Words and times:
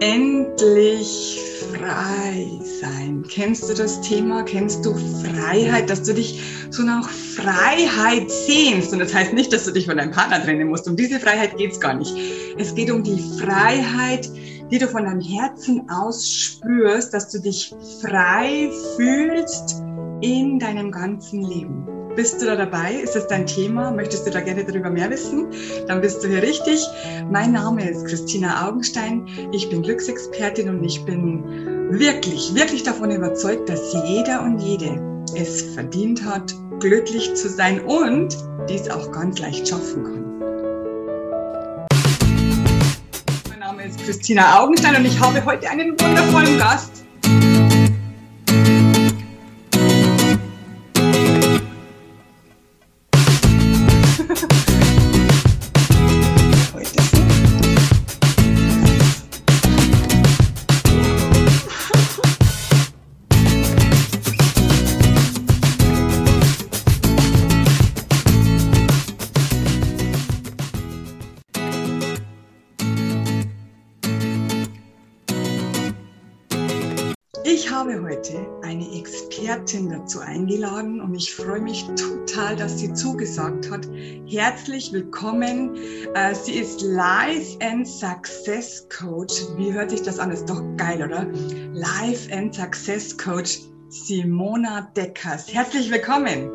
Endlich 0.00 1.40
frei 1.70 2.50
sein. 2.80 3.24
Kennst 3.30 3.70
du 3.70 3.74
das 3.74 4.00
Thema? 4.02 4.42
Kennst 4.42 4.84
du 4.84 4.94
Freiheit, 4.94 5.88
dass 5.88 6.02
du 6.02 6.12
dich 6.12 6.42
so 6.68 6.82
nach 6.82 7.08
Freiheit 7.08 8.30
sehnst? 8.30 8.92
Und 8.92 8.98
das 8.98 9.14
heißt 9.14 9.32
nicht, 9.32 9.52
dass 9.54 9.64
du 9.64 9.70
dich 9.70 9.86
von 9.86 9.96
deinem 9.96 10.10
Partner 10.10 10.42
trennen 10.42 10.68
musst. 10.68 10.86
Um 10.86 10.96
diese 10.96 11.18
Freiheit 11.18 11.56
geht 11.56 11.72
es 11.72 11.80
gar 11.80 11.94
nicht. 11.94 12.14
Es 12.58 12.74
geht 12.74 12.90
um 12.90 13.02
die 13.02 13.22
Freiheit, 13.40 14.30
die 14.70 14.78
du 14.78 14.86
von 14.86 15.04
deinem 15.04 15.22
Herzen 15.22 15.88
aus 15.88 16.28
spürst, 16.28 17.14
dass 17.14 17.30
du 17.30 17.40
dich 17.40 17.74
frei 18.02 18.70
fühlst 18.96 19.82
in 20.20 20.58
deinem 20.58 20.90
ganzen 20.90 21.42
Leben. 21.42 21.95
Bist 22.16 22.40
du 22.40 22.46
da 22.46 22.56
dabei? 22.56 22.94
Ist 22.94 23.14
das 23.14 23.26
dein 23.26 23.46
Thema? 23.46 23.90
Möchtest 23.90 24.26
du 24.26 24.30
da 24.30 24.40
gerne 24.40 24.64
darüber 24.64 24.88
mehr 24.88 25.10
wissen? 25.10 25.48
Dann 25.86 26.00
bist 26.00 26.24
du 26.24 26.28
hier 26.28 26.42
richtig. 26.42 26.82
Mein 27.30 27.52
Name 27.52 27.90
ist 27.90 28.06
Christina 28.06 28.66
Augenstein. 28.66 29.26
Ich 29.52 29.68
bin 29.68 29.82
Glücksexpertin 29.82 30.70
und 30.70 30.82
ich 30.82 31.04
bin 31.04 31.44
wirklich, 31.90 32.54
wirklich 32.54 32.84
davon 32.84 33.10
überzeugt, 33.10 33.68
dass 33.68 33.94
jeder 34.06 34.42
und 34.42 34.60
jede 34.60 34.98
es 35.34 35.60
verdient 35.74 36.24
hat, 36.24 36.54
glücklich 36.80 37.34
zu 37.34 37.50
sein 37.50 37.80
und 37.80 38.34
dies 38.66 38.88
auch 38.88 39.12
ganz 39.12 39.38
leicht 39.38 39.68
schaffen 39.68 40.04
kann. 40.04 40.38
Mein 43.50 43.58
Name 43.58 43.84
ist 43.84 44.02
Christina 44.02 44.62
Augenstein 44.62 44.96
und 44.96 45.04
ich 45.04 45.20
habe 45.20 45.44
heute 45.44 45.68
einen 45.68 45.90
wundervollen 46.00 46.56
Gast. 46.58 47.05
Habe 77.70 78.02
heute 78.02 78.44
eine 78.62 78.84
Expertin 78.98 79.90
dazu 79.90 80.18
eingeladen 80.18 81.00
und 81.00 81.14
ich 81.14 81.32
freue 81.34 81.60
mich 81.60 81.84
total, 81.94 82.56
dass 82.56 82.78
sie 82.78 82.92
zugesagt 82.92 83.70
hat. 83.70 83.86
Herzlich 84.26 84.92
willkommen. 84.92 85.76
Äh, 86.14 86.34
sie 86.34 86.54
ist 86.54 86.82
Life 86.82 87.56
and 87.60 87.86
Success 87.86 88.88
Coach. 88.88 89.34
Wie 89.56 89.72
hört 89.72 89.90
sich 89.90 90.02
das 90.02 90.18
an? 90.18 90.32
Ist 90.32 90.50
doch 90.50 90.60
geil, 90.76 91.04
oder? 91.04 91.26
Life 91.72 92.34
and 92.34 92.52
Success 92.52 93.16
Coach 93.16 93.60
Simona 93.90 94.90
Deckers. 94.96 95.46
Herzlich 95.52 95.88
willkommen. 95.90 96.50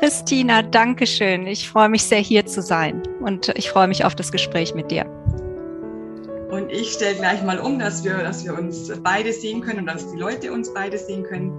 Christina, 0.00 0.60
danke 0.62 1.06
schön. 1.06 1.46
Ich 1.46 1.70
freue 1.70 1.88
mich 1.88 2.02
sehr, 2.02 2.20
hier 2.20 2.44
zu 2.44 2.60
sein 2.60 3.02
und 3.20 3.48
ich 3.56 3.70
freue 3.70 3.88
mich 3.88 4.04
auf 4.04 4.14
das 4.14 4.30
Gespräch 4.30 4.74
mit 4.74 4.90
dir. 4.90 5.06
Und 6.68 6.74
ich 6.74 6.92
stelle 6.92 7.14
gleich 7.14 7.42
mal 7.42 7.58
um, 7.58 7.78
dass 7.78 8.04
wir, 8.04 8.18
dass 8.18 8.44
wir 8.44 8.56
uns 8.56 8.92
beide 9.02 9.32
sehen 9.32 9.60
können 9.60 9.80
und 9.80 9.86
dass 9.86 10.10
die 10.10 10.18
Leute 10.18 10.52
uns 10.52 10.72
beide 10.72 10.98
sehen 10.98 11.22
können. 11.22 11.52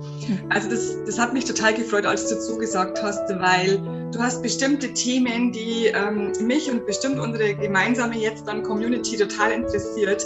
Also 0.49 0.69
das, 0.69 0.97
das 1.05 1.19
hat 1.19 1.33
mich 1.33 1.45
total 1.45 1.73
gefreut, 1.73 2.05
als 2.05 2.29
du 2.29 2.39
zugesagt 2.39 3.01
hast, 3.01 3.27
weil 3.39 3.79
du 4.11 4.19
hast 4.19 4.43
bestimmte 4.43 4.93
Themen, 4.93 5.51
die 5.51 5.87
ähm, 5.87 6.31
mich 6.45 6.71
und 6.71 6.85
bestimmt 6.85 7.19
unsere 7.19 7.55
gemeinsame 7.55 8.17
jetzt 8.17 8.47
dann 8.47 8.61
Community 8.63 9.17
total 9.17 9.51
interessiert. 9.51 10.25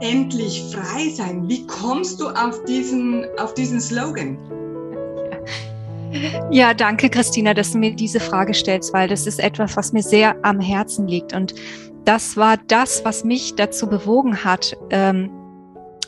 Endlich 0.00 0.64
frei 0.72 1.08
sein. 1.14 1.48
Wie 1.48 1.66
kommst 1.66 2.20
du 2.20 2.28
auf 2.28 2.64
diesen, 2.64 3.26
auf 3.38 3.54
diesen 3.54 3.80
Slogan? 3.80 4.36
Ja, 6.50 6.74
danke, 6.74 7.10
Christina, 7.10 7.54
dass 7.54 7.72
du 7.72 7.78
mir 7.78 7.94
diese 7.94 8.20
Frage 8.20 8.54
stellst, 8.54 8.92
weil 8.92 9.08
das 9.08 9.26
ist 9.26 9.38
etwas, 9.38 9.76
was 9.76 9.92
mir 9.92 10.02
sehr 10.02 10.36
am 10.42 10.60
Herzen 10.60 11.06
liegt. 11.08 11.32
Und 11.32 11.54
das 12.06 12.36
war 12.36 12.56
das, 12.56 13.04
was 13.04 13.24
mich 13.24 13.56
dazu 13.56 13.88
bewogen 13.88 14.44
hat, 14.44 14.76
ähm, 14.90 15.30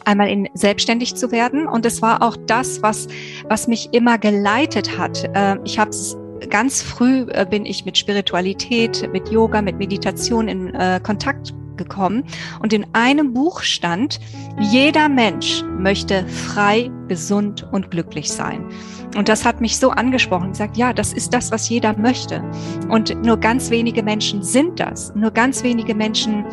einmal 0.05 0.31
in 0.31 0.49
selbstständig 0.55 1.17
zu 1.17 1.31
werden. 1.33 1.67
Und 1.67 1.85
es 1.85 2.01
war 2.01 2.23
auch 2.23 2.37
das, 2.47 2.83
was, 2.83 3.09
was 3.49 3.69
mich 3.69 3.93
immer 3.93 4.17
geleitet 4.17 4.97
hat. 4.97 5.25
Äh, 5.35 5.57
ich 5.65 5.79
habe 5.79 5.91
ganz 6.49 6.83
früh 6.83 7.27
äh, 7.31 7.45
bin 7.49 7.67
ich 7.67 7.85
mit 7.85 7.99
Spiritualität, 7.99 9.09
mit 9.13 9.29
Yoga, 9.29 9.61
mit 9.61 9.77
Meditation 9.77 10.49
in 10.49 10.75
äh, 10.75 11.01
Kontakt 11.03 11.53
gekommen. 11.79 12.25
Und 12.61 12.75
in 12.75 12.87
einem 12.93 13.33
Buch 13.33 13.63
stand, 13.63 14.21
jeder 14.61 15.09
Mensch 15.09 15.65
möchte 15.79 16.29
frei, 16.29 16.91
gesund 17.09 17.67
und 17.73 17.91
glücklich 17.91 18.31
sein. 18.31 18.69
Und 19.17 19.31
das 19.31 19.47
hat 19.47 19.63
mich 19.63 19.79
so 19.79 19.91
angesprochen, 19.91 20.51
gesagt, 20.51 20.77
ja, 20.77 20.93
das 20.93 21.15
ist 21.15 21.33
das, 21.33 21.51
was 21.51 21.69
jeder 21.71 21.97
möchte. 21.97 22.43
Und 22.91 23.25
nur 23.25 23.39
ganz 23.39 23.71
wenige 23.71 24.03
Menschen 24.03 24.43
sind 24.43 24.79
das. 24.79 25.15
Nur 25.15 25.31
ganz 25.31 25.63
wenige 25.63 25.95
Menschen 25.95 26.45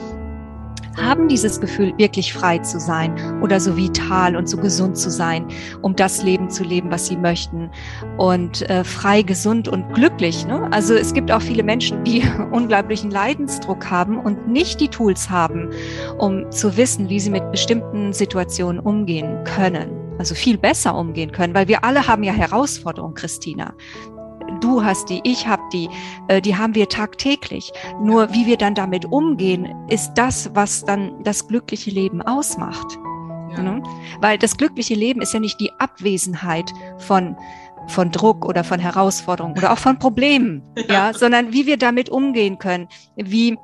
haben 0.96 1.28
dieses 1.28 1.60
Gefühl, 1.60 1.94
wirklich 1.98 2.34
frei 2.34 2.60
zu 2.60 2.80
sein 2.80 3.42
oder 3.42 3.60
so 3.60 3.76
vital 3.76 4.36
und 4.36 4.48
so 4.48 4.58
gesund 4.58 4.98
zu 4.98 5.10
sein, 5.10 5.48
um 5.82 5.96
das 5.96 6.24
Leben 6.24 6.50
zu 6.50 6.64
leben, 6.64 6.92
was 6.92 7.08
sie 7.08 7.18
möchten. 7.18 7.70
Und 8.18 8.70
äh, 8.70 8.84
frei, 8.84 9.22
gesund 9.22 9.68
und 9.68 9.94
glücklich. 9.94 10.46
Ne? 10.46 10.70
Also 10.72 10.94
es 10.94 11.14
gibt 11.14 11.32
auch 11.32 11.42
viele 11.42 11.64
Menschen, 11.64 12.04
die 12.04 12.24
unglaublichen 12.52 13.12
Leidensdruck 13.12 13.90
haben 13.90 14.20
und 14.20 14.48
nicht 14.48 14.80
die 14.80 14.90
Tools 14.90 15.30
haben, 15.30 15.70
um 16.18 16.50
zu 16.52 16.78
wissen, 16.78 17.10
wie 17.10 17.20
sie 17.20 17.30
mit 17.30 17.52
bestimmten 17.52 18.14
Situationen 18.14 18.80
umgehen 18.80 19.44
können. 19.44 19.90
Also 20.18 20.34
viel 20.34 20.58
besser 20.58 20.96
umgehen 20.96 21.32
können, 21.32 21.54
weil 21.54 21.68
wir 21.68 21.84
alle 21.84 22.08
haben 22.08 22.24
ja 22.24 22.32
Herausforderungen, 22.32 23.16
Christina 23.16 23.74
du 24.62 24.84
hast 24.84 25.10
die, 25.10 25.22
ich 25.24 25.48
habe 25.48 25.64
die, 25.72 25.90
äh, 26.28 26.42
die 26.42 26.56
haben 26.56 26.76
wir 26.76 26.90
tagtäglich. 26.90 27.72
Nur 28.02 28.34
wie 28.34 28.46
wir 28.46 28.58
dann 28.58 28.76
damit 28.76 29.06
umgehen, 29.06 29.74
ist 29.90 30.14
das, 30.16 30.50
was 30.54 30.86
dann 30.86 31.24
das 31.24 31.48
glückliche 31.48 31.92
Leben 31.92 32.22
ausmacht. 32.22 32.98
Ja. 33.56 33.64
Ne? 33.64 33.84
Weil 34.20 34.38
das 34.38 34.58
glückliche 34.58 34.96
Leben 34.96 35.22
ist 35.22 35.34
ja 35.34 35.40
nicht 35.40 35.60
die 35.60 35.72
Abwesenheit 35.80 36.72
von 36.98 37.36
von 37.88 38.10
Druck 38.10 38.46
oder 38.46 38.64
von 38.64 38.80
Herausforderungen 38.80 39.56
oder 39.60 39.72
auch 39.72 39.78
von 39.78 40.00
Problemen, 40.00 40.64
ja, 40.76 40.86
ja 41.10 41.14
sondern 41.14 41.54
wie 41.54 41.68
wir 41.68 41.78
damit 41.78 42.10
umgehen 42.10 42.58
können, 42.58 42.88
wie 43.16 43.60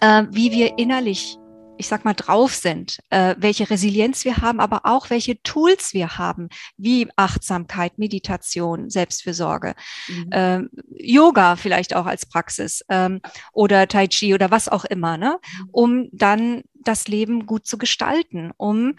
äh, 0.00 0.24
wie 0.30 0.52
wir 0.52 0.78
innerlich 0.78 1.38
ich 1.78 1.88
sag 1.88 2.04
mal, 2.04 2.14
drauf 2.14 2.54
sind, 2.54 2.98
äh, 3.10 3.34
welche 3.38 3.68
Resilienz 3.70 4.24
wir 4.24 4.38
haben, 4.38 4.60
aber 4.60 4.82
auch 4.84 5.10
welche 5.10 5.42
Tools 5.42 5.94
wir 5.94 6.18
haben, 6.18 6.48
wie 6.76 7.08
Achtsamkeit, 7.16 7.98
Meditation, 7.98 8.90
Selbstfürsorge, 8.90 9.74
mhm. 10.08 10.28
ähm, 10.32 10.70
Yoga 10.90 11.56
vielleicht 11.56 11.94
auch 11.94 12.06
als 12.06 12.26
Praxis 12.26 12.84
ähm, 12.88 13.20
oder 13.52 13.88
Tai 13.88 14.06
Chi 14.08 14.34
oder 14.34 14.50
was 14.50 14.68
auch 14.68 14.84
immer, 14.84 15.16
ne? 15.16 15.38
Mhm. 15.40 15.68
um 15.72 16.08
dann 16.12 16.62
das 16.74 17.08
Leben 17.08 17.46
gut 17.46 17.66
zu 17.66 17.78
gestalten, 17.78 18.52
um 18.56 18.94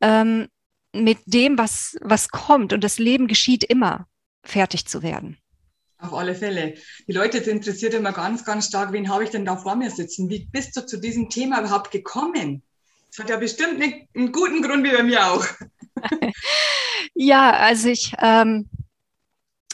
ähm, 0.00 0.48
mit 0.92 1.18
dem, 1.26 1.58
was, 1.58 1.96
was 2.00 2.28
kommt, 2.28 2.72
und 2.72 2.82
das 2.82 2.98
Leben 2.98 3.26
geschieht 3.26 3.64
immer, 3.64 4.06
fertig 4.42 4.86
zu 4.86 5.02
werden. 5.02 5.38
Auf 5.98 6.14
alle 6.14 6.34
Fälle. 6.34 6.74
Die 7.08 7.12
Leute 7.12 7.38
interessiert 7.38 7.92
immer 7.92 8.12
ganz, 8.12 8.44
ganz 8.44 8.66
stark, 8.66 8.92
wen 8.92 9.08
habe 9.08 9.24
ich 9.24 9.30
denn 9.30 9.44
da 9.44 9.56
vor 9.56 9.74
mir 9.74 9.90
sitzen? 9.90 10.30
Wie 10.30 10.46
bist 10.46 10.76
du 10.76 10.86
zu 10.86 10.98
diesem 10.98 11.28
Thema 11.28 11.60
überhaupt 11.60 11.90
gekommen? 11.90 12.62
Das 13.10 13.18
hat 13.18 13.30
ja 13.30 13.36
bestimmt 13.36 13.82
einen 13.82 14.32
guten 14.32 14.62
Grund 14.62 14.84
wie 14.84 14.92
bei 14.92 15.02
mir 15.02 15.26
auch. 15.26 15.44
ja, 17.14 17.50
also 17.50 17.88
ich 17.88 18.12
ähm, 18.20 18.68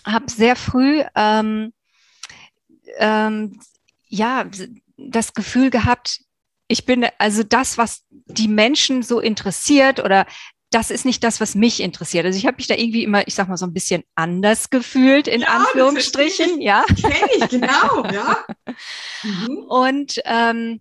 habe 0.06 0.30
sehr 0.30 0.56
früh 0.56 1.02
ähm, 1.14 1.74
ähm, 2.98 3.60
ja 4.08 4.48
das 4.96 5.34
Gefühl 5.34 5.70
gehabt, 5.70 6.20
ich 6.68 6.86
bin 6.86 7.06
also 7.18 7.42
das, 7.42 7.76
was 7.76 8.04
die 8.10 8.48
Menschen 8.48 9.02
so 9.02 9.20
interessiert 9.20 10.00
oder 10.00 10.27
das 10.74 10.91
ist 10.91 11.04
nicht 11.04 11.22
das, 11.22 11.41
was 11.41 11.54
mich 11.54 11.80
interessiert. 11.80 12.26
Also 12.26 12.36
ich 12.36 12.47
habe 12.47 12.56
mich 12.56 12.66
da 12.66 12.74
irgendwie 12.74 13.04
immer, 13.04 13.26
ich 13.28 13.34
sag 13.34 13.48
mal, 13.48 13.56
so 13.56 13.65
ein 13.65 13.72
bisschen 13.72 14.03
anders 14.16 14.71
gefühlt, 14.71 15.28
in 15.28 15.42
ja, 15.42 15.48
Anführungsstrichen. 15.48 16.59
Ich, 16.59 16.65
ja. 16.65 16.84
Kenn 17.00 17.28
ich, 17.36 17.48
genau, 17.48 18.04
ja. 18.12 18.44
Mhm. 19.22 19.59
Und 19.68 20.21
ähm, 20.26 20.80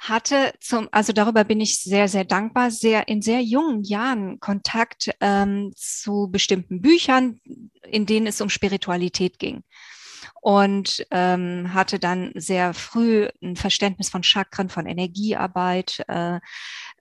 hatte 0.00 0.52
zum, 0.58 0.88
also 0.90 1.12
darüber 1.12 1.44
bin 1.44 1.60
ich 1.60 1.78
sehr, 1.78 2.08
sehr 2.08 2.24
dankbar, 2.24 2.72
sehr 2.72 3.06
in 3.06 3.22
sehr 3.22 3.40
jungen 3.40 3.84
Jahren 3.84 4.40
Kontakt 4.40 5.10
ähm, 5.20 5.72
zu 5.76 6.28
bestimmten 6.32 6.80
Büchern, 6.80 7.40
in 7.88 8.06
denen 8.06 8.26
es 8.26 8.40
um 8.40 8.50
Spiritualität 8.50 9.38
ging 9.38 9.62
und 10.44 11.06
ähm, 11.10 11.72
hatte 11.72 11.98
dann 11.98 12.30
sehr 12.34 12.74
früh 12.74 13.28
ein 13.42 13.56
Verständnis 13.56 14.10
von 14.10 14.22
Chakren, 14.22 14.68
von 14.68 14.84
Energiearbeit, 14.84 16.04
äh, 16.06 16.38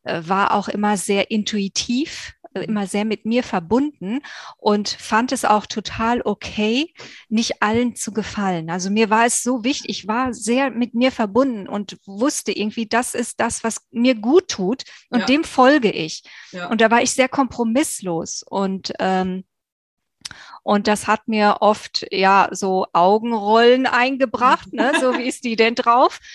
war 0.03 0.53
auch 0.53 0.67
immer 0.67 0.97
sehr 0.97 1.31
intuitiv, 1.31 2.33
immer 2.53 2.87
sehr 2.87 3.05
mit 3.05 3.25
mir 3.25 3.43
verbunden 3.43 4.21
und 4.57 4.89
fand 4.89 5.31
es 5.31 5.45
auch 5.45 5.65
total 5.65 6.21
okay, 6.23 6.93
nicht 7.29 7.61
allen 7.61 7.95
zu 7.95 8.13
gefallen. 8.13 8.69
Also 8.69 8.89
mir 8.89 9.09
war 9.09 9.25
es 9.25 9.43
so 9.43 9.63
wichtig, 9.63 9.89
ich 9.89 10.07
war 10.07 10.33
sehr 10.33 10.69
mit 10.69 10.93
mir 10.93 11.11
verbunden 11.11 11.67
und 11.67 11.97
wusste 12.05 12.51
irgendwie, 12.51 12.85
das 12.85 13.13
ist 13.15 13.39
das, 13.39 13.63
was 13.63 13.87
mir 13.91 14.15
gut 14.15 14.49
tut 14.49 14.83
und 15.09 15.21
ja. 15.21 15.25
dem 15.25 15.43
folge 15.43 15.91
ich. 15.91 16.23
Ja. 16.51 16.69
Und 16.69 16.81
da 16.81 16.91
war 16.91 17.01
ich 17.01 17.13
sehr 17.13 17.29
kompromisslos 17.29 18.43
und 18.47 18.93
ähm, 18.99 19.43
und 20.63 20.87
das 20.87 21.07
hat 21.07 21.27
mir 21.27 21.57
oft 21.59 22.07
ja 22.09 22.47
so 22.51 22.87
Augenrollen 22.93 23.85
eingebracht, 23.85 24.71
ne? 24.71 24.93
so 24.99 25.17
wie 25.17 25.27
ist 25.27 25.43
die 25.43 25.55
denn 25.55 25.75
drauf? 25.75 26.19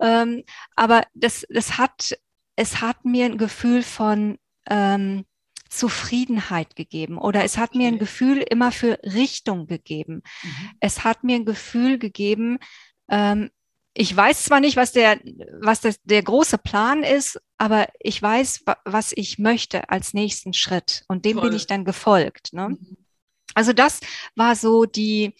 Ähm, 0.00 0.42
aber 0.74 1.02
das, 1.14 1.46
das 1.50 1.76
hat, 1.76 2.18
es 2.56 2.80
hat 2.80 3.04
mir 3.04 3.26
ein 3.26 3.38
Gefühl 3.38 3.82
von 3.82 4.38
ähm, 4.68 5.24
Zufriedenheit 5.68 6.76
gegeben 6.76 7.18
oder 7.18 7.44
es 7.44 7.56
hat 7.56 7.74
mir 7.74 7.88
ein 7.88 7.98
Gefühl 7.98 8.38
immer 8.38 8.72
für 8.72 8.98
Richtung 9.02 9.66
gegeben. 9.66 10.22
Mhm. 10.42 10.70
Es 10.80 11.04
hat 11.04 11.24
mir 11.24 11.36
ein 11.36 11.46
Gefühl 11.46 11.98
gegeben, 11.98 12.58
ähm, 13.08 13.50
ich 13.94 14.16
weiß 14.16 14.44
zwar 14.44 14.60
nicht, 14.60 14.76
was 14.76 14.92
der, 14.92 15.20
was 15.60 15.80
das, 15.80 15.96
der 16.04 16.22
große 16.22 16.58
Plan 16.58 17.02
ist, 17.02 17.38
aber 17.58 17.88
ich 18.00 18.20
weiß, 18.20 18.64
was 18.84 19.12
ich 19.14 19.38
möchte 19.38 19.90
als 19.90 20.14
nächsten 20.14 20.54
Schritt 20.54 21.04
und 21.08 21.24
dem 21.24 21.36
Toll. 21.36 21.48
bin 21.48 21.56
ich 21.56 21.66
dann 21.66 21.84
gefolgt. 21.84 22.52
Ne? 22.52 22.70
Mhm. 22.70 22.96
Also 23.54 23.72
das 23.74 24.00
war 24.34 24.56
so 24.56 24.86
die, 24.86 25.34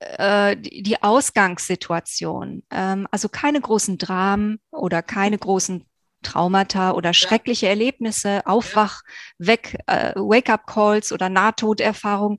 äh, 0.00 0.56
die 0.58 1.02
Ausgangssituation. 1.02 2.64
Ähm, 2.70 3.08
also 3.10 3.30
keine 3.30 3.60
großen 3.60 3.96
Dramen 3.96 4.60
oder 4.70 5.02
keine 5.02 5.38
großen 5.38 5.86
Traumata 6.22 6.92
oder 6.92 7.14
schreckliche. 7.14 7.68
Erlebnisse, 7.68 8.46
Aufwach, 8.46 9.02
weg, 9.38 9.78
äh, 9.86 10.12
Wake-up-Calls 10.14 11.12
oder 11.12 11.28
Nahtoderfahrung. 11.28 12.38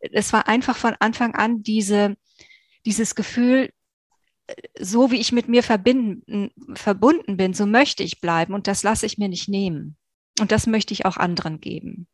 Es 0.00 0.32
war 0.32 0.48
einfach 0.48 0.76
von 0.76 0.94
Anfang 0.98 1.34
an 1.34 1.62
diese, 1.62 2.16
dieses 2.84 3.14
Gefühl, 3.14 3.70
so 4.78 5.10
wie 5.10 5.20
ich 5.20 5.32
mit 5.32 5.48
mir 5.48 5.62
verbinden, 5.62 6.50
verbunden 6.74 7.36
bin, 7.36 7.54
so 7.54 7.66
möchte 7.66 8.02
ich 8.02 8.20
bleiben 8.20 8.54
und 8.54 8.66
das 8.66 8.82
lasse 8.82 9.06
ich 9.06 9.18
mir 9.18 9.28
nicht 9.28 9.48
nehmen. 9.48 9.96
Und 10.40 10.52
das 10.52 10.66
möchte 10.66 10.92
ich 10.92 11.06
auch 11.06 11.16
anderen 11.16 11.60
geben. 11.60 12.08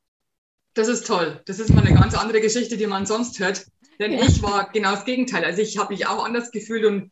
Das 0.74 0.88
ist 0.88 1.06
toll. 1.06 1.42
Das 1.46 1.58
ist 1.58 1.70
mal 1.70 1.84
eine 1.84 1.98
ganz 1.98 2.14
andere 2.14 2.40
Geschichte, 2.40 2.76
die 2.76 2.86
man 2.86 3.06
sonst 3.06 3.40
hört. 3.40 3.66
Denn 3.98 4.12
ja. 4.12 4.22
ich 4.22 4.42
war 4.42 4.70
genau 4.70 4.92
das 4.92 5.04
Gegenteil. 5.04 5.44
Also 5.44 5.62
ich 5.62 5.78
habe 5.78 5.92
mich 5.92 6.06
auch 6.06 6.24
anders 6.24 6.50
gefühlt 6.50 6.84
und 6.84 7.10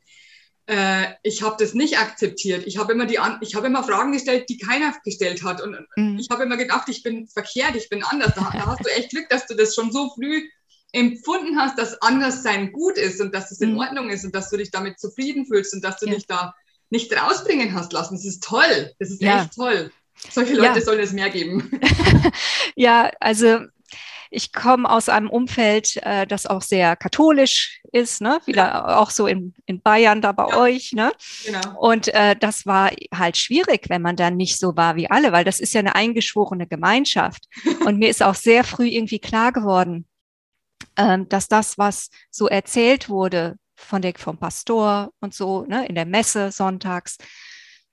äh, 0.68 1.14
ich 1.22 1.42
habe 1.42 1.56
das 1.58 1.72
nicht 1.72 1.98
akzeptiert. 1.98 2.66
Ich 2.66 2.76
habe 2.76 2.92
immer 2.92 3.06
die, 3.06 3.18
ich 3.40 3.54
habe 3.54 3.66
immer 3.66 3.82
Fragen 3.82 4.12
gestellt, 4.12 4.50
die 4.50 4.58
keiner 4.58 4.94
gestellt 5.02 5.42
hat. 5.42 5.62
Und 5.62 5.78
mhm. 5.96 6.18
ich 6.18 6.28
habe 6.30 6.42
immer 6.42 6.58
gedacht, 6.58 6.88
ich 6.90 7.02
bin 7.02 7.26
verkehrt, 7.26 7.74
ich 7.74 7.88
bin 7.88 8.02
anders. 8.04 8.34
Da, 8.34 8.50
da, 8.52 8.66
hast 8.66 8.84
du 8.84 8.90
echt 8.90 9.10
Glück, 9.10 9.30
dass 9.30 9.46
du 9.46 9.54
das 9.54 9.74
schon 9.74 9.90
so 9.90 10.10
früh 10.14 10.42
empfunden 10.92 11.58
hast, 11.58 11.78
dass 11.78 12.00
Anderssein 12.02 12.72
gut 12.72 12.98
ist 12.98 13.20
und 13.20 13.34
dass 13.34 13.50
es 13.50 13.60
in 13.60 13.72
mhm. 13.72 13.78
Ordnung 13.78 14.10
ist 14.10 14.26
und 14.26 14.34
dass 14.34 14.50
du 14.50 14.58
dich 14.58 14.70
damit 14.70 15.00
zufrieden 15.00 15.46
fühlst 15.46 15.72
und 15.72 15.82
dass 15.82 16.00
du 16.00 16.06
ja. 16.06 16.14
dich 16.14 16.26
da 16.26 16.54
nicht 16.90 17.14
rausbringen 17.14 17.72
hast 17.74 17.94
lassen. 17.94 18.16
Das 18.16 18.26
ist 18.26 18.42
toll. 18.42 18.92
Das 18.98 19.10
ist 19.10 19.22
ja. 19.22 19.42
echt 19.42 19.54
toll. 19.54 19.90
Solche 20.30 20.54
Leute 20.54 20.80
ja. 20.80 20.84
sollen 20.84 21.00
es 21.00 21.12
mehr 21.12 21.30
geben. 21.30 21.80
ja, 22.76 23.10
also 23.20 23.60
ich 24.30 24.52
komme 24.52 24.88
aus 24.88 25.08
einem 25.08 25.30
Umfeld, 25.30 25.96
äh, 26.02 26.26
das 26.26 26.46
auch 26.46 26.62
sehr 26.62 26.96
katholisch 26.96 27.80
ist, 27.92 28.20
ne? 28.20 28.40
Wieder 28.46 28.66
ja. 28.66 28.98
auch 28.98 29.10
so 29.10 29.26
in, 29.26 29.54
in 29.66 29.80
Bayern 29.80 30.20
da 30.20 30.32
bei 30.32 30.48
ja. 30.48 30.56
euch, 30.56 30.92
ne? 30.92 31.12
Genau. 31.44 31.78
Und 31.78 32.08
äh, 32.08 32.36
das 32.36 32.66
war 32.66 32.90
halt 33.14 33.36
schwierig, 33.36 33.88
wenn 33.88 34.02
man 34.02 34.16
dann 34.16 34.36
nicht 34.36 34.58
so 34.58 34.76
war 34.76 34.96
wie 34.96 35.10
alle, 35.10 35.32
weil 35.32 35.44
das 35.44 35.60
ist 35.60 35.74
ja 35.74 35.80
eine 35.80 35.94
eingeschworene 35.94 36.66
Gemeinschaft. 36.66 37.44
Und 37.86 37.98
mir 37.98 38.08
ist 38.08 38.22
auch 38.22 38.34
sehr 38.34 38.64
früh 38.64 38.88
irgendwie 38.88 39.18
klar 39.18 39.52
geworden, 39.52 40.06
ähm, 40.96 41.28
dass 41.28 41.48
das, 41.48 41.78
was 41.78 42.10
so 42.30 42.48
erzählt 42.48 43.08
wurde 43.08 43.56
von 43.76 44.02
der, 44.02 44.12
vom 44.16 44.38
Pastor 44.38 45.12
und 45.20 45.34
so, 45.34 45.64
ne, 45.64 45.86
in 45.86 45.94
der 45.94 46.04
Messe 46.04 46.50
sonntags, 46.50 47.16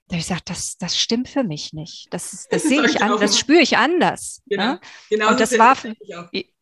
da 0.08 0.14
habe 0.14 0.22
ich 0.22 0.28
gesagt, 0.28 0.50
das, 0.50 0.78
das 0.78 0.98
stimmt 0.98 1.30
für 1.30 1.44
mich 1.44 1.74
nicht. 1.74 2.08
Das, 2.12 2.48
das 2.50 2.64
sehe 2.70 2.86
ich 2.86 3.02
an, 3.02 3.20
das 3.20 3.40
spüre 3.40 3.62
ich 3.62 3.78
anders. 3.78 4.42
Genau, 4.46 4.74
ne? 4.74 4.80
genau 5.10 5.30
und 5.30 5.40
das 5.40 5.58
war 5.58 5.76
für, 5.76 5.96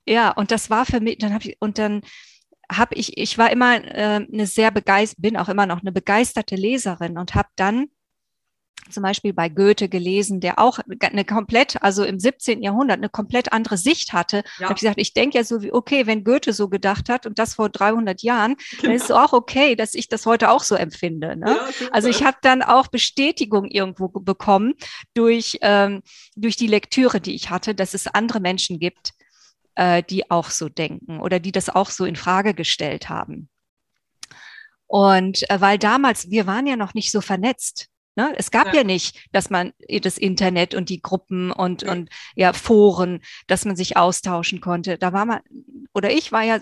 ja, 0.08 0.32
und 0.32 0.52
das 0.52 0.70
war 0.70 0.86
für 0.86 1.00
mich, 1.00 1.18
dann 1.18 1.34
habe 1.34 1.50
ich, 1.50 1.58
und 1.60 1.78
dann 1.78 2.02
habe 2.72 2.96
ich, 2.96 3.18
ich 3.18 3.38
war 3.38 3.52
immer 3.52 3.84
äh, 3.84 4.26
eine 4.32 4.48
sehr 4.48 4.72
begeistert, 4.72 5.22
bin 5.22 5.38
auch 5.38 5.50
immer 5.50 5.66
noch 5.66 5.82
eine 5.82 5.92
begeisterte 5.92 6.56
Leserin 6.56 7.18
und 7.18 7.36
habe 7.36 7.50
dann 7.56 7.88
zum 8.90 9.04
Beispiel 9.04 9.34
bei 9.34 9.50
Goethe 9.50 9.90
gelesen, 9.90 10.40
der 10.40 10.60
auch 10.60 10.80
eine 11.02 11.26
komplett, 11.26 11.82
also 11.82 12.04
im 12.04 12.20
17. 12.20 12.62
Jahrhundert, 12.62 12.98
eine 12.98 13.10
komplett 13.10 13.54
andere 13.54 13.78
Sicht 13.78 14.14
hatte. 14.14 14.44
Ja. 14.58 14.66
habe 14.66 14.74
ich 14.74 14.82
gesagt, 14.82 15.00
ich 15.00 15.14
denke 15.14 15.38
ja 15.38 15.44
so 15.44 15.62
wie, 15.62 15.72
okay, 15.72 16.08
wenn 16.08 16.24
Goethe 16.24 16.54
so 16.54 16.70
gedacht 16.70 17.10
hat 17.10 17.26
und 17.26 17.40
das 17.40 17.56
vor 17.56 17.70
300 17.70 18.22
Jahren, 18.22 18.56
genau. 18.56 18.84
dann 18.84 18.92
ist 18.92 19.06
es 19.06 19.12
auch 19.12 19.34
okay, 19.34 19.76
dass 19.76 19.94
ich 19.94 20.10
das 20.10 20.26
heute 20.26 20.50
auch 20.50 20.64
so 20.64 20.76
empfinde. 20.76 21.36
Ne? 21.36 21.52
Ja, 21.52 21.88
also 21.92 22.08
ich 22.08 22.24
habe 22.24 22.38
dann 22.42 22.62
auch 22.62 22.88
Bestätigung 22.88 23.66
irgendwo 23.66 24.08
bekommen 24.08 24.74
durch, 25.14 25.58
ähm, 25.62 26.02
durch 26.36 26.56
die 26.56 26.68
Lektüre, 26.68 27.22
die 27.22 27.36
ich 27.36 27.50
hatte, 27.50 27.76
dass 27.76 27.94
es 27.94 28.08
andere 28.08 28.40
Menschen 28.40 28.80
gibt, 28.80 29.14
äh, 29.76 30.04
die 30.04 30.30
auch 30.30 30.50
so 30.50 30.70
denken 30.70 31.20
oder 31.20 31.40
die 31.40 31.52
das 31.52 31.70
auch 31.70 31.90
so 31.90 32.06
in 32.06 32.16
Frage 32.16 32.54
gestellt 32.54 33.10
haben. 33.10 33.50
Und 34.88 35.50
äh, 35.50 35.60
weil 35.60 35.80
damals, 35.80 36.30
wir 36.30 36.46
waren 36.46 36.68
ja 36.68 36.76
noch 36.76 36.94
nicht 36.94 37.12
so 37.12 37.22
vernetzt. 37.22 37.90
Ne? 38.16 38.34
Es 38.38 38.52
gab 38.52 38.68
ja. 38.68 38.82
ja. 38.82 38.84
nicht, 38.84 39.18
dass 39.32 39.50
man 39.50 39.74
das 40.02 40.18
Internet 40.18 40.76
und 40.76 40.90
die 40.90 41.02
Gruppen 41.02 41.52
und, 41.52 41.82
ja. 41.82 41.92
und 41.92 42.10
ja, 42.36 42.54
Foren, 42.54 43.22
dass 43.48 43.66
man 43.66 43.76
sich 43.76 43.98
austauschen 43.98 44.62
konnte. 44.62 44.98
Da 44.98 45.14
war 45.14 45.26
man, 45.26 45.40
oder 45.94 46.12
ich 46.12 46.32
war 46.32 46.44
ja, 46.44 46.60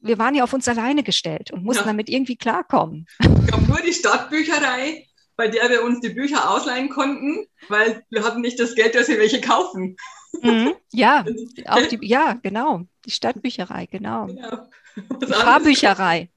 wir 0.00 0.18
waren 0.18 0.34
ja 0.34 0.44
auf 0.44 0.52
uns 0.52 0.68
alleine 0.68 1.02
gestellt 1.02 1.52
und 1.52 1.64
mussten 1.64 1.84
ja. 1.84 1.86
damit 1.86 2.08
irgendwie 2.08 2.36
klarkommen. 2.36 3.06
Es 3.18 3.46
gab 3.46 3.66
nur 3.66 3.80
die 3.80 3.92
Stadtbücherei, 3.92 5.06
bei 5.36 5.48
der 5.48 5.70
wir 5.70 5.84
uns 5.84 6.00
die 6.00 6.10
Bücher 6.10 6.50
ausleihen 6.50 6.90
konnten, 6.90 7.46
weil 7.68 8.04
wir 8.10 8.24
hatten 8.24 8.42
nicht 8.42 8.60
das 8.60 8.74
Geld, 8.74 8.94
dass 8.94 9.08
wir 9.08 9.18
welche 9.18 9.40
kaufen. 9.40 9.96
Mhm. 10.42 10.74
Ja, 10.92 11.24
auch 11.66 11.86
die, 11.86 11.98
ja, 12.02 12.34
genau. 12.42 12.82
Die 13.06 13.10
Stadtbücherei, 13.10 13.86
genau. 13.86 14.26
genau. 14.26 14.68
Die 14.96 15.26
Fahrbücherei. 15.26 16.28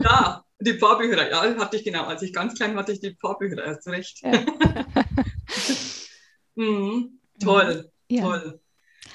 Ja, 0.00 0.44
die 0.62 0.78
Pfarrbücherei, 0.78 1.30
ja, 1.30 1.56
hatte 1.56 1.76
ich 1.76 1.84
genau. 1.84 2.04
Als 2.04 2.22
ich 2.22 2.32
ganz 2.32 2.54
klein 2.54 2.74
war, 2.74 2.82
hatte 2.82 2.92
ich 2.92 3.00
die 3.00 3.14
Pfarrbücherei, 3.14 3.62
erst 3.62 3.86
recht. 3.88 4.22
Ja. 4.22 4.44
mhm. 6.54 7.18
Toll, 7.40 7.90
ja. 8.08 8.22
toll. 8.22 8.60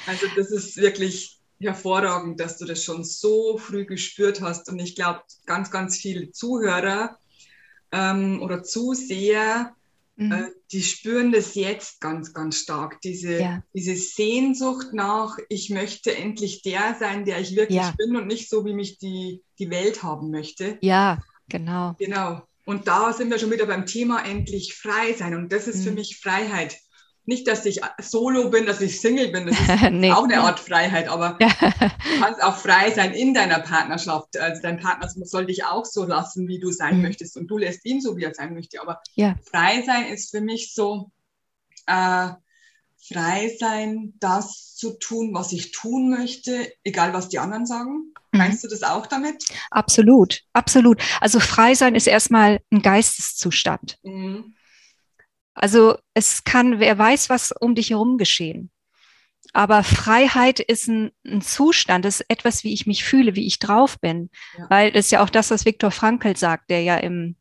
Also 0.05 0.27
das 0.35 0.51
ist 0.51 0.77
wirklich 0.77 1.39
hervorragend, 1.59 2.39
dass 2.39 2.57
du 2.57 2.65
das 2.65 2.83
schon 2.83 3.03
so 3.03 3.57
früh 3.57 3.85
gespürt 3.85 4.41
hast. 4.41 4.69
Und 4.69 4.79
ich 4.79 4.95
glaube, 4.95 5.21
ganz, 5.45 5.71
ganz 5.71 5.97
viele 5.97 6.31
Zuhörer 6.31 7.17
ähm, 7.91 8.41
oder 8.41 8.63
Zuseher, 8.63 9.75
mhm. 10.15 10.31
äh, 10.31 10.49
die 10.71 10.83
spüren 10.83 11.31
das 11.31 11.55
jetzt 11.55 11.99
ganz, 11.99 12.33
ganz 12.33 12.57
stark. 12.57 13.01
Diese, 13.01 13.39
ja. 13.39 13.63
diese 13.73 13.95
Sehnsucht 13.95 14.93
nach, 14.93 15.37
ich 15.49 15.69
möchte 15.69 16.15
endlich 16.15 16.61
der 16.61 16.95
sein, 16.99 17.25
der 17.25 17.39
ich 17.39 17.55
wirklich 17.55 17.77
ja. 17.77 17.93
bin 17.97 18.15
und 18.15 18.27
nicht 18.27 18.49
so, 18.49 18.65
wie 18.65 18.73
mich 18.73 18.99
die, 18.99 19.41
die 19.59 19.69
Welt 19.69 20.03
haben 20.03 20.29
möchte. 20.29 20.77
Ja, 20.81 21.19
Genau. 21.49 21.95
Genau. 21.99 22.41
Und 22.65 22.87
da 22.87 23.13
sind 23.13 23.31
wir 23.31 23.39
schon 23.39 23.51
wieder 23.51 23.65
beim 23.65 23.85
Thema 23.85 24.25
endlich 24.25 24.75
frei 24.75 25.13
sein. 25.13 25.35
Und 25.35 25.51
das 25.51 25.67
ist 25.67 25.79
mhm. 25.79 25.83
für 25.83 25.91
mich 25.91 26.19
Freiheit. 26.19 26.77
Nicht, 27.25 27.47
dass 27.47 27.65
ich 27.65 27.81
solo 27.99 28.49
bin, 28.49 28.65
dass 28.65 28.81
ich 28.81 28.99
Single 28.99 29.29
bin. 29.29 29.47
Das 29.47 29.59
ist 29.59 29.67
nee. 29.91 30.11
auch 30.11 30.23
eine 30.23 30.41
Art 30.41 30.59
Freiheit. 30.59 31.07
Aber 31.07 31.37
du 31.39 32.21
kannst 32.21 32.43
auch 32.43 32.57
frei 32.57 32.91
sein 32.91 33.13
in 33.13 33.33
deiner 33.33 33.59
Partnerschaft. 33.59 34.37
Also 34.37 34.61
dein 34.61 34.79
Partner 34.79 35.09
soll 35.09 35.45
dich 35.45 35.65
auch 35.65 35.85
so 35.85 36.05
lassen, 36.05 36.47
wie 36.47 36.59
du 36.59 36.71
sein 36.71 36.97
mhm. 36.97 37.03
möchtest. 37.03 37.37
Und 37.37 37.47
du 37.47 37.57
lässt 37.57 37.85
ihn 37.85 38.01
so, 38.01 38.17
wie 38.17 38.23
er 38.23 38.33
sein 38.33 38.53
möchte. 38.53 38.81
Aber 38.81 39.01
ja. 39.15 39.35
frei 39.43 39.83
sein 39.85 40.07
ist 40.07 40.31
für 40.31 40.41
mich 40.41 40.73
so, 40.73 41.11
äh, 41.85 42.29
frei 43.11 43.55
sein, 43.59 44.13
das 44.19 44.75
zu 44.75 44.97
tun, 44.99 45.33
was 45.33 45.51
ich 45.53 45.71
tun 45.71 46.09
möchte, 46.09 46.71
egal 46.83 47.13
was 47.13 47.29
die 47.29 47.39
anderen 47.39 47.65
sagen. 47.65 48.13
Mhm. 48.31 48.39
Meinst 48.39 48.63
du 48.63 48.67
das 48.67 48.83
auch 48.83 49.07
damit? 49.07 49.45
Absolut, 49.71 50.43
absolut. 50.53 51.01
Also 51.21 51.39
frei 51.39 51.73
sein 51.73 51.95
ist 51.95 52.07
erstmal 52.07 52.59
ein 52.71 52.81
Geisteszustand. 52.81 53.97
Mhm. 54.03 54.55
Also 55.53 55.97
es 56.13 56.43
kann, 56.43 56.79
wer 56.79 56.97
weiß, 56.97 57.29
was 57.29 57.51
um 57.51 57.73
dich 57.73 57.89
herum 57.89 58.17
geschehen. 58.17 58.71
Aber 59.53 59.83
Freiheit 59.83 60.59
ist 60.59 60.87
ein, 60.87 61.11
ein 61.25 61.41
Zustand, 61.41 62.05
ist 62.05 62.23
etwas, 62.29 62.63
wie 62.63 62.73
ich 62.73 62.85
mich 62.85 63.03
fühle, 63.03 63.35
wie 63.35 63.47
ich 63.47 63.57
drauf 63.57 63.99
bin. 63.99 64.29
Ja. 64.57 64.69
Weil 64.69 64.91
das 64.91 65.05
ist 65.05 65.11
ja 65.11 65.23
auch 65.23 65.29
das, 65.29 65.49
was 65.49 65.65
Viktor 65.65 65.89
Frankl 65.89 66.37
sagt, 66.37 66.69
der 66.69 66.83
ja 66.83 66.97
im 66.97 67.37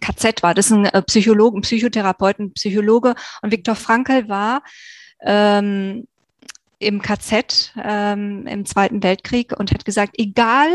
KZ 0.00 0.42
war. 0.42 0.54
Das 0.54 0.66
ist 0.66 0.72
ein 0.72 0.86
äh, 0.86 1.02
Psychologe, 1.02 1.58
ein 1.58 1.62
Psychotherapeut, 1.62 2.38
ein 2.38 2.52
Psychologe. 2.52 3.14
Und 3.42 3.52
Viktor 3.52 3.74
Frankl 3.74 4.28
war 4.28 4.62
ähm, 5.22 6.06
im 6.78 7.02
KZ 7.02 7.72
ähm, 7.82 8.46
im 8.46 8.66
Zweiten 8.66 9.02
Weltkrieg 9.02 9.52
und 9.58 9.72
hat 9.72 9.84
gesagt, 9.84 10.14
egal 10.18 10.68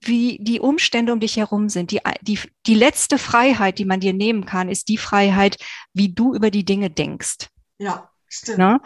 wie 0.00 0.38
die 0.40 0.58
Umstände 0.58 1.12
um 1.12 1.20
dich 1.20 1.36
herum 1.36 1.68
sind, 1.68 1.92
die, 1.92 2.00
die, 2.22 2.38
die 2.66 2.74
letzte 2.74 3.18
Freiheit, 3.18 3.78
die 3.78 3.84
man 3.84 4.00
dir 4.00 4.12
nehmen 4.12 4.46
kann, 4.46 4.68
ist 4.68 4.88
die 4.88 4.98
Freiheit, 4.98 5.58
wie 5.92 6.08
du 6.08 6.34
über 6.34 6.50
die 6.50 6.64
Dinge 6.64 6.90
denkst. 6.90 7.48
Ja, 7.78 8.08
Stimmt. 8.32 8.58
Ne? 8.58 8.80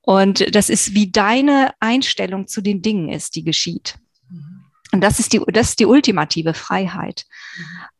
Und 0.00 0.54
das 0.54 0.70
ist, 0.70 0.94
wie 0.94 1.10
deine 1.10 1.74
Einstellung 1.80 2.46
zu 2.46 2.62
den 2.62 2.80
Dingen 2.80 3.10
ist, 3.10 3.36
die 3.36 3.44
geschieht. 3.44 3.96
Mhm. 4.30 4.64
Und 4.92 5.02
das 5.02 5.18
ist 5.18 5.34
die, 5.34 5.42
das 5.48 5.70
ist 5.70 5.80
die 5.80 5.86
ultimative 5.86 6.54
Freiheit. 6.54 7.26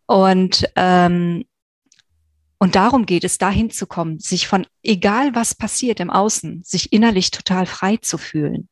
Und, 0.07 0.65
ähm, 0.77 1.45
und 2.59 2.75
darum 2.75 3.07
geht 3.07 3.25
es, 3.25 3.39
dahin 3.39 3.71
zu 3.71 3.87
kommen, 3.87 4.19
sich 4.19 4.47
von 4.47 4.67
egal 4.83 5.35
was 5.35 5.55
passiert 5.55 6.01
im 6.01 6.11
Außen, 6.11 6.63
sich 6.65 6.93
innerlich 6.93 7.31
total 7.31 7.67
frei 7.67 7.99
zu 7.99 8.19
fühlen. 8.19 8.69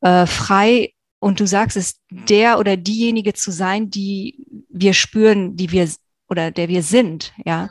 Äh, 0.00 0.26
frei, 0.26 0.94
und 1.18 1.40
du 1.40 1.46
sagst 1.46 1.76
es, 1.76 2.00
der 2.10 2.58
oder 2.58 2.76
diejenige 2.76 3.34
zu 3.34 3.50
sein, 3.50 3.90
die 3.90 4.46
wir 4.68 4.94
spüren, 4.94 5.56
die 5.56 5.70
wir 5.72 5.90
oder 6.28 6.50
der 6.50 6.68
wir 6.68 6.82
sind, 6.82 7.32
ja. 7.44 7.70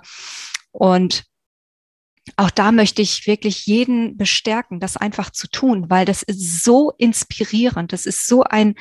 Und 0.72 1.24
auch 2.38 2.50
da 2.50 2.72
möchte 2.72 3.02
ich 3.02 3.28
wirklich 3.28 3.66
jeden 3.66 4.18
bestärken, 4.18 4.80
das 4.80 4.98
einfach 4.98 5.30
zu 5.30 5.48
tun, 5.48 5.90
weil 5.90 6.06
das 6.06 6.24
ist 6.24 6.63
so 6.63 6.92
inspirierend. 6.98 7.92
Das 7.92 8.06
ist 8.06 8.28
so 8.28 8.44
ein 8.44 8.75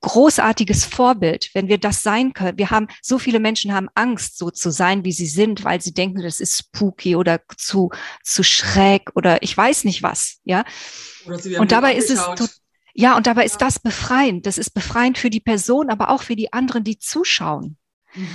großartiges 0.00 0.84
Vorbild, 0.84 1.50
wenn 1.54 1.68
wir 1.68 1.78
das 1.78 2.02
sein 2.02 2.32
können. 2.32 2.58
Wir 2.58 2.70
haben, 2.70 2.88
so 3.02 3.18
viele 3.18 3.40
Menschen 3.40 3.74
haben 3.74 3.88
Angst, 3.94 4.38
so 4.38 4.50
zu 4.50 4.70
sein, 4.70 5.04
wie 5.04 5.12
sie 5.12 5.26
sind, 5.26 5.64
weil 5.64 5.80
sie 5.80 5.92
denken, 5.92 6.22
das 6.22 6.40
ist 6.40 6.56
spooky 6.56 7.16
oder 7.16 7.40
zu, 7.56 7.90
zu 8.22 8.42
schräg 8.42 9.10
oder 9.14 9.42
ich 9.42 9.56
weiß 9.56 9.84
nicht 9.84 10.02
was, 10.02 10.38
ja. 10.44 10.64
Und 11.26 11.72
dabei 11.72 11.94
ist 11.94 12.10
es, 12.10 12.24
ja, 12.94 13.16
und 13.16 13.26
dabei 13.26 13.44
ist 13.44 13.58
das 13.58 13.78
befreiend. 13.78 14.46
Das 14.46 14.58
ist 14.58 14.70
befreiend 14.70 15.18
für 15.18 15.30
die 15.30 15.40
Person, 15.40 15.90
aber 15.90 16.10
auch 16.10 16.22
für 16.22 16.36
die 16.36 16.52
anderen, 16.52 16.82
die 16.82 16.98
zuschauen. 16.98 17.76
Mhm. 18.14 18.28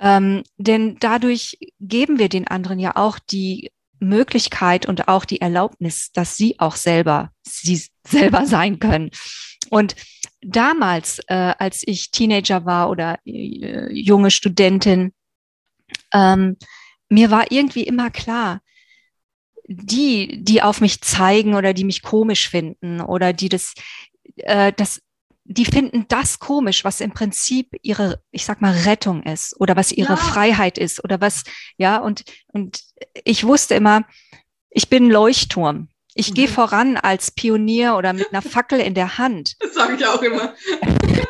Ähm, 0.00 0.42
denn 0.56 0.96
dadurch 0.98 1.58
geben 1.80 2.18
wir 2.18 2.28
den 2.28 2.48
anderen 2.48 2.78
ja 2.78 2.96
auch 2.96 3.18
die 3.18 3.70
Möglichkeit 4.00 4.86
und 4.86 5.08
auch 5.08 5.24
die 5.24 5.40
Erlaubnis, 5.40 6.10
dass 6.12 6.36
sie 6.36 6.58
auch 6.58 6.76
selber 6.76 7.30
sie 7.42 7.82
selber 8.06 8.46
sein 8.46 8.78
können. 8.78 9.10
Und 9.70 9.94
damals, 10.44 11.20
äh, 11.26 11.54
als 11.58 11.82
ich 11.86 12.10
Teenager 12.10 12.64
war 12.64 12.90
oder 12.90 13.18
äh, 13.24 13.92
junge 13.92 14.30
Studentin, 14.30 15.12
ähm, 16.12 16.56
mir 17.08 17.30
war 17.30 17.50
irgendwie 17.50 17.84
immer 17.84 18.10
klar, 18.10 18.60
die, 19.66 20.42
die 20.42 20.62
auf 20.62 20.80
mich 20.80 21.00
zeigen 21.00 21.54
oder 21.54 21.72
die 21.72 21.84
mich 21.84 22.02
komisch 22.02 22.48
finden 22.48 23.00
oder 23.00 23.32
die 23.32 23.48
das, 23.48 23.74
äh, 24.36 24.72
das 24.76 25.00
die 25.44 25.66
finden 25.66 26.06
das 26.08 26.38
komisch, 26.38 26.84
was 26.84 27.00
im 27.00 27.12
Prinzip 27.12 27.76
ihre, 27.82 28.22
ich 28.30 28.46
sag 28.46 28.62
mal, 28.62 28.72
Rettung 28.72 29.22
ist 29.24 29.54
oder 29.60 29.76
was 29.76 29.92
ihre 29.92 30.14
ja. 30.14 30.16
Freiheit 30.16 30.78
ist 30.78 31.04
oder 31.04 31.20
was, 31.20 31.44
ja, 31.76 31.98
und, 31.98 32.24
und 32.48 32.80
ich 33.24 33.44
wusste 33.44 33.74
immer, 33.74 34.04
ich 34.70 34.88
bin 34.88 35.10
Leuchtturm. 35.10 35.88
Ich 36.14 36.30
mhm. 36.30 36.34
gehe 36.34 36.48
voran 36.48 36.96
als 36.96 37.30
Pionier 37.30 37.96
oder 37.96 38.12
mit 38.12 38.32
einer 38.32 38.42
Fackel 38.42 38.80
in 38.80 38.94
der 38.94 39.18
Hand. 39.18 39.56
Das 39.60 39.74
sage 39.74 39.94
ich 39.96 40.06
auch 40.06 40.22
immer. 40.22 40.54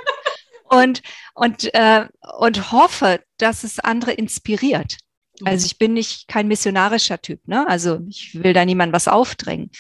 und, 0.69 1.03
und, 1.35 1.75
äh, 1.75 2.07
und 2.39 2.73
hoffe, 2.73 3.23
dass 3.39 3.65
es 3.65 3.81
andere 3.81 4.13
inspiriert. 4.13 4.99
Mhm. 5.41 5.47
Also 5.47 5.67
ich 5.67 5.79
bin 5.79 5.95
nicht 5.95 6.29
kein 6.29 6.49
missionarischer 6.49 7.21
Typ, 7.21 7.47
ne? 7.49 7.67
Also 7.67 8.01
ich 8.09 8.43
will 8.43 8.53
da 8.53 8.65
niemand 8.65 8.93
was 8.93 9.09
aufdrängen. 9.09 9.71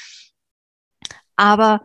Aber 1.37 1.85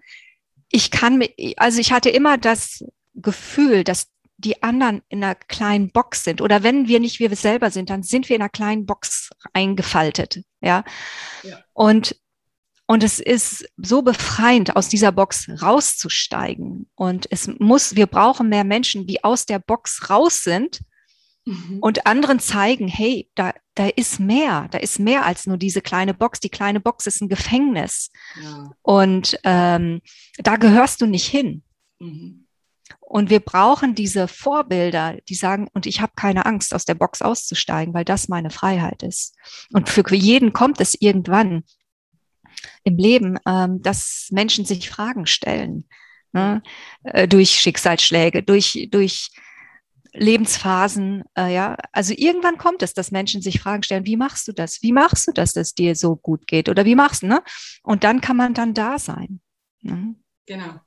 ich 0.72 0.92
kann, 0.92 1.24
also 1.58 1.80
ich 1.80 1.92
hatte 1.92 2.10
immer 2.10 2.38
das 2.38 2.86
Gefühl, 3.16 3.84
dass 3.84 4.08
die 4.38 4.64
anderen 4.64 5.02
in 5.10 5.24
einer 5.24 5.36
kleinen 5.36 5.92
Box 5.92 6.24
sind. 6.24 6.42
Oder 6.42 6.64
wenn 6.64 6.88
wir 6.88 7.00
nicht 7.00 7.20
wir 7.20 7.36
selber 7.36 7.72
sind, 7.72 7.90
dann 7.90 8.04
sind 8.04 8.30
wir 8.30 8.38
in 8.38 8.42
einer 8.42 8.50
kleinen 8.50 8.86
Box 8.86 9.32
eingefaltet. 9.52 10.44
Ja. 10.62 10.86
ja. 11.44 11.60
Und, 11.74 12.16
und 12.90 13.04
es 13.04 13.20
ist 13.20 13.70
so 13.78 14.02
befreiend, 14.02 14.76
aus 14.76 14.90
dieser 14.90 15.12
Box 15.12 15.48
rauszusteigen. 15.62 16.90
Und 16.96 17.28
es 17.30 17.48
muss, 17.60 17.96
wir 17.96 18.08
brauchen 18.08 18.50
mehr 18.50 18.64
Menschen, 18.64 19.06
die 19.06 19.24
aus 19.24 19.46
der 19.46 19.60
Box 19.60 20.10
raus 20.10 20.44
sind 20.44 20.82
mhm. 21.46 21.78
und 21.82 22.08
anderen 22.08 22.40
zeigen, 22.40 22.88
hey, 22.88 23.30
da, 23.36 23.54
da 23.76 23.90
ist 23.90 24.20
mehr, 24.20 24.70
da 24.72 24.80
ist 24.80 24.98
mehr 24.98 25.24
als 25.24 25.46
nur 25.46 25.58
diese 25.58 25.82
kleine 25.82 26.16
Box. 26.16 26.40
Die 26.40 26.50
kleine 26.50 26.80
Box 26.80 27.06
ist 27.06 27.22
ein 27.22 27.30
Gefängnis. 27.30 28.10
Ja. 28.42 28.72
Und 28.82 29.40
ähm, 29.44 30.02
da 30.40 30.56
gehörst 30.56 31.00
du 31.02 31.06
nicht 31.06 31.28
hin. 31.28 31.62
Mhm. 32.00 32.48
Und 33.02 33.30
wir 33.30 33.40
brauchen 33.40 33.94
diese 33.94 34.28
Vorbilder, 34.28 35.18
die 35.30 35.36
sagen, 35.36 35.68
und 35.74 35.86
ich 35.86 36.02
habe 36.02 36.14
keine 36.16 36.48
Angst, 36.48 36.74
aus 36.74 36.86
der 36.86 36.96
Box 36.96 37.22
auszusteigen, 37.22 37.94
weil 37.94 38.06
das 38.06 38.30
meine 38.30 38.50
Freiheit 38.50 39.04
ist. 39.04 39.36
Und 39.74 39.90
für 39.90 40.04
jeden 40.16 40.54
kommt 40.54 40.82
es 40.82 41.00
irgendwann 41.00 41.64
im 42.84 42.98
Leben, 42.98 43.38
ähm, 43.48 43.82
dass 43.82 44.28
Menschen 44.32 44.66
sich 44.66 44.90
Fragen 44.90 45.26
stellen. 45.26 45.86
Ne? 46.32 46.62
Äh, 47.04 47.28
durch 47.28 47.60
Schicksalsschläge, 47.60 48.44
durch, 48.44 48.88
durch 48.92 49.32
Lebensphasen, 50.14 51.24
äh, 51.38 51.54
ja. 51.54 51.78
Also 51.92 52.14
irgendwann 52.16 52.58
kommt 52.58 52.82
es, 52.84 52.94
dass 52.94 53.12
Menschen 53.12 53.42
sich 53.42 53.60
Fragen 53.60 53.84
stellen, 53.84 54.06
wie 54.06 54.18
machst 54.18 54.48
du 54.48 54.52
das? 54.52 54.82
Wie 54.82 54.92
machst 54.92 55.28
du 55.28 55.32
das, 55.32 55.54
dass 55.54 55.70
es 55.70 55.76
dir 55.76 55.96
so 55.96 56.16
gut 56.16 56.48
geht? 56.48 56.70
Oder 56.70 56.86
wie 56.86 56.96
machst 56.96 57.24
du, 57.24 57.28
ne? 57.28 57.44
Und 57.84 58.04
dann 58.04 58.22
kann 58.22 58.38
man 58.38 58.54
dann 58.54 58.74
da 58.74 59.00
sein. 59.00 59.40
Ne? 59.82 60.16
Genau. 60.46 60.80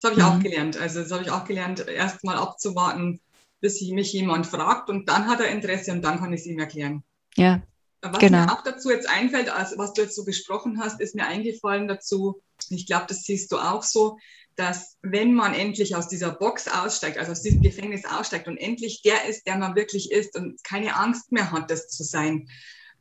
Das 0.00 0.10
habe 0.10 0.20
ich 0.20 0.26
mhm. 0.26 0.32
auch 0.32 0.40
gelernt. 0.40 0.76
Also 0.76 1.02
das 1.02 1.10
habe 1.10 1.22
ich 1.22 1.30
auch 1.30 1.44
gelernt, 1.44 1.86
erst 1.86 2.24
mal 2.24 2.36
abzuwarten, 2.36 3.20
bis 3.60 3.80
mich 3.80 4.12
jemand 4.12 4.46
fragt 4.46 4.90
und 4.90 5.08
dann 5.08 5.26
hat 5.26 5.40
er 5.40 5.48
Interesse 5.48 5.92
und 5.92 6.02
dann 6.02 6.18
kann 6.18 6.32
ich 6.32 6.40
es 6.40 6.46
ihm 6.46 6.58
erklären. 6.58 7.02
Ja. 7.36 7.62
Was 8.02 8.18
genau. 8.18 8.44
mir 8.44 8.52
auch 8.52 8.62
dazu 8.62 8.90
jetzt 8.90 9.08
einfällt, 9.08 9.48
also 9.48 9.78
was 9.78 9.92
du 9.92 10.02
jetzt 10.02 10.14
so 10.14 10.24
gesprochen 10.24 10.78
hast, 10.80 11.00
ist 11.00 11.14
mir 11.14 11.26
eingefallen 11.26 11.88
dazu, 11.88 12.42
ich 12.70 12.86
glaube, 12.86 13.06
das 13.08 13.22
siehst 13.22 13.50
du 13.52 13.58
auch 13.58 13.82
so, 13.82 14.18
dass 14.56 14.96
wenn 15.02 15.34
man 15.34 15.54
endlich 15.54 15.96
aus 15.96 16.08
dieser 16.08 16.32
Box 16.32 16.66
aussteigt, 16.66 17.18
also 17.18 17.32
aus 17.32 17.42
diesem 17.42 17.62
Gefängnis 17.62 18.04
aussteigt 18.04 18.48
und 18.48 18.56
endlich 18.56 19.02
der 19.02 19.26
ist, 19.26 19.46
der 19.46 19.58
man 19.58 19.76
wirklich 19.76 20.10
ist 20.10 20.36
und 20.36 20.62
keine 20.64 20.96
Angst 20.96 21.30
mehr 21.30 21.52
hat, 21.52 21.70
das 21.70 21.88
zu 21.88 22.04
sein, 22.04 22.48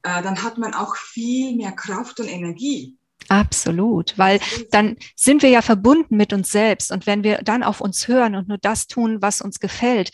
äh, 0.03 0.21
dann 0.21 0.43
hat 0.43 0.57
man 0.57 0.73
auch 0.73 0.95
viel 0.95 1.55
mehr 1.55 1.71
Kraft 1.71 2.19
und 2.19 2.27
Energie. 2.27 2.97
Absolut, 3.29 4.17
weil 4.17 4.39
dann 4.69 4.97
sind 5.15 5.41
wir 5.41 5.49
ja 5.49 5.61
verbunden 5.61 6.15
mit 6.15 6.31
uns 6.31 6.51
selbst 6.51 6.91
und 6.91 7.07
wenn 7.07 7.23
wir 7.23 7.39
dann 7.39 7.63
auf 7.63 7.81
uns 7.81 8.07
hören 8.07 8.35
und 8.35 8.47
nur 8.47 8.59
das 8.59 8.87
tun, 8.87 9.21
was 9.21 9.41
uns 9.41 9.59
gefällt, 9.59 10.11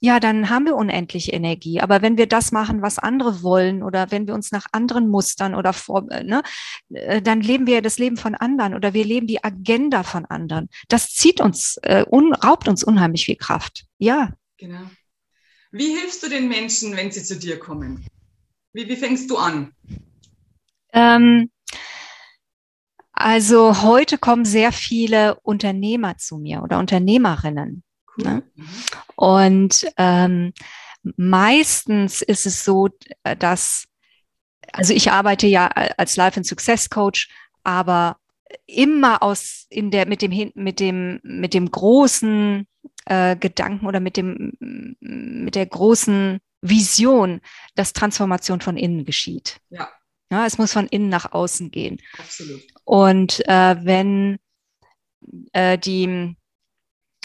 ja, 0.00 0.20
dann 0.20 0.50
haben 0.50 0.66
wir 0.66 0.76
unendlich 0.76 1.32
Energie. 1.32 1.80
Aber 1.80 2.02
wenn 2.02 2.18
wir 2.18 2.26
das 2.26 2.52
machen, 2.52 2.82
was 2.82 2.98
andere 2.98 3.42
wollen 3.42 3.82
oder 3.82 4.10
wenn 4.10 4.26
wir 4.26 4.34
uns 4.34 4.52
nach 4.52 4.66
anderen 4.72 5.08
Mustern 5.08 5.54
oder 5.54 5.72
vor, 5.72 6.06
äh, 6.10 6.22
ne, 6.22 6.42
äh, 6.90 7.22
dann 7.22 7.40
leben 7.40 7.66
wir 7.66 7.80
das 7.80 7.98
Leben 7.98 8.16
von 8.16 8.34
anderen 8.34 8.74
oder 8.74 8.92
wir 8.92 9.04
leben 9.04 9.26
die 9.26 9.42
Agenda 9.42 10.02
von 10.02 10.26
anderen. 10.26 10.68
Das 10.88 11.14
zieht 11.14 11.40
uns, 11.40 11.78
äh, 11.82 12.04
un, 12.10 12.34
raubt 12.34 12.68
uns 12.68 12.84
unheimlich 12.84 13.24
viel 13.24 13.36
Kraft. 13.36 13.86
Ja. 13.98 14.32
Genau. 14.58 14.90
Wie 15.72 15.96
hilfst 15.98 16.22
du 16.22 16.28
den 16.28 16.48
Menschen, 16.48 16.94
wenn 16.96 17.10
sie 17.10 17.24
zu 17.24 17.38
dir 17.38 17.58
kommen? 17.58 18.06
Wie, 18.72 18.88
wie 18.88 18.96
fängst 18.96 19.30
du 19.30 19.38
an? 19.38 19.72
Ähm, 20.92 21.50
also 23.12 23.82
heute 23.82 24.18
kommen 24.18 24.44
sehr 24.44 24.72
viele 24.72 25.40
Unternehmer 25.40 26.18
zu 26.18 26.36
mir 26.36 26.62
oder 26.62 26.78
Unternehmerinnen. 26.78 27.82
Ne? 28.18 28.42
Mhm. 28.54 28.68
Und 29.16 29.86
ähm, 29.96 30.52
meistens 31.16 32.22
ist 32.22 32.46
es 32.46 32.64
so, 32.64 32.88
dass, 33.38 33.86
also 34.72 34.92
ich 34.92 35.10
arbeite 35.10 35.46
ja 35.46 35.66
als 35.66 36.16
Life 36.16 36.36
and 36.36 36.46
Success 36.46 36.88
Coach, 36.90 37.28
aber 37.64 38.18
immer 38.66 39.22
aus 39.22 39.66
in 39.70 39.90
der 39.90 40.06
mit 40.06 40.22
dem 40.22 40.52
mit 40.54 40.78
dem 40.78 41.20
mit 41.24 41.52
dem 41.52 41.70
großen 41.70 42.66
äh, 43.06 43.36
Gedanken 43.36 43.86
oder 43.86 44.00
mit 44.00 44.16
dem 44.16 44.52
mit 45.00 45.54
der 45.54 45.66
großen 45.66 46.40
Vision, 46.62 47.40
dass 47.74 47.92
Transformation 47.92 48.60
von 48.60 48.76
innen 48.76 49.04
geschieht. 49.04 49.60
Ja. 49.70 49.88
ja 50.30 50.46
es 50.46 50.58
muss 50.58 50.72
von 50.72 50.86
innen 50.86 51.08
nach 51.08 51.32
außen 51.32 51.70
gehen. 51.70 52.00
Absolut. 52.18 52.62
Und 52.84 53.46
äh, 53.48 53.76
wenn 53.84 54.38
äh, 55.52 55.78
die 55.78 56.36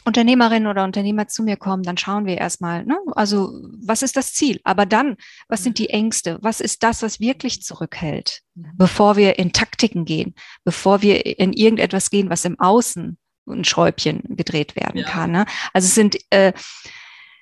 Unternehmerinnen 0.06 0.68
oder 0.68 0.84
Unternehmer 0.84 1.28
zu 1.28 1.44
mir 1.44 1.58
kommen, 1.58 1.84
dann 1.84 1.98
schauen 1.98 2.26
wir 2.26 2.38
erstmal, 2.38 2.84
ne? 2.86 2.98
also 3.12 3.52
was 3.84 4.02
ist 4.02 4.18
das 4.18 4.34
Ziel? 4.34 4.60
Aber 4.64 4.86
dann, 4.86 5.16
was 5.48 5.64
sind 5.64 5.78
die 5.78 5.90
Ängste? 5.90 6.40
Was 6.42 6.60
ist 6.60 6.84
das, 6.84 7.04
was 7.04 7.20
wirklich 7.20 7.62
zurückhält, 7.62 8.42
mhm. 8.56 8.72
bevor 8.78 9.16
wir 9.16 9.38
in 9.38 9.54
Taktiken 9.54 10.06
gehen, 10.06 10.34
bevor 10.64 11.02
wir 11.02 11.26
in 11.26 11.54
irgendetwas 11.54 12.10
gehen, 12.10 12.30
was 12.30 12.46
im 12.46 12.60
Außen 12.60 13.18
ein 13.48 13.64
Schräubchen 13.64 14.24
gedreht 14.36 14.76
werden 14.76 15.02
ja. 15.02 15.08
kann. 15.08 15.32
Ne? 15.32 15.46
Also 15.74 15.86
es 15.86 15.96
sind 15.96 16.18
äh, 16.32 16.54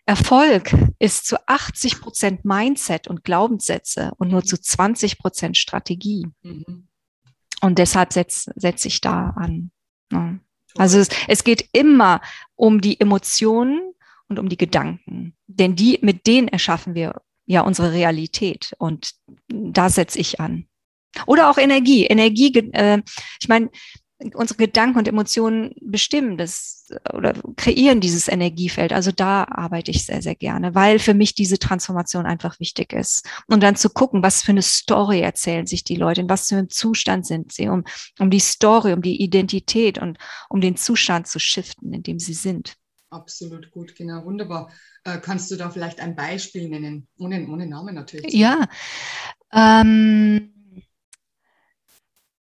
Erfolg 0.05 0.75
ist 0.97 1.27
zu 1.27 1.37
80 1.47 2.01
Prozent 2.01 2.43
Mindset 2.43 3.07
und 3.07 3.23
Glaubenssätze 3.23 4.11
und 4.17 4.31
nur 4.31 4.43
zu 4.43 4.59
20 4.59 5.19
Prozent 5.19 5.55
Strategie. 5.55 6.25
Mhm. 6.41 6.87
Und 7.61 7.77
deshalb 7.77 8.13
setze 8.13 8.51
setz 8.55 8.85
ich 8.85 9.01
da 9.01 9.29
an. 9.35 9.71
Ne? 10.11 10.39
Also 10.75 10.99
es, 10.99 11.09
es 11.27 11.43
geht 11.43 11.69
immer 11.73 12.21
um 12.55 12.81
die 12.81 12.99
Emotionen 12.99 13.93
und 14.27 14.39
um 14.39 14.49
die 14.49 14.57
Gedanken, 14.57 15.35
denn 15.47 15.75
die, 15.75 15.99
mit 16.01 16.27
denen 16.27 16.47
erschaffen 16.47 16.95
wir 16.95 17.21
ja 17.45 17.61
unsere 17.61 17.91
Realität 17.93 18.73
und 18.77 19.13
da 19.47 19.89
setze 19.89 20.19
ich 20.19 20.39
an. 20.39 20.67
Oder 21.25 21.49
auch 21.49 21.57
Energie. 21.57 22.05
Energie, 22.05 22.55
äh, 22.73 23.01
ich 23.41 23.47
meine, 23.47 23.69
unsere 24.33 24.57
Gedanken 24.57 24.99
und 24.99 25.07
Emotionen 25.07 25.73
bestimmen 25.81 26.37
das 26.37 26.91
oder 27.13 27.33
kreieren 27.55 28.01
dieses 28.01 28.27
Energiefeld. 28.27 28.91
Also 28.91 29.11
da 29.11 29.45
arbeite 29.45 29.91
ich 29.91 30.05
sehr, 30.05 30.21
sehr 30.21 30.35
gerne, 30.35 30.75
weil 30.75 30.99
für 30.99 31.13
mich 31.13 31.35
diese 31.35 31.57
Transformation 31.57 32.25
einfach 32.25 32.59
wichtig 32.59 32.93
ist. 32.93 33.25
Und 33.47 33.63
dann 33.63 33.75
zu 33.75 33.89
gucken, 33.89 34.21
was 34.21 34.41
für 34.41 34.51
eine 34.51 34.61
Story 34.61 35.21
erzählen 35.21 35.65
sich 35.65 35.83
die 35.83 35.95
Leute, 35.95 36.21
in 36.21 36.29
was 36.29 36.49
für 36.49 36.57
einem 36.57 36.69
Zustand 36.69 37.25
sind 37.25 37.53
sie, 37.53 37.69
um, 37.69 37.83
um 38.19 38.29
die 38.29 38.39
Story, 38.39 38.93
um 38.93 39.01
die 39.01 39.21
Identität 39.21 39.97
und 39.97 40.17
um 40.49 40.59
den 40.59 40.75
Zustand 40.75 41.27
zu 41.27 41.39
shiften, 41.39 41.93
in 41.93 42.03
dem 42.03 42.19
sie 42.19 42.33
sind. 42.33 42.75
Absolut 43.11 43.71
gut, 43.71 43.95
genau, 43.95 44.25
wunderbar. 44.25 44.71
Äh, 45.03 45.19
kannst 45.19 45.49
du 45.49 45.55
da 45.55 45.69
vielleicht 45.69 45.99
ein 45.99 46.15
Beispiel 46.15 46.69
nennen, 46.69 47.07
ohne, 47.17 47.47
ohne 47.47 47.65
Namen 47.65 47.95
natürlich? 47.95 48.33
Ja, 48.33 48.67
ähm, 49.53 50.53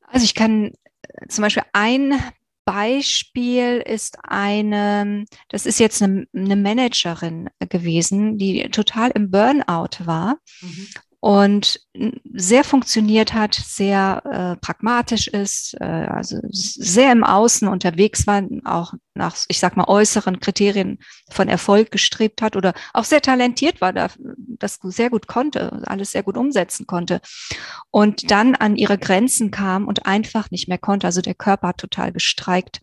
also 0.07 0.25
ich 0.25 0.35
kann 0.35 0.73
zum 1.29 1.43
Beispiel 1.43 1.65
ein 1.73 2.21
Beispiel 2.65 3.83
ist 3.85 4.17
eine, 4.23 5.27
das 5.51 5.67
ist 5.67 5.79
jetzt 5.79 6.03
eine, 6.03 6.27
eine 6.35 6.57
Managerin 6.57 7.51
gewesen, 7.69 8.39
die 8.39 8.71
total 8.71 9.11
im 9.11 9.31
Burnout 9.31 10.07
war. 10.07 10.39
Mhm 10.61 10.89
und 11.25 11.81
sehr 12.35 12.65
funktioniert 12.65 13.33
hat, 13.33 13.55
sehr 13.55 14.23
äh, 14.27 14.61
pragmatisch 14.61 15.27
ist, 15.27 15.75
äh, 15.81 15.85
also 15.87 16.37
sehr 16.51 17.13
im 17.13 17.25
Außen 17.25 17.67
unterwegs 17.67 18.27
war, 18.27 18.43
auch 18.67 18.93
nach, 19.15 19.35
ich 19.49 19.59
sag 19.59 19.75
mal, 19.75 19.89
äußeren 19.89 20.39
Kriterien 20.41 20.99
von 21.31 21.49
Erfolg 21.49 21.91
gestrebt 21.91 22.43
hat 22.43 22.57
oder 22.57 22.75
auch 22.93 23.05
sehr 23.05 23.23
talentiert 23.23 23.81
war, 23.81 23.95
da, 23.95 24.09
das 24.59 24.79
sehr 24.83 25.09
gut 25.09 25.27
konnte, 25.27 25.81
alles 25.87 26.11
sehr 26.11 26.25
gut 26.25 26.37
umsetzen 26.37 26.87
konnte 26.87 27.23
und 27.91 28.31
dann 28.31 28.55
an 28.55 28.77
ihre 28.77 28.99
Grenzen 28.99 29.51
kam 29.51 29.89
und 29.89 30.05
einfach 30.05 30.51
nicht 30.51 30.69
mehr 30.69 30.77
konnte. 30.77 31.07
Also 31.07 31.23
der 31.23 31.35
Körper 31.35 31.69
hat 31.69 31.79
total 31.79 32.13
gestreikt. 32.13 32.83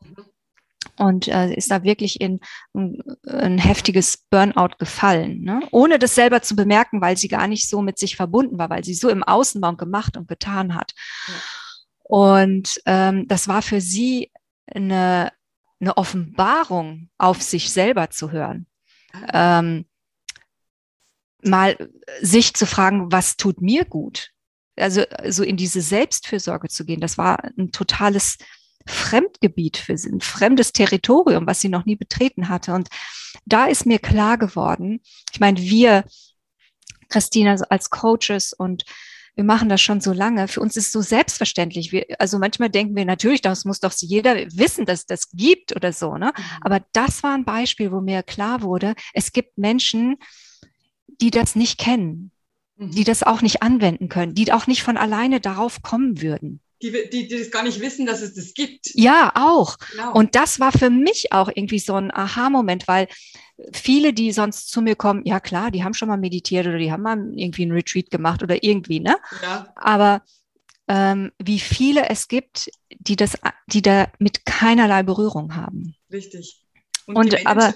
Und 1.01 1.27
äh, 1.27 1.51
ist 1.55 1.71
da 1.71 1.81
wirklich 1.81 2.21
in 2.21 2.41
ein, 2.75 3.01
ein 3.27 3.57
heftiges 3.57 4.23
Burnout 4.29 4.75
gefallen, 4.77 5.41
ne? 5.41 5.61
ohne 5.71 5.97
das 5.97 6.13
selber 6.13 6.43
zu 6.43 6.55
bemerken, 6.55 7.01
weil 7.01 7.17
sie 7.17 7.27
gar 7.27 7.47
nicht 7.47 7.67
so 7.67 7.81
mit 7.81 7.97
sich 7.97 8.15
verbunden 8.15 8.59
war, 8.59 8.69
weil 8.69 8.83
sie 8.83 8.93
so 8.93 9.09
im 9.09 9.23
Außenbaum 9.23 9.77
gemacht 9.77 10.15
und 10.15 10.27
getan 10.27 10.75
hat. 10.75 10.91
Ja. 11.27 11.33
Und 12.03 12.81
ähm, 12.85 13.27
das 13.27 13.47
war 13.47 13.63
für 13.63 13.81
sie 13.81 14.31
eine, 14.67 15.31
eine 15.79 15.97
Offenbarung, 15.97 17.09
auf 17.17 17.41
sich 17.41 17.71
selber 17.71 18.11
zu 18.11 18.31
hören. 18.31 18.67
Ähm, 19.33 19.85
mal 21.41 21.89
sich 22.21 22.53
zu 22.53 22.67
fragen, 22.67 23.11
was 23.11 23.37
tut 23.37 23.59
mir 23.59 23.85
gut? 23.85 24.29
Also 24.75 25.03
so 25.29 25.41
in 25.41 25.57
diese 25.57 25.81
Selbstfürsorge 25.81 26.67
zu 26.67 26.85
gehen, 26.85 27.01
das 27.01 27.17
war 27.17 27.43
ein 27.57 27.71
totales 27.71 28.37
Fremdgebiet 28.87 29.77
für 29.77 29.97
sie, 29.97 30.09
ein 30.11 30.21
fremdes 30.21 30.73
Territorium, 30.73 31.47
was 31.47 31.61
sie 31.61 31.69
noch 31.69 31.85
nie 31.85 31.95
betreten 31.95 32.49
hatte. 32.49 32.73
Und 32.73 32.89
da 33.45 33.65
ist 33.65 33.85
mir 33.85 33.99
klar 33.99 34.37
geworden, 34.37 35.01
ich 35.31 35.39
meine, 35.39 35.59
wir, 35.59 36.05
Christina, 37.09 37.55
als 37.69 37.89
Coaches 37.89 38.53
und 38.53 38.85
wir 39.35 39.43
machen 39.45 39.69
das 39.69 39.81
schon 39.81 40.01
so 40.01 40.11
lange. 40.11 40.47
Für 40.47 40.59
uns 40.59 40.75
ist 40.75 40.87
es 40.87 40.91
so 40.91 41.01
selbstverständlich. 41.01 41.91
Wir, 41.91 42.05
also 42.19 42.37
manchmal 42.37 42.69
denken 42.69 42.95
wir 42.95 43.05
natürlich, 43.05 43.41
das 43.41 43.65
muss 43.65 43.79
doch 43.79 43.93
jeder 43.97 44.35
wissen, 44.35 44.85
dass 44.85 45.05
das 45.05 45.29
gibt 45.31 45.75
oder 45.75 45.93
so. 45.93 46.17
Ne? 46.17 46.33
Mhm. 46.35 46.43
Aber 46.61 46.81
das 46.93 47.23
war 47.23 47.33
ein 47.33 47.45
Beispiel, 47.45 47.91
wo 47.91 48.01
mir 48.01 48.23
klar 48.23 48.61
wurde, 48.61 48.93
es 49.13 49.31
gibt 49.31 49.57
Menschen, 49.57 50.17
die 51.07 51.31
das 51.31 51.55
nicht 51.55 51.79
kennen, 51.79 52.31
mhm. 52.75 52.91
die 52.91 53.03
das 53.03 53.23
auch 53.23 53.41
nicht 53.41 53.63
anwenden 53.63 54.09
können, 54.09 54.33
die 54.33 54.51
auch 54.51 54.67
nicht 54.67 54.83
von 54.83 54.97
alleine 54.97 55.39
darauf 55.39 55.81
kommen 55.81 56.21
würden 56.21 56.61
die, 56.81 56.91
die, 57.11 57.27
die 57.27 57.39
das 57.39 57.51
gar 57.51 57.63
nicht 57.63 57.79
wissen, 57.79 58.05
dass 58.05 58.21
es 58.21 58.33
das 58.33 58.53
gibt. 58.53 58.91
Ja, 58.93 59.31
auch. 59.35 59.77
Genau. 59.91 60.13
Und 60.13 60.35
das 60.35 60.59
war 60.59 60.71
für 60.71 60.89
mich 60.89 61.31
auch 61.31 61.49
irgendwie 61.53 61.79
so 61.79 61.95
ein 61.95 62.11
Aha-Moment, 62.11 62.87
weil 62.87 63.07
viele, 63.73 64.13
die 64.13 64.31
sonst 64.31 64.69
zu 64.69 64.81
mir 64.81 64.95
kommen, 64.95 65.23
ja 65.25 65.39
klar, 65.39 65.71
die 65.71 65.83
haben 65.83 65.93
schon 65.93 66.07
mal 66.07 66.17
meditiert 66.17 66.67
oder 66.67 66.77
die 66.77 66.91
haben 66.91 67.03
mal 67.03 67.17
irgendwie 67.35 67.65
ein 67.65 67.71
Retreat 67.71 68.09
gemacht 68.09 68.43
oder 68.43 68.63
irgendwie, 68.63 68.99
ne? 68.99 69.15
Ja. 69.41 69.71
Aber 69.75 70.23
ähm, 70.87 71.31
wie 71.37 71.59
viele 71.59 72.09
es 72.09 72.27
gibt, 72.27 72.71
die 72.89 73.15
das, 73.15 73.37
die 73.67 73.81
da 73.81 74.11
mit 74.19 74.45
keinerlei 74.45 75.03
Berührung 75.03 75.55
haben. 75.55 75.95
Richtig. 76.11 76.65
Und, 77.05 77.15
und 77.17 77.47
aber 77.47 77.73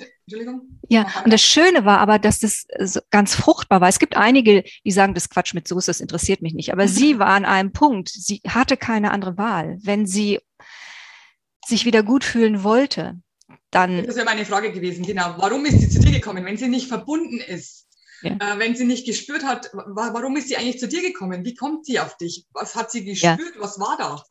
ja, 0.89 1.05
und 1.23 1.31
das 1.31 1.41
Schöne 1.41 1.85
war 1.85 1.99
aber, 1.99 2.17
dass 2.17 2.39
das 2.39 2.65
ganz 3.11 3.35
fruchtbar 3.35 3.81
war. 3.81 3.89
Es 3.89 3.99
gibt 3.99 4.17
einige, 4.17 4.63
die 4.83 4.91
sagen, 4.91 5.13
das 5.13 5.29
Quatsch 5.29 5.53
mit 5.53 5.67
Soße, 5.67 5.87
das 5.87 5.99
interessiert 5.99 6.41
mich 6.41 6.53
nicht. 6.53 6.73
Aber 6.73 6.87
sie 6.87 7.19
war 7.19 7.27
an 7.27 7.45
einem 7.45 7.71
Punkt, 7.71 8.09
sie 8.09 8.41
hatte 8.47 8.75
keine 8.77 9.11
andere 9.11 9.37
Wahl. 9.37 9.77
Wenn 9.83 10.07
sie 10.07 10.39
sich 11.65 11.85
wieder 11.85 12.03
gut 12.03 12.23
fühlen 12.23 12.63
wollte, 12.63 13.19
dann. 13.71 14.05
Das 14.05 14.15
wäre 14.15 14.25
meine 14.25 14.45
Frage 14.45 14.71
gewesen, 14.71 15.05
genau. 15.05 15.35
Warum 15.37 15.65
ist 15.65 15.79
sie 15.79 15.89
zu 15.89 15.99
dir 15.99 16.11
gekommen, 16.11 16.45
wenn 16.45 16.57
sie 16.57 16.69
nicht 16.69 16.87
verbunden 16.87 17.39
ist? 17.39 17.87
Ja. 18.21 18.31
Äh, 18.31 18.59
wenn 18.59 18.75
sie 18.75 18.85
nicht 18.85 19.05
gespürt 19.05 19.43
hat, 19.43 19.69
warum 19.73 20.37
ist 20.37 20.47
sie 20.47 20.57
eigentlich 20.57 20.79
zu 20.79 20.87
dir 20.87 21.01
gekommen? 21.01 21.45
Wie 21.45 21.53
kommt 21.53 21.85
sie 21.85 21.99
auf 21.99 22.17
dich? 22.17 22.45
Was 22.53 22.75
hat 22.75 22.89
sie 22.89 23.03
gespürt? 23.05 23.55
Ja. 23.55 23.61
Was 23.61 23.79
war 23.79 23.97
da? 23.97 24.23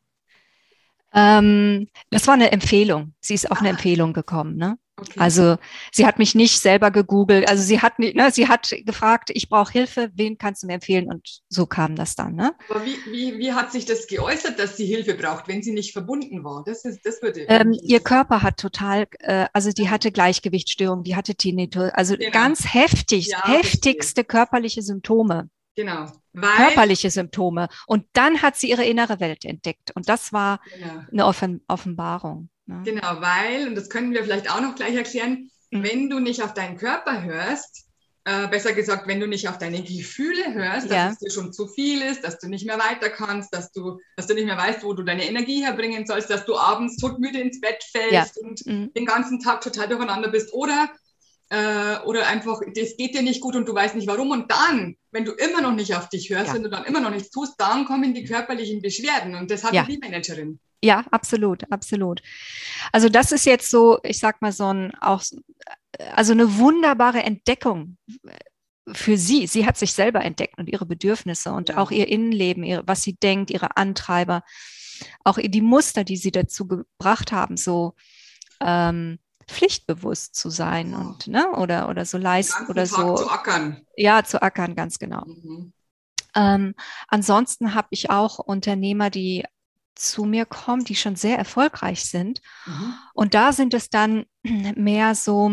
Ähm, 1.14 1.88
das 2.10 2.26
war 2.26 2.34
eine 2.34 2.50
Empfehlung. 2.50 3.14
Sie 3.20 3.34
ist 3.34 3.50
auf 3.50 3.58
ah. 3.58 3.60
eine 3.60 3.70
Empfehlung 3.70 4.12
gekommen. 4.12 4.56
Ne? 4.56 4.78
Okay. 4.96 5.18
Also 5.18 5.56
sie 5.92 6.06
hat 6.06 6.18
mich 6.18 6.36
nicht 6.36 6.60
selber 6.60 6.92
gegoogelt. 6.92 7.48
Also 7.48 7.64
sie 7.64 7.80
hat, 7.80 7.98
ne, 7.98 8.30
sie 8.30 8.46
hat 8.46 8.72
gefragt, 8.84 9.30
ich 9.34 9.48
brauche 9.48 9.72
Hilfe, 9.72 10.10
wen 10.14 10.38
kannst 10.38 10.62
du 10.62 10.68
mir 10.68 10.74
empfehlen? 10.74 11.08
Und 11.08 11.40
so 11.48 11.66
kam 11.66 11.96
das 11.96 12.14
dann. 12.14 12.36
Ne? 12.36 12.54
Aber 12.70 12.84
wie, 12.84 12.96
wie, 13.10 13.38
wie 13.38 13.52
hat 13.52 13.72
sich 13.72 13.86
das 13.86 14.06
geäußert, 14.06 14.58
dass 14.58 14.76
sie 14.76 14.86
Hilfe 14.86 15.14
braucht, 15.14 15.48
wenn 15.48 15.62
sie 15.62 15.72
nicht 15.72 15.92
verbunden 15.92 16.44
war? 16.44 16.62
Das, 16.64 16.84
ist, 16.84 17.04
das 17.04 17.20
würde. 17.22 17.40
Ähm, 17.48 17.76
ihr 17.82 18.00
Körper 18.00 18.42
hat 18.42 18.58
total, 18.58 19.08
äh, 19.18 19.46
also 19.52 19.72
die 19.72 19.90
hatte 19.90 20.12
Gleichgewichtsstörung, 20.12 21.02
die 21.02 21.16
hatte 21.16 21.34
Tinnitus, 21.34 21.90
also 21.92 22.16
genau. 22.16 22.30
ganz 22.30 22.72
heftig, 22.72 23.28
ja, 23.28 23.44
heftigste 23.44 24.20
verstehe. 24.20 24.24
körperliche 24.24 24.82
Symptome. 24.82 25.50
Genau. 25.76 26.06
Körperliche 26.34 27.10
Symptome. 27.10 27.68
Und 27.86 28.06
dann 28.12 28.42
hat 28.42 28.56
sie 28.56 28.70
ihre 28.70 28.84
innere 28.84 29.18
Welt 29.18 29.44
entdeckt. 29.44 29.90
Und 29.96 30.08
das 30.08 30.32
war 30.32 30.60
genau. 30.72 31.02
eine 31.10 31.26
Offen 31.26 31.64
Offenbarung. 31.66 32.48
Ne? 32.66 32.82
Genau, 32.84 33.20
weil, 33.20 33.68
und 33.68 33.74
das 33.74 33.90
können 33.90 34.12
wir 34.12 34.22
vielleicht 34.24 34.50
auch 34.50 34.60
noch 34.60 34.74
gleich 34.74 34.94
erklären, 34.94 35.50
mhm. 35.70 35.82
wenn 35.82 36.10
du 36.10 36.18
nicht 36.18 36.42
auf 36.42 36.54
deinen 36.54 36.76
Körper 36.76 37.22
hörst, 37.22 37.84
äh, 38.26 38.48
besser 38.48 38.72
gesagt, 38.72 39.06
wenn 39.06 39.20
du 39.20 39.26
nicht 39.26 39.48
auf 39.48 39.58
deine 39.58 39.82
Gefühle 39.82 40.54
hörst, 40.54 40.88
ja. 40.90 41.06
dass 41.08 41.14
es 41.14 41.18
dir 41.18 41.30
schon 41.30 41.52
zu 41.52 41.68
viel 41.68 42.00
ist, 42.00 42.24
dass 42.24 42.38
du 42.38 42.48
nicht 42.48 42.66
mehr 42.66 42.78
weiter 42.78 43.10
kannst, 43.10 43.54
dass 43.54 43.70
du, 43.70 43.98
dass 44.16 44.26
du 44.26 44.34
nicht 44.34 44.46
mehr 44.46 44.56
weißt, 44.56 44.82
wo 44.82 44.94
du 44.94 45.02
deine 45.02 45.28
Energie 45.28 45.62
herbringen 45.62 46.06
sollst, 46.06 46.30
dass 46.30 46.46
du 46.46 46.56
abends 46.56 46.96
todmüde 46.96 47.38
ins 47.38 47.60
Bett 47.60 47.84
fällst 47.84 48.36
ja. 48.36 48.48
und 48.48 48.64
mhm. 48.66 48.92
den 48.94 49.04
ganzen 49.04 49.40
Tag 49.40 49.60
total 49.60 49.88
durcheinander 49.88 50.30
bist 50.30 50.54
oder 50.54 50.90
äh, 51.50 51.98
oder 52.06 52.26
einfach, 52.26 52.60
das 52.74 52.96
geht 52.96 53.14
dir 53.14 53.22
nicht 53.22 53.40
gut 53.40 53.54
und 53.54 53.68
du 53.68 53.74
weißt 53.74 53.94
nicht 53.94 54.08
warum. 54.08 54.30
Und 54.30 54.50
dann, 54.50 54.96
wenn 55.10 55.24
du 55.24 55.32
immer 55.32 55.60
noch 55.60 55.74
nicht 55.74 55.94
auf 55.94 56.08
dich 56.08 56.30
hörst, 56.30 56.48
ja. 56.48 56.54
wenn 56.54 56.62
du 56.62 56.70
dann 56.70 56.84
immer 56.84 57.00
noch 57.00 57.10
nichts 57.10 57.30
tust, 57.30 57.54
dann 57.58 57.84
kommen 57.84 58.14
die 58.14 58.24
körperlichen 58.24 58.80
Beschwerden. 58.80 59.34
Und 59.34 59.50
das 59.50 59.62
hat 59.62 59.74
ja. 59.74 59.84
die 59.84 59.98
Managerin. 59.98 60.58
Ja, 60.82 61.04
absolut, 61.10 61.70
absolut. 61.72 62.22
Also 62.92 63.08
das 63.08 63.32
ist 63.32 63.46
jetzt 63.46 63.70
so, 63.70 63.98
ich 64.02 64.18
sag 64.18 64.42
mal 64.42 64.52
so 64.52 64.72
ein 64.72 64.94
auch 65.00 65.22
also 66.12 66.32
eine 66.32 66.58
wunderbare 66.58 67.22
Entdeckung 67.22 67.96
für 68.92 69.16
sie. 69.16 69.46
Sie 69.46 69.66
hat 69.66 69.78
sich 69.78 69.92
selber 69.92 70.22
entdeckt 70.22 70.58
und 70.58 70.68
ihre 70.68 70.86
Bedürfnisse 70.86 71.52
und 71.52 71.70
ja. 71.70 71.78
auch 71.78 71.90
ihr 71.90 72.08
Innenleben, 72.08 72.64
ihre, 72.64 72.86
was 72.86 73.02
sie 73.02 73.14
denkt, 73.14 73.50
ihre 73.50 73.76
Antreiber, 73.76 74.42
auch 75.24 75.38
die 75.38 75.60
Muster, 75.60 76.04
die 76.04 76.16
sie 76.16 76.30
dazu 76.30 76.66
gebracht 76.66 77.32
haben, 77.32 77.56
so 77.56 77.94
ähm, 78.60 79.18
pflichtbewusst 79.46 80.34
zu 80.34 80.50
sein 80.50 80.92
ja. 80.92 80.98
und 80.98 81.26
ne 81.26 81.50
oder 81.52 81.88
oder 81.88 82.04
so 82.04 82.18
leisten 82.18 82.66
oder 82.66 82.86
Tag 82.86 82.96
so 82.96 83.14
zu 83.16 83.30
ackern. 83.30 83.86
Ja, 83.96 84.24
zu 84.24 84.42
ackern, 84.42 84.74
ganz 84.74 84.98
genau. 84.98 85.24
Mhm. 85.26 85.72
Ähm, 86.36 86.74
ansonsten 87.08 87.74
habe 87.74 87.88
ich 87.90 88.10
auch 88.10 88.38
Unternehmer, 88.38 89.10
die 89.10 89.44
zu 89.94 90.24
mir 90.24 90.46
kommen, 90.46 90.84
die 90.84 90.96
schon 90.96 91.16
sehr 91.16 91.38
erfolgreich 91.38 92.04
sind. 92.04 92.40
Mhm. 92.66 92.94
Und 93.14 93.34
da 93.34 93.52
sind 93.52 93.74
es 93.74 93.90
dann 93.90 94.24
mehr 94.42 95.14
so 95.14 95.50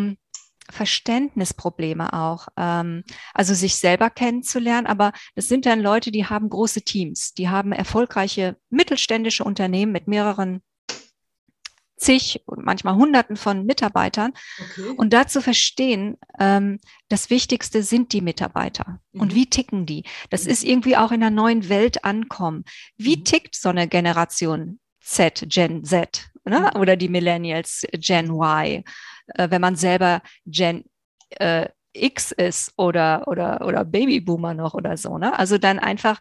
Verständnisprobleme 0.69 2.13
auch. 2.13 2.47
Ähm, 2.57 3.03
also 3.33 3.53
sich 3.53 3.75
selber 3.75 4.09
kennenzulernen, 4.09 4.87
aber 4.87 5.11
das 5.35 5.47
sind 5.47 5.65
dann 5.65 5.81
Leute, 5.81 6.11
die 6.11 6.25
haben 6.25 6.49
große 6.49 6.81
Teams, 6.81 7.33
die 7.33 7.49
haben 7.49 7.71
erfolgreiche 7.71 8.57
mittelständische 8.69 9.43
Unternehmen 9.43 9.91
mit 9.91 10.07
mehreren 10.07 10.61
zig 12.01 12.41
und 12.45 12.65
manchmal 12.65 12.95
Hunderten 12.95 13.35
von 13.35 13.65
Mitarbeitern. 13.65 14.33
Okay. 14.59 14.93
Und 14.97 15.13
da 15.13 15.27
zu 15.27 15.41
verstehen, 15.41 16.17
ähm, 16.39 16.79
das 17.09 17.29
Wichtigste 17.29 17.83
sind 17.83 18.11
die 18.13 18.21
Mitarbeiter. 18.21 18.99
Mhm. 19.11 19.21
Und 19.21 19.35
wie 19.35 19.49
ticken 19.49 19.85
die? 19.85 20.03
Das 20.29 20.45
mhm. 20.45 20.51
ist 20.51 20.63
irgendwie 20.63 20.97
auch 20.97 21.11
in 21.11 21.21
einer 21.21 21.29
neuen 21.29 21.69
Welt 21.69 22.03
ankommen. 22.03 22.65
Wie 22.97 23.17
mhm. 23.17 23.23
tickt 23.23 23.55
so 23.55 23.69
eine 23.69 23.87
Generation 23.87 24.79
Z, 24.99 25.45
Gen 25.47 25.83
Z 25.83 26.29
ne? 26.43 26.71
Mhm. 26.73 26.81
oder 26.81 26.95
die 26.95 27.09
Millennials, 27.09 27.85
Gen 27.93 28.31
Y, 28.31 28.83
äh, 29.35 29.49
wenn 29.49 29.61
man 29.61 29.75
selber 29.75 30.21
Gen 30.45 30.85
äh, 31.29 31.69
X 31.93 32.31
ist 32.31 32.73
oder, 32.77 33.27
oder, 33.27 33.65
oder 33.67 33.85
Babyboomer 33.85 34.53
noch 34.53 34.73
oder 34.73 34.97
so. 34.97 35.17
Ne? 35.17 35.37
Also 35.37 35.57
dann 35.57 35.77
einfach 35.77 36.19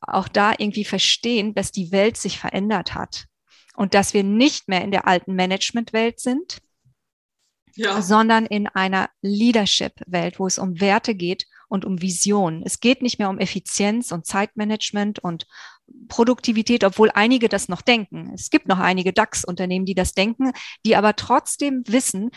auch 0.00 0.28
da 0.28 0.52
irgendwie 0.56 0.84
verstehen, 0.84 1.54
dass 1.54 1.72
die 1.72 1.92
Welt 1.92 2.16
sich 2.16 2.38
verändert 2.38 2.94
hat 2.94 3.26
und 3.76 3.94
dass 3.94 4.14
wir 4.14 4.24
nicht 4.24 4.68
mehr 4.68 4.82
in 4.82 4.90
der 4.90 5.06
alten 5.06 5.34
Managementwelt 5.34 6.20
sind, 6.20 6.58
ja. 7.74 8.02
sondern 8.02 8.46
in 8.46 8.66
einer 8.68 9.08
Leadership-Welt, 9.22 10.38
wo 10.38 10.46
es 10.46 10.58
um 10.58 10.80
Werte 10.80 11.14
geht 11.14 11.46
und 11.68 11.84
um 11.84 12.02
Vision. 12.02 12.62
Es 12.64 12.80
geht 12.80 13.02
nicht 13.02 13.18
mehr 13.18 13.30
um 13.30 13.38
Effizienz 13.38 14.12
und 14.12 14.26
Zeitmanagement 14.26 15.20
und 15.20 15.46
Produktivität, 16.08 16.84
obwohl 16.84 17.10
einige 17.14 17.48
das 17.48 17.68
noch 17.68 17.82
denken. 17.82 18.30
Es 18.34 18.50
gibt 18.50 18.68
noch 18.68 18.78
einige 18.78 19.12
DAX-Unternehmen, 19.12 19.86
die 19.86 19.94
das 19.94 20.12
denken, 20.12 20.52
die 20.84 20.96
aber 20.96 21.16
trotzdem 21.16 21.82
wissen, 21.86 22.30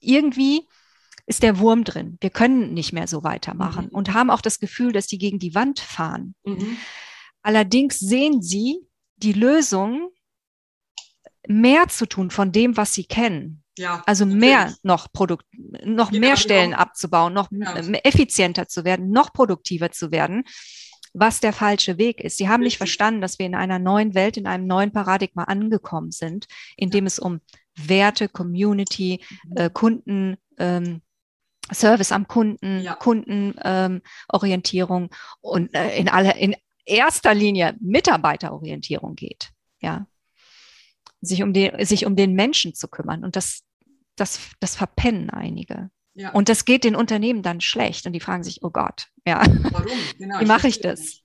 irgendwie 0.00 0.66
ist 1.26 1.42
der 1.42 1.58
Wurm 1.58 1.84
drin. 1.84 2.18
Wir 2.20 2.30
können 2.30 2.74
nicht 2.74 2.92
mehr 2.92 3.06
so 3.06 3.22
weitermachen 3.22 3.86
mhm. 3.86 3.94
und 3.94 4.12
haben 4.12 4.30
auch 4.30 4.40
das 4.40 4.58
Gefühl, 4.58 4.92
dass 4.92 5.06
die 5.06 5.18
gegen 5.18 5.38
die 5.38 5.54
Wand 5.54 5.78
fahren. 5.78 6.34
Mhm. 6.44 6.76
Allerdings 7.42 7.98
sehen 7.98 8.42
sie 8.42 8.80
die 9.16 9.32
Lösung, 9.32 10.10
mehr 11.50 11.88
zu 11.88 12.06
tun 12.06 12.30
von 12.30 12.52
dem, 12.52 12.76
was 12.76 12.94
sie 12.94 13.02
kennen. 13.04 13.64
Ja, 13.76 14.04
also 14.06 14.24
natürlich. 14.24 14.40
mehr 14.40 14.72
noch 14.82 15.12
Produkt, 15.12 15.46
noch 15.84 16.10
genau, 16.10 16.20
mehr 16.20 16.36
Stellen 16.36 16.70
genau. 16.70 16.82
abzubauen, 16.82 17.32
noch 17.32 17.50
genau. 17.50 17.74
effizienter 18.04 18.68
zu 18.68 18.84
werden, 18.84 19.10
noch 19.10 19.32
produktiver 19.32 19.90
zu 19.90 20.12
werden, 20.12 20.44
was 21.12 21.40
der 21.40 21.52
falsche 21.52 21.98
Weg 21.98 22.20
ist. 22.20 22.36
Sie 22.36 22.48
haben 22.48 22.62
Richtig. 22.62 22.74
nicht 22.74 22.78
verstanden, 22.78 23.20
dass 23.20 23.40
wir 23.40 23.46
in 23.46 23.56
einer 23.56 23.80
neuen 23.80 24.14
Welt, 24.14 24.36
in 24.36 24.46
einem 24.46 24.66
neuen 24.66 24.92
Paradigma 24.92 25.42
angekommen 25.44 26.10
sind, 26.12 26.46
in 26.76 26.90
dem 26.90 27.04
ja. 27.04 27.08
es 27.08 27.18
um 27.18 27.40
Werte, 27.74 28.28
Community, 28.28 29.20
mhm. 29.44 29.56
äh, 29.56 29.70
Kunden, 29.70 30.36
ähm, 30.58 31.00
Service 31.72 32.12
am 32.12 32.28
Kunden, 32.28 32.82
ja. 32.82 32.94
Kundenorientierung 32.94 35.04
ähm, 35.04 35.10
und 35.40 35.74
äh, 35.74 35.96
in 35.96 36.08
aller, 36.08 36.36
in 36.36 36.54
erster 36.84 37.34
Linie 37.34 37.74
Mitarbeiterorientierung 37.80 39.16
geht. 39.16 39.50
Ja 39.80 40.06
sich 41.20 41.42
um 41.42 41.52
den, 41.52 41.84
sich 41.84 42.06
um 42.06 42.16
den 42.16 42.34
Menschen 42.34 42.74
zu 42.74 42.88
kümmern. 42.88 43.24
Und 43.24 43.36
das, 43.36 43.62
das, 44.16 44.40
das 44.60 44.76
verpennen 44.76 45.30
einige. 45.30 45.90
Ja. 46.14 46.32
Und 46.32 46.48
das 46.48 46.64
geht 46.64 46.84
den 46.84 46.96
Unternehmen 46.96 47.42
dann 47.42 47.60
schlecht 47.60 48.06
und 48.06 48.12
die 48.12 48.20
fragen 48.20 48.42
sich, 48.42 48.62
oh 48.62 48.70
Gott, 48.70 49.08
ja. 49.26 49.42
Warum? 49.70 49.98
Genau, 50.18 50.40
Wie 50.40 50.46
mache 50.46 50.68
ich 50.68 50.80
das? 50.80 51.00
Nicht. 51.00 51.24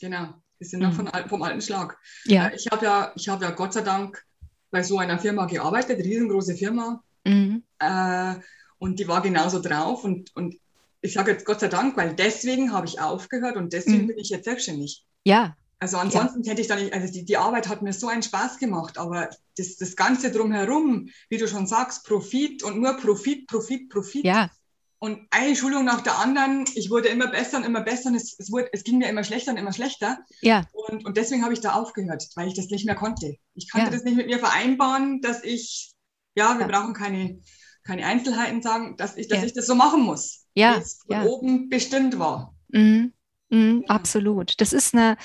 Genau, 0.00 0.34
wir 0.58 0.66
sind 0.66 0.80
noch 0.80 0.92
mhm. 0.92 1.08
von, 1.08 1.28
vom 1.28 1.42
alten 1.42 1.60
Schlag. 1.60 1.98
Ja. 2.24 2.48
Äh, 2.48 2.56
ich 2.56 2.66
habe 2.70 2.84
ja, 2.84 3.12
ich 3.16 3.28
habe 3.28 3.44
ja 3.44 3.50
Gott 3.52 3.72
sei 3.72 3.82
Dank 3.82 4.22
bei 4.70 4.82
so 4.82 4.98
einer 4.98 5.18
Firma 5.18 5.46
gearbeitet, 5.46 6.00
riesengroße 6.00 6.56
Firma. 6.56 7.02
Mhm. 7.24 7.62
Äh, 7.78 8.34
und 8.78 8.98
die 8.98 9.08
war 9.08 9.22
genauso 9.22 9.62
drauf. 9.62 10.04
Und, 10.04 10.34
und 10.34 10.56
ich 11.00 11.12
sage 11.12 11.32
jetzt 11.32 11.46
Gott 11.46 11.60
sei 11.60 11.68
Dank, 11.68 11.96
weil 11.96 12.14
deswegen 12.14 12.72
habe 12.72 12.86
ich 12.86 13.00
aufgehört 13.00 13.56
und 13.56 13.72
deswegen 13.72 14.02
mhm. 14.02 14.06
bin 14.08 14.18
ich 14.18 14.30
jetzt 14.30 14.44
selbstständig. 14.44 15.06
Ja, 15.22 15.56
also 15.84 15.98
ansonsten 15.98 16.42
ja. 16.44 16.52
hätte 16.52 16.62
ich 16.62 16.66
da 16.66 16.76
nicht, 16.76 16.94
also 16.94 17.12
die, 17.12 17.26
die 17.26 17.36
Arbeit 17.36 17.68
hat 17.68 17.82
mir 17.82 17.92
so 17.92 18.08
einen 18.08 18.22
Spaß 18.22 18.56
gemacht, 18.56 18.96
aber 18.96 19.28
das, 19.58 19.76
das 19.76 19.96
Ganze 19.96 20.32
drumherum, 20.32 21.10
wie 21.28 21.36
du 21.36 21.46
schon 21.46 21.66
sagst, 21.66 22.06
Profit 22.06 22.62
und 22.62 22.80
nur 22.80 22.96
Profit, 22.96 23.46
Profit, 23.46 23.90
Profit. 23.90 24.24
Ja. 24.24 24.50
Und 24.98 25.26
eine 25.30 25.54
Schulung 25.54 25.84
nach 25.84 26.00
der 26.00 26.18
anderen, 26.18 26.64
ich 26.74 26.88
wurde 26.88 27.08
immer 27.08 27.26
besser 27.26 27.58
und 27.58 27.64
immer 27.64 27.82
besser 27.82 28.08
und 28.08 28.14
es, 28.14 28.34
es, 28.38 28.50
wurde, 28.50 28.70
es 28.72 28.82
ging 28.82 28.96
mir 28.96 29.10
immer 29.10 29.24
schlechter 29.24 29.52
und 29.52 29.58
immer 29.58 29.74
schlechter. 29.74 30.20
Ja. 30.40 30.64
Und, 30.72 31.04
und 31.04 31.18
deswegen 31.18 31.44
habe 31.44 31.52
ich 31.52 31.60
da 31.60 31.74
aufgehört, 31.74 32.26
weil 32.34 32.48
ich 32.48 32.54
das 32.54 32.70
nicht 32.70 32.86
mehr 32.86 32.94
konnte. 32.94 33.36
Ich 33.54 33.70
konnte 33.70 33.88
ja. 33.88 33.92
das 33.92 34.04
nicht 34.04 34.16
mit 34.16 34.28
mir 34.28 34.38
vereinbaren, 34.38 35.20
dass 35.20 35.44
ich, 35.44 35.92
ja, 36.34 36.54
wir 36.54 36.66
ja. 36.66 36.66
brauchen 36.66 36.94
keine, 36.94 37.42
keine 37.82 38.06
Einzelheiten 38.06 38.62
sagen, 38.62 38.96
dass 38.96 39.18
ich, 39.18 39.28
dass 39.28 39.40
ja. 39.40 39.44
ich 39.44 39.52
das 39.52 39.66
so 39.66 39.74
machen 39.74 40.00
muss. 40.00 40.46
Ja. 40.54 40.76
Wie 40.76 40.80
es 40.80 41.02
von 41.06 41.26
oben 41.26 41.68
bestimmt 41.68 42.18
war. 42.18 42.54
Mhm. 42.68 43.12
Mhm, 43.50 43.84
Absolut. 43.86 44.58
Das 44.62 44.72
ist 44.72 44.94
eine, 44.94 45.18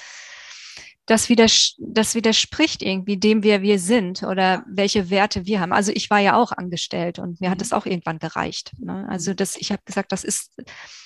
das, 1.10 1.28
widers 1.28 1.76
das 1.80 2.14
widerspricht 2.14 2.84
irgendwie 2.84 3.18
dem, 3.18 3.44
wer 3.44 3.64
wir 3.64 3.80
sind 3.80 4.22
oder 4.22 4.64
welche 4.68 5.10
Werte 5.10 5.48
wir 5.48 5.60
haben. 5.60 5.74
Also 5.74 5.92
ich 5.92 6.12
war 6.12 6.20
ja 6.20 6.36
auch 6.36 6.52
angestellt 6.52 7.18
und 7.18 7.42
mir 7.42 7.50
hat 7.50 7.64
es 7.64 7.72
mhm. 7.72 7.78
auch 7.78 7.86
irgendwann 7.88 8.20
gereicht. 8.20 8.74
Ne? 8.78 9.08
Also 9.10 9.34
das, 9.34 9.56
ich 9.58 9.72
habe 9.72 9.82
gesagt, 9.86 10.12
das 10.12 10.24
ist, 10.24 10.52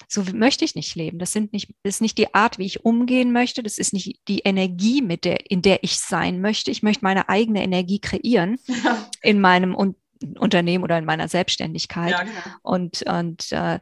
so 0.09 0.23
möchte 0.33 0.65
ich 0.65 0.75
nicht 0.75 0.93
leben. 0.95 1.19
Das 1.19 1.31
sind 1.31 1.53
nicht, 1.53 1.73
das 1.83 1.95
ist 1.95 2.01
nicht 2.01 2.17
die 2.17 2.33
Art, 2.33 2.57
wie 2.57 2.65
ich 2.65 2.83
umgehen 2.83 3.31
möchte. 3.31 3.63
Das 3.63 3.77
ist 3.77 3.93
nicht 3.93 4.19
die 4.27 4.39
Energie, 4.39 5.01
mit 5.01 5.23
der, 5.23 5.49
in 5.49 5.61
der 5.61 5.85
ich 5.85 5.97
sein 5.97 6.41
möchte. 6.41 6.69
Ich 6.69 6.83
möchte 6.83 7.05
meine 7.05 7.29
eigene 7.29 7.63
Energie 7.63 7.99
kreieren 7.99 8.57
ja. 8.83 9.07
in 9.21 9.39
meinem 9.39 9.73
Un 9.73 9.95
Unternehmen 10.39 10.85
oder 10.85 10.97
in 10.97 11.03
meiner 11.03 11.27
Selbstständigkeit. 11.27 12.11
Ja, 12.11 12.23
genau. 12.23 12.39
Und, 12.61 13.03
und 13.03 13.51
äh, 13.51 13.79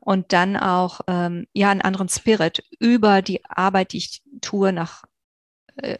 und 0.00 0.32
dann 0.32 0.56
auch 0.56 1.02
ähm, 1.06 1.46
ja 1.52 1.70
einen 1.70 1.82
anderen 1.82 2.08
Spirit 2.08 2.64
über 2.78 3.22
die 3.22 3.44
Arbeit, 3.44 3.92
die 3.92 3.98
ich 3.98 4.22
tue, 4.40 4.72
nach 4.72 5.04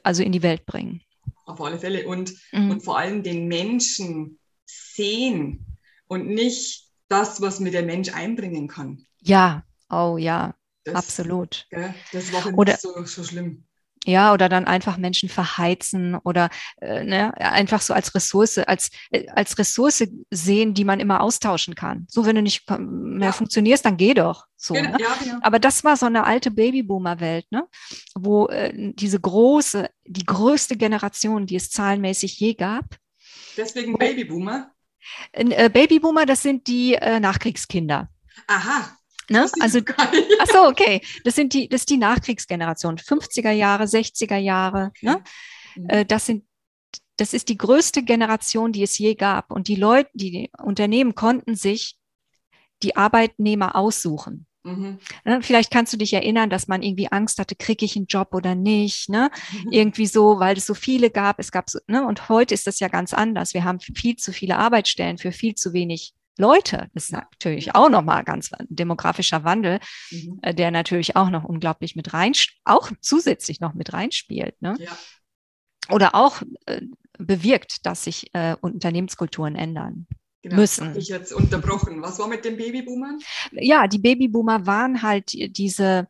also 0.03 0.23
in 0.23 0.33
die 0.33 0.43
Welt 0.43 0.67
bringen. 0.67 1.03
Auf 1.47 1.61
alle 1.61 1.79
Fälle. 1.79 2.07
Und, 2.07 2.33
mhm. 2.53 2.71
und 2.71 2.81
vor 2.83 2.99
allem 2.99 3.23
den 3.23 3.49
Menschen 3.49 4.39
sehen 4.67 5.79
und 6.07 6.27
nicht 6.27 6.89
das, 7.09 7.41
was 7.41 7.61
mir 7.61 7.71
der 7.71 7.83
Mensch 7.83 8.13
einbringen 8.13 8.69
kann. 8.69 9.05
Ja, 9.21 9.65
oh 9.91 10.17
ja, 10.17 10.55
das, 10.85 10.95
absolut. 10.95 11.67
Gell, 11.71 11.95
das 12.13 12.33
war 12.33 12.51
nicht 12.65 12.81
so, 12.81 13.05
so 13.05 13.25
schlimm. 13.25 13.65
Ja, 14.07 14.33
oder 14.33 14.49
dann 14.49 14.65
einfach 14.65 14.97
Menschen 14.97 15.29
verheizen 15.29 16.15
oder 16.15 16.49
äh, 16.81 17.05
ne, 17.05 17.37
einfach 17.39 17.83
so 17.83 17.93
als 17.93 18.15
Ressource, 18.15 18.57
als, 18.57 18.91
äh, 19.11 19.29
als 19.29 19.59
Ressource 19.59 20.05
sehen, 20.31 20.73
die 20.73 20.85
man 20.85 21.01
immer 21.01 21.21
austauschen 21.21 21.75
kann. 21.75 22.07
So, 22.09 22.25
wenn 22.25 22.35
du 22.35 22.41
nicht 22.41 22.69
mehr 22.71 23.29
ja. 23.29 23.33
funktionierst, 23.33 23.85
dann 23.85 23.99
geh 23.99 24.15
doch. 24.15 24.47
So, 24.57 24.73
genau, 24.73 24.93
ne? 24.93 24.99
ja. 25.27 25.39
Aber 25.43 25.59
das 25.59 25.85
war 25.85 25.99
so 25.99 26.07
eine 26.07 26.25
alte 26.25 26.51
Babyboomer-Welt, 26.51 27.47
ne? 27.51 27.67
wo 28.15 28.47
äh, 28.47 28.73
diese 28.95 29.21
große, 29.21 29.91
die 30.07 30.25
größte 30.25 30.79
Generation, 30.79 31.47
die 31.47 31.57
es 31.57 31.71
zahlenmäßig 31.71 32.41
je 32.41 32.55
gab. 32.55 32.97
Deswegen 33.59 33.99
Babyboomer? 33.99 34.73
Äh, 35.33 35.69
Babyboomer, 35.69 36.25
das 36.25 36.43
sind 36.43 36.67
die 36.67 36.95
äh, 36.95 37.21
Nachkriegskinder. 37.21 38.09
Aha, 38.47 38.97
Ne? 39.31 39.49
Also, 39.61 39.79
ach 39.97 40.47
so, 40.53 40.65
okay. 40.65 41.01
Das 41.23 41.37
sind 41.37 41.55
die, 41.55 41.69
das 41.69 41.83
ist 41.83 41.91
die 41.91 41.99
Nachkriegsgeneration, 41.99 42.99
50er 42.99 43.53
Jahre, 43.53 43.85
60er 43.85 44.37
Jahre. 44.37 44.91
Ne? 45.03 45.23
Mhm. 45.77 45.89
Äh, 45.89 46.05
das 46.05 46.27
sind, 46.27 46.45
das 47.17 47.33
ist 47.33 47.49
die 47.49 47.57
größte 47.57 48.03
Generation, 48.03 48.73
die 48.73 48.83
es 48.83 48.99
je 48.99 49.15
gab. 49.15 49.53
Und 49.53 49.69
die 49.69 49.77
Leute, 49.77 50.11
die 50.15 50.51
Unternehmen 50.61 51.15
konnten 51.15 51.55
sich 51.55 51.97
die 52.83 52.97
Arbeitnehmer 52.97 53.77
aussuchen. 53.77 54.47
Mhm. 54.65 54.99
Ne? 55.25 55.43
Vielleicht 55.43 55.71
kannst 55.71 55.93
du 55.93 55.97
dich 55.97 56.13
erinnern, 56.13 56.51
dass 56.51 56.67
man 56.67 56.83
irgendwie 56.83 57.13
Angst 57.13 57.39
hatte, 57.39 57.55
kriege 57.55 57.85
ich 57.85 57.95
einen 57.95 58.07
Job 58.07 58.35
oder 58.35 58.57
nicht. 58.57 59.09
Ne? 59.11 59.31
Mhm. 59.53 59.71
Irgendwie 59.71 60.07
so, 60.07 60.41
weil 60.41 60.57
es 60.57 60.67
so 60.67 60.75
viele 60.75 61.09
gab. 61.09 61.39
Es 61.39 61.53
gab 61.53 61.71
so, 61.71 61.79
ne? 61.87 62.05
und 62.05 62.29
heute 62.29 62.53
ist 62.53 62.67
das 62.67 62.81
ja 62.81 62.89
ganz 62.89 63.15
anders. 63.15 63.55
Wir 63.55 63.63
haben 63.63 63.79
viel 63.79 64.17
zu 64.17 64.33
viele 64.33 64.59
Arbeitsstellen 64.59 65.19
für 65.19 65.31
viel 65.31 65.55
zu 65.55 65.73
wenig 65.73 66.15
Leute. 66.41 66.89
Das 66.95 67.05
ist 67.05 67.13
natürlich 67.13 67.75
auch 67.75 67.89
nochmal 67.89 68.25
ganz 68.25 68.51
demografischer 68.69 69.45
Wandel, 69.45 69.79
mhm. 70.11 70.39
Äh, 70.43 70.55
der 70.55 70.71
natürlich 70.71 71.17
auch 71.17 71.31
noch 71.31 71.45
unglaublich 71.45 71.97
mit 71.97 72.13
rein, 72.13 72.33
auch 72.65 72.91
zusätzlich 73.01 73.61
noch 73.61 73.75
mit 73.75 73.93
reinspielt. 73.93 74.61
Ne? 74.61 74.77
Ja. 74.79 74.97
Oder 75.91 76.15
auch 76.15 76.43
äh, 76.67 76.83
bewirkt, 77.19 77.87
dass 77.87 78.05
sich 78.05 78.35
äh, 78.35 78.57
Unternehmenskulturen 78.61 79.57
ändern. 79.57 80.07
Genau, 80.43 80.57
müssen. 80.57 80.97
Ich 80.97 81.09
jetzt 81.09 81.33
unterbrochen. 81.33 82.01
Was 82.01 82.19
war 82.19 82.27
mit 82.27 82.47
den 82.47 82.57
Babyboomern? 82.57 83.19
Ja, 83.53 83.87
die 83.87 83.99
Babyboomer 83.99 84.67
waren 84.67 85.03
halt 85.03 85.33
diese 85.35 86.09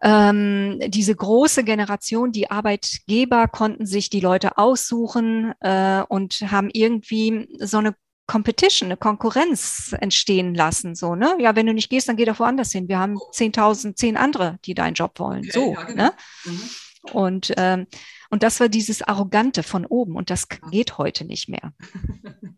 ähm, 0.00 0.78
diese 0.86 1.14
große 1.14 1.64
Generation, 1.64 2.30
die 2.30 2.50
Arbeitgeber 2.50 3.48
konnten 3.48 3.84
sich 3.84 4.10
die 4.10 4.20
Leute 4.20 4.56
aussuchen 4.56 5.54
äh, 5.60 6.02
und 6.08 6.34
haben 6.52 6.70
irgendwie 6.72 7.48
so 7.58 7.78
eine 7.78 7.96
Competition, 8.28 8.88
eine 8.88 8.96
Konkurrenz 8.96 9.96
entstehen 9.98 10.54
lassen. 10.54 10.94
So, 10.94 11.16
ne? 11.16 11.34
Ja, 11.40 11.56
wenn 11.56 11.66
du 11.66 11.72
nicht 11.74 11.88
gehst, 11.88 12.08
dann 12.08 12.16
geh 12.16 12.26
doch 12.26 12.38
woanders 12.38 12.70
hin. 12.70 12.86
Wir 12.86 12.98
haben 12.98 13.16
10.000, 13.16 13.96
zehn 13.96 14.16
andere, 14.16 14.58
die 14.64 14.74
deinen 14.74 14.94
Job 14.94 15.18
wollen. 15.18 15.40
Okay, 15.40 15.50
so, 15.50 15.72
ja, 15.72 15.82
genau. 15.84 16.04
ne? 16.04 16.12
Mhm. 16.44 16.70
Und, 17.12 17.54
ähm, 17.56 17.86
und 18.28 18.42
das 18.42 18.60
war 18.60 18.68
dieses 18.68 19.00
Arrogante 19.00 19.62
von 19.62 19.86
oben 19.86 20.14
und 20.14 20.28
das 20.28 20.46
geht 20.70 20.98
heute 20.98 21.24
nicht 21.24 21.48
mehr. 21.48 21.72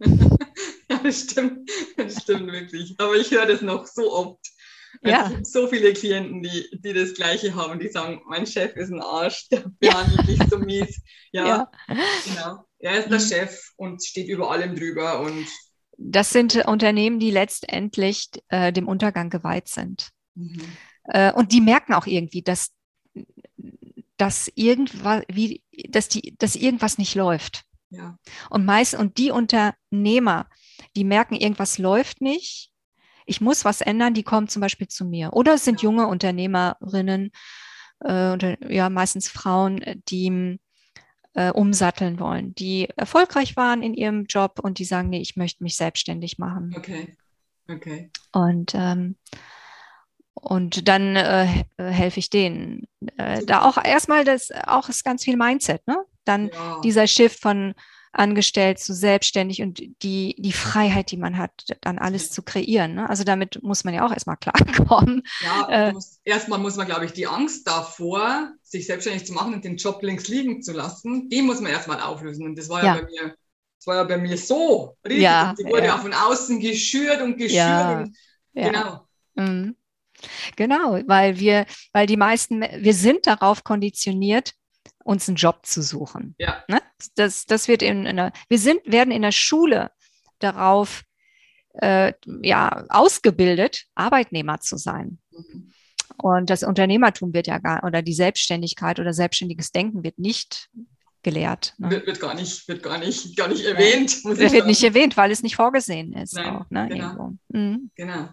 ja, 0.90 0.98
das 1.02 1.20
stimmt, 1.20 1.70
das 1.96 2.20
stimmt 2.22 2.50
wirklich. 2.50 2.96
Aber 2.98 3.14
ich 3.14 3.30
höre 3.30 3.46
das 3.46 3.62
noch 3.62 3.86
so 3.86 4.12
oft. 4.12 4.40
Also 5.02 5.34
ja. 5.34 5.40
so 5.44 5.68
viele 5.68 5.92
Klienten, 5.92 6.42
die, 6.42 6.68
die 6.72 6.92
das 6.92 7.14
Gleiche 7.14 7.54
haben, 7.54 7.78
die 7.78 7.88
sagen, 7.88 8.20
mein 8.26 8.44
Chef 8.44 8.74
ist 8.74 8.90
ein 8.90 9.00
Arsch, 9.00 9.48
der 9.50 9.70
behandelt 9.78 10.26
mich 10.26 10.40
so 10.50 10.58
mies. 10.58 11.00
Ja, 11.32 11.46
ja, 11.46 11.70
genau. 12.24 12.64
Er 12.80 12.98
ist 12.98 13.10
der 13.10 13.20
mhm. 13.20 13.24
Chef 13.24 13.70
und 13.76 14.04
steht 14.04 14.28
über 14.28 14.50
allem 14.50 14.74
drüber. 14.74 15.20
Und 15.20 15.46
das 15.96 16.30
sind 16.30 16.56
Unternehmen, 16.66 17.18
die 17.20 17.30
letztendlich 17.30 18.30
äh, 18.48 18.72
dem 18.72 18.88
Untergang 18.88 19.30
geweiht 19.30 19.68
sind. 19.68 20.10
Mhm. 20.34 20.62
Äh, 21.04 21.32
und 21.32 21.52
die 21.52 21.60
merken 21.60 21.92
auch 21.92 22.06
irgendwie, 22.06 22.42
dass, 22.42 22.70
dass, 24.16 24.50
irgendwas, 24.54 25.22
wie, 25.28 25.62
dass, 25.88 26.08
die, 26.08 26.34
dass 26.38 26.56
irgendwas 26.56 26.98
nicht 26.98 27.14
läuft. 27.14 27.64
Ja. 27.90 28.18
Und 28.48 28.64
meist, 28.64 28.94
und 28.94 29.18
die 29.18 29.30
Unternehmer, 29.30 30.48
die 30.96 31.04
merken, 31.04 31.34
irgendwas 31.34 31.78
läuft 31.78 32.20
nicht, 32.20 32.70
ich 33.26 33.40
muss 33.40 33.64
was 33.64 33.80
ändern, 33.80 34.14
die 34.14 34.22
kommen 34.22 34.48
zum 34.48 34.60
Beispiel 34.60 34.88
zu 34.88 35.04
mir. 35.04 35.32
Oder 35.34 35.54
es 35.54 35.64
sind 35.64 35.82
junge 35.82 36.06
Unternehmerinnen, 36.06 37.30
äh, 38.04 38.74
ja, 38.74 38.88
meistens 38.88 39.28
Frauen, 39.28 39.84
die 40.08 40.58
äh, 41.34 41.50
umsatteln 41.50 42.18
wollen, 42.18 42.54
die 42.54 42.88
erfolgreich 42.96 43.56
waren 43.56 43.82
in 43.82 43.94
ihrem 43.94 44.26
Job 44.26 44.60
und 44.62 44.78
die 44.78 44.84
sagen, 44.84 45.10
nee, 45.10 45.20
ich 45.20 45.36
möchte 45.36 45.62
mich 45.62 45.76
selbstständig 45.76 46.38
machen. 46.38 46.74
Okay. 46.76 47.16
Okay. 47.68 48.10
Und 48.32 48.72
ähm, 48.74 49.16
und 50.34 50.88
dann 50.88 51.16
äh, 51.16 51.64
helfe 51.76 52.18
ich 52.18 52.30
denen. 52.30 52.88
Äh, 53.16 53.44
da 53.44 53.62
auch 53.62 53.82
erstmal 53.82 54.24
das, 54.24 54.50
auch 54.66 54.88
ist 54.88 55.04
ganz 55.04 55.24
viel 55.24 55.36
Mindset, 55.36 55.86
ne? 55.86 55.98
Dann 56.24 56.48
ja. 56.48 56.80
dieser 56.82 57.06
Shift 57.06 57.40
von 57.40 57.74
angestellt 58.12 58.80
zu 58.80 58.92
selbstständig 58.92 59.62
und 59.62 59.80
die, 60.02 60.34
die 60.38 60.52
Freiheit, 60.52 61.12
die 61.12 61.16
man 61.16 61.38
hat, 61.38 61.50
dann 61.80 61.98
alles 61.98 62.30
zu 62.32 62.42
kreieren. 62.42 62.94
Ne? 62.94 63.08
Also 63.08 63.22
damit 63.22 63.62
muss 63.62 63.84
man 63.84 63.94
ja 63.94 64.04
auch 64.04 64.12
erstmal 64.12 64.36
klarkommen. 64.36 65.22
Ja, 65.42 65.88
äh, 65.88 65.94
erstmal 66.24 66.58
muss 66.58 66.76
man, 66.76 66.86
glaube 66.86 67.04
ich, 67.04 67.12
die 67.12 67.26
Angst 67.26 67.66
davor, 67.66 68.52
sich 68.62 68.86
selbstständig 68.86 69.26
zu 69.26 69.32
machen 69.32 69.54
und 69.54 69.64
den 69.64 69.76
Job 69.76 70.02
links 70.02 70.28
liegen 70.28 70.62
zu 70.62 70.72
lassen, 70.72 71.28
die 71.28 71.42
muss 71.42 71.60
man 71.60 71.70
erstmal 71.70 72.00
auflösen. 72.00 72.44
Und 72.46 72.58
das 72.58 72.68
war 72.68 72.84
ja, 72.84 72.96
ja 72.96 73.00
bei 73.00 73.06
mir, 73.06 73.34
das 73.78 73.86
war 73.86 73.96
ja 73.96 74.04
bei 74.04 74.18
mir 74.18 74.36
so 74.36 74.96
riesig. 75.06 75.22
Ja, 75.22 75.54
die 75.58 75.64
wurde 75.64 75.86
ja. 75.86 75.96
auch 75.96 76.00
von 76.00 76.12
außen 76.12 76.60
geschürt 76.60 77.22
und 77.22 77.36
geschürt. 77.36 77.52
Ja, 77.54 78.00
und, 78.00 78.16
genau. 78.54 79.08
Mhm. 79.34 79.76
Genau, 80.56 81.00
weil 81.06 81.38
wir, 81.38 81.66
weil 81.92 82.06
die 82.06 82.16
meisten, 82.16 82.60
wir 82.60 82.94
sind 82.94 83.26
darauf 83.26 83.64
konditioniert, 83.64 84.52
uns 85.10 85.28
einen 85.28 85.36
Job 85.36 85.66
zu 85.66 85.82
suchen. 85.82 86.36
Ja. 86.38 86.62
Ne? 86.68 86.80
Das, 87.16 87.44
das 87.44 87.66
wird 87.66 87.82
in, 87.82 88.06
in 88.06 88.16
der, 88.16 88.32
wir 88.48 88.58
sind, 88.58 88.80
werden 88.84 89.10
in 89.10 89.22
der 89.22 89.32
Schule 89.32 89.90
darauf 90.38 91.02
äh, 91.74 92.12
ja, 92.42 92.84
ausgebildet, 92.88 93.86
Arbeitnehmer 93.96 94.60
zu 94.60 94.76
sein. 94.76 95.18
Mhm. 95.32 95.72
Und 96.22 96.48
das 96.48 96.62
Unternehmertum 96.62 97.34
wird 97.34 97.48
ja 97.48 97.58
gar, 97.58 97.82
oder 97.82 98.02
die 98.02 98.12
Selbstständigkeit 98.12 99.00
oder 99.00 99.12
selbstständiges 99.12 99.72
Denken 99.72 100.04
wird 100.04 100.18
nicht 100.18 100.70
gelehrt. 101.22 101.74
Ne? 101.78 101.90
Wird, 101.90 102.06
wird, 102.06 102.20
gar 102.20 102.34
nicht, 102.34 102.68
wird 102.68 102.84
gar 102.84 102.98
nicht, 102.98 103.36
gar 103.36 103.48
nicht 103.48 103.64
erwähnt. 103.64 104.22
Ja. 104.22 104.52
wird 104.52 104.66
nicht 104.66 104.84
erwähnt, 104.84 105.16
weil 105.16 105.32
es 105.32 105.42
nicht 105.42 105.56
vorgesehen 105.56 106.12
ist. 106.12 106.34
Nein, 106.34 106.56
auch, 106.56 106.70
ne? 106.70 106.88
genau. 106.88 107.32
Mhm. 107.48 107.90
genau. 107.96 108.28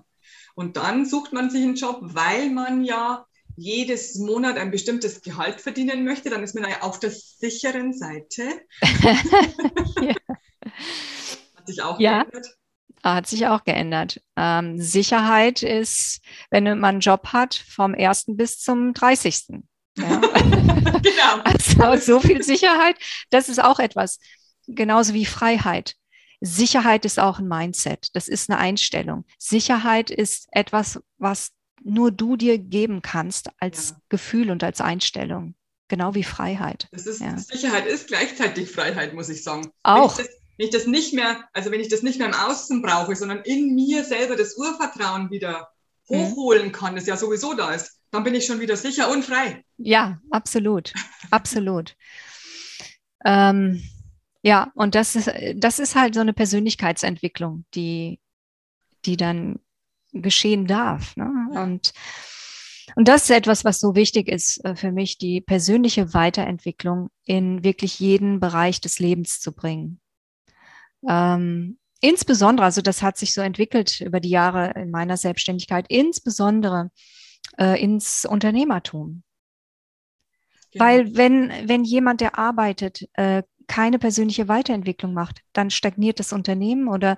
Und 0.54 0.78
dann 0.78 1.06
sucht 1.08 1.34
man 1.34 1.50
sich 1.50 1.64
einen 1.64 1.76
Job, 1.76 2.00
weil 2.02 2.52
man 2.52 2.84
ja 2.84 3.27
jedes 3.58 4.16
Monat 4.16 4.58
ein 4.58 4.72
bestimmtes 4.72 5.22
Gehalt 5.22 5.60
verdienen 5.60 6.06
möchte, 6.06 6.30
dann 6.30 6.44
ist 6.44 6.56
man 6.56 6.70
ja 6.70 6.82
auf 6.82 7.00
der 7.00 7.12
sicheren 7.12 7.92
Seite. 7.92 8.62
ja. 10.02 10.16
Hat 11.56 11.68
sich 11.68 11.82
auch 11.82 12.00
ja. 12.00 12.24
geändert. 12.24 12.48
Hat 13.04 13.28
sich 13.28 13.48
auch 13.48 13.64
geändert. 13.64 14.22
Ähm, 14.36 14.80
Sicherheit 14.80 15.64
ist, 15.64 16.22
wenn 16.52 16.66
man 16.66 16.86
einen 16.86 17.00
Job 17.00 17.28
hat, 17.34 17.56
vom 17.56 17.96
1. 17.96 18.26
bis 18.30 18.60
zum 18.60 18.94
30. 18.94 19.48
Ja. 19.98 20.18
genau. 20.22 21.44
Also 21.80 22.14
so 22.14 22.20
viel 22.20 22.44
Sicherheit, 22.44 22.96
das 23.30 23.50
ist 23.50 23.64
auch 23.64 23.80
etwas, 23.80 24.20
genauso 24.68 25.14
wie 25.14 25.26
Freiheit. 25.26 25.96
Sicherheit 26.42 27.06
ist 27.06 27.20
auch 27.20 27.40
ein 27.40 27.48
Mindset, 27.48 28.10
das 28.14 28.28
ist 28.28 28.50
eine 28.50 28.60
Einstellung. 28.60 29.26
Sicherheit 29.40 30.12
ist 30.12 30.48
etwas, 30.52 31.00
was 31.18 31.52
nur 31.88 32.12
du 32.12 32.36
dir 32.36 32.58
geben 32.58 33.02
kannst 33.02 33.50
als 33.60 33.92
ja. 33.92 33.96
Gefühl 34.10 34.52
und 34.52 34.64
als 34.64 34.82
Einstellung. 34.82 35.56
Genau 35.88 36.16
wie 36.16 36.24
Freiheit. 36.24 36.88
Das 36.92 37.08
ist, 37.08 37.22
ja. 37.22 37.38
Sicherheit 37.38 37.86
ist 37.86 38.08
gleichzeitig 38.08 38.70
Freiheit, 38.70 39.14
muss 39.14 39.30
ich 39.30 39.44
sagen. 39.44 39.72
Auch. 39.84 40.18
Wenn 40.18 40.26
ich, 40.26 40.30
das, 40.30 40.36
wenn 40.58 40.66
ich, 40.66 40.72
das, 40.72 40.88
nicht 40.88 41.14
mehr, 41.14 41.44
also 41.54 41.72
wenn 41.72 41.80
ich 41.80 41.88
das 41.88 42.04
nicht 42.04 42.20
mehr 42.20 42.28
im 42.28 42.34
Außen 42.34 42.82
brauche, 42.82 43.16
sondern 43.16 43.40
in 43.40 43.74
mir 43.74 44.04
selber 44.04 44.36
das 44.36 44.58
Urvertrauen 44.58 45.32
wieder 45.32 45.70
mhm. 46.10 46.18
hochholen 46.18 46.72
kann, 46.74 46.96
das 46.96 47.06
ja 47.06 47.16
sowieso 47.16 47.54
da 47.54 47.72
ist, 47.72 48.00
dann 48.12 48.24
bin 48.24 48.36
ich 48.36 48.46
schon 48.46 48.60
wieder 48.60 48.76
sicher 48.76 49.10
und 49.10 49.24
frei. 49.24 49.64
Ja, 49.78 50.20
absolut. 50.30 50.94
absolut. 51.32 51.96
Ähm, 53.24 53.82
ja, 54.42 54.72
und 54.76 54.94
das 54.96 55.16
ist, 55.16 55.32
das 55.56 55.80
ist 55.80 55.96
halt 55.96 56.16
so 56.16 56.22
eine 56.22 56.34
Persönlichkeitsentwicklung, 56.34 57.66
die, 57.74 58.20
die 59.06 59.16
dann 59.16 59.60
geschehen 60.22 60.68
darf. 60.68 61.16
Ne? 61.16 61.30
Und, 61.56 61.94
und 62.96 63.08
das 63.08 63.24
ist 63.24 63.32
etwas, 63.32 63.66
was 63.66 63.80
so 63.80 63.96
wichtig 63.96 64.28
ist 64.28 64.64
äh, 64.66 64.76
für 64.76 64.92
mich, 64.92 65.18
die 65.18 65.42
persönliche 65.42 66.14
Weiterentwicklung 66.14 67.10
in 67.26 67.64
wirklich 67.64 68.00
jeden 68.00 68.40
Bereich 68.40 68.82
des 68.82 69.00
Lebens 69.00 69.40
zu 69.40 69.54
bringen. 69.54 70.00
Ähm, 71.08 71.78
insbesondere, 72.02 72.66
also 72.66 72.82
das 72.82 73.02
hat 73.02 73.18
sich 73.18 73.34
so 73.34 73.42
entwickelt 73.42 74.02
über 74.02 74.20
die 74.20 74.30
Jahre 74.30 74.72
in 74.80 74.92
meiner 74.92 75.18
Selbstständigkeit, 75.18 75.86
insbesondere 75.90 76.92
äh, 77.58 77.82
ins 77.82 78.26
Unternehmertum. 78.26 79.24
Genau. 80.72 80.86
Weil 80.86 81.16
wenn, 81.16 81.52
wenn 81.68 81.84
jemand, 81.84 82.22
der 82.22 82.38
arbeitet, 82.38 83.08
äh, 83.14 83.44
keine 83.68 84.00
persönliche 84.00 84.48
Weiterentwicklung 84.48 85.14
macht, 85.14 85.42
dann 85.54 85.70
stagniert 85.70 86.20
das 86.20 86.34
Unternehmen 86.34 86.88
oder 86.88 87.18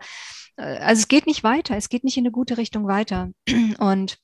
also 0.60 1.00
es 1.00 1.08
geht 1.08 1.26
nicht 1.26 1.44
weiter, 1.44 1.78
es 1.78 1.90
geht 1.90 2.04
nicht 2.04 2.18
in 2.18 2.24
eine 2.24 2.32
gute 2.32 2.58
Richtung 2.58 2.88
weiter. 2.88 3.32
Und 3.80 4.20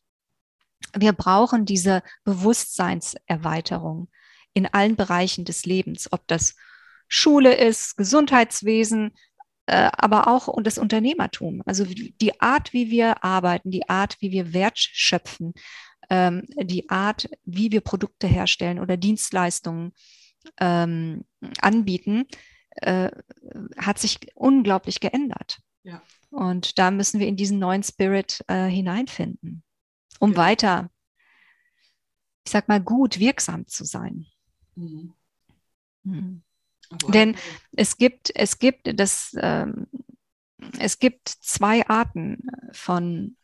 wir 0.94 1.14
brauchen 1.14 1.66
diese 1.66 2.04
Bewusstseinserweiterung 2.24 4.10
in 4.54 4.68
allen 4.68 4.96
Bereichen 4.96 5.46
des 5.46 5.66
Lebens, 5.66 6.12
ob 6.12 6.28
das 6.28 6.56
Schule 7.08 7.54
ist, 7.56 7.98
Gesundheitswesen, 7.98 9.12
äh, 9.68 9.90
aber 9.98 10.28
auch 10.28 10.48
und 10.48 10.68
das 10.68 10.78
Unternehmertum. 10.78 11.62
Also 11.66 11.86
die 11.86 12.40
Art, 12.42 12.74
wie 12.74 12.90
wir 12.90 13.24
arbeiten, 13.24 13.72
die 13.72 13.90
Art, 13.90 14.18
wie 14.20 14.32
wir 14.32 14.54
Wert 14.54 14.78
schöpfen, 14.78 15.54
ähm, 16.10 16.44
die 16.58 16.90
Art, 16.90 17.30
wie 17.44 17.72
wir 17.72 17.82
Produkte 17.82 18.28
herstellen 18.28 18.80
oder 18.80 18.98
Dienstleistungen 18.98 19.94
ähm, 20.60 21.26
anbieten, 21.62 22.26
äh, 22.76 23.10
hat 23.78 24.00
sich 24.00 24.20
unglaublich 24.36 25.00
geändert. 25.00 25.60
Ja. 25.84 26.02
Und 26.36 26.78
da 26.78 26.92
müssen 26.92 27.22
wir 27.22 27.28
in 27.28 27.38
diesen 27.38 27.60
neuen 27.60 27.82
Spirit 27.82 28.44
äh, 28.48 28.68
hineinfinden, 28.68 29.64
um 30.20 30.32
ja. 30.32 30.38
weiter, 30.38 30.90
ich 32.46 32.52
sag 32.52 32.68
mal, 32.68 32.82
gut 32.82 33.20
wirksam 33.20 33.68
zu 33.68 33.86
sein. 33.86 34.26
Mhm. 34.76 35.14
Mhm. 36.04 36.44
Denn 37.08 37.38
es 37.72 37.96
gibt, 37.96 38.34
es 38.36 38.60
gibt 38.60 39.00
das, 39.00 39.34
ähm, 39.40 39.88
es 40.78 41.00
gibt 41.00 41.30
zwei 41.30 41.88
Arten 41.88 42.46
von 42.74 43.38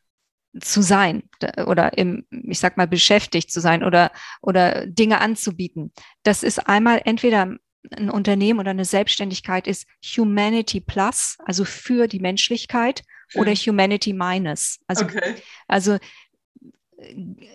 zu 0.60 0.82
sein 0.82 1.24
oder 1.66 1.98
im, 1.98 2.26
ich 2.30 2.60
sag 2.60 2.76
mal, 2.76 2.90
beschäftigt 2.90 3.54
zu 3.54 3.62
sein 3.62 3.86
oder, 3.86 4.12
oder 4.42 4.86
Dinge 4.86 5.22
anzubieten. 5.22 5.94
Das 6.24 6.44
ist 6.44 6.60
einmal 6.68 7.02
entweder 7.06 7.56
ein 7.90 8.10
Unternehmen 8.10 8.60
oder 8.60 8.72
eine 8.72 8.86
Selbstständigkeit 8.86 9.68
ist 9.68 9.88
Humanity 10.16 10.80
Plus, 10.80 11.38
also 11.46 11.66
für 11.66 12.08
die 12.08 12.20
Menschlichkeit, 12.20 13.04
Schön. 13.28 13.42
oder 13.42 13.54
Humanity 13.54 14.14
Minus. 14.14 14.80
Also, 14.88 15.06
okay. 15.06 15.36
also 15.68 15.98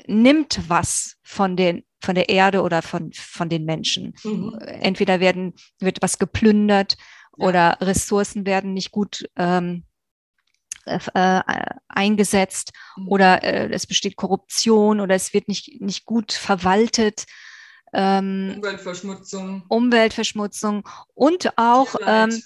nimmt 0.06 0.60
was 0.68 1.16
von 1.22 1.56
den 1.56 1.84
von 2.00 2.14
der 2.14 2.28
Erde 2.28 2.62
oder 2.62 2.82
von, 2.82 3.12
von 3.12 3.48
den 3.48 3.64
Menschen. 3.64 4.14
Mhm. 4.22 4.56
Entweder 4.60 5.18
werden, 5.18 5.54
wird 5.80 6.02
was 6.02 6.18
geplündert 6.18 6.96
ja. 7.36 7.46
oder 7.46 7.78
Ressourcen 7.80 8.46
werden 8.46 8.74
nicht 8.74 8.92
gut 8.92 9.28
ähm, 9.36 9.84
äh, 10.84 11.00
äh, 11.14 11.42
eingesetzt 11.88 12.72
mhm. 12.96 13.08
oder 13.08 13.42
äh, 13.42 13.72
es 13.72 13.86
besteht 13.86 14.16
Korruption 14.16 15.00
oder 15.00 15.14
es 15.14 15.34
wird 15.34 15.48
nicht, 15.48 15.80
nicht 15.80 16.04
gut 16.04 16.32
verwaltet. 16.32 17.24
Ähm, 17.96 18.54
Umweltverschmutzung. 18.56 19.64
Umweltverschmutzung 19.68 20.88
und 21.14 21.56
auch 21.56 21.94
ähm, 22.06 22.42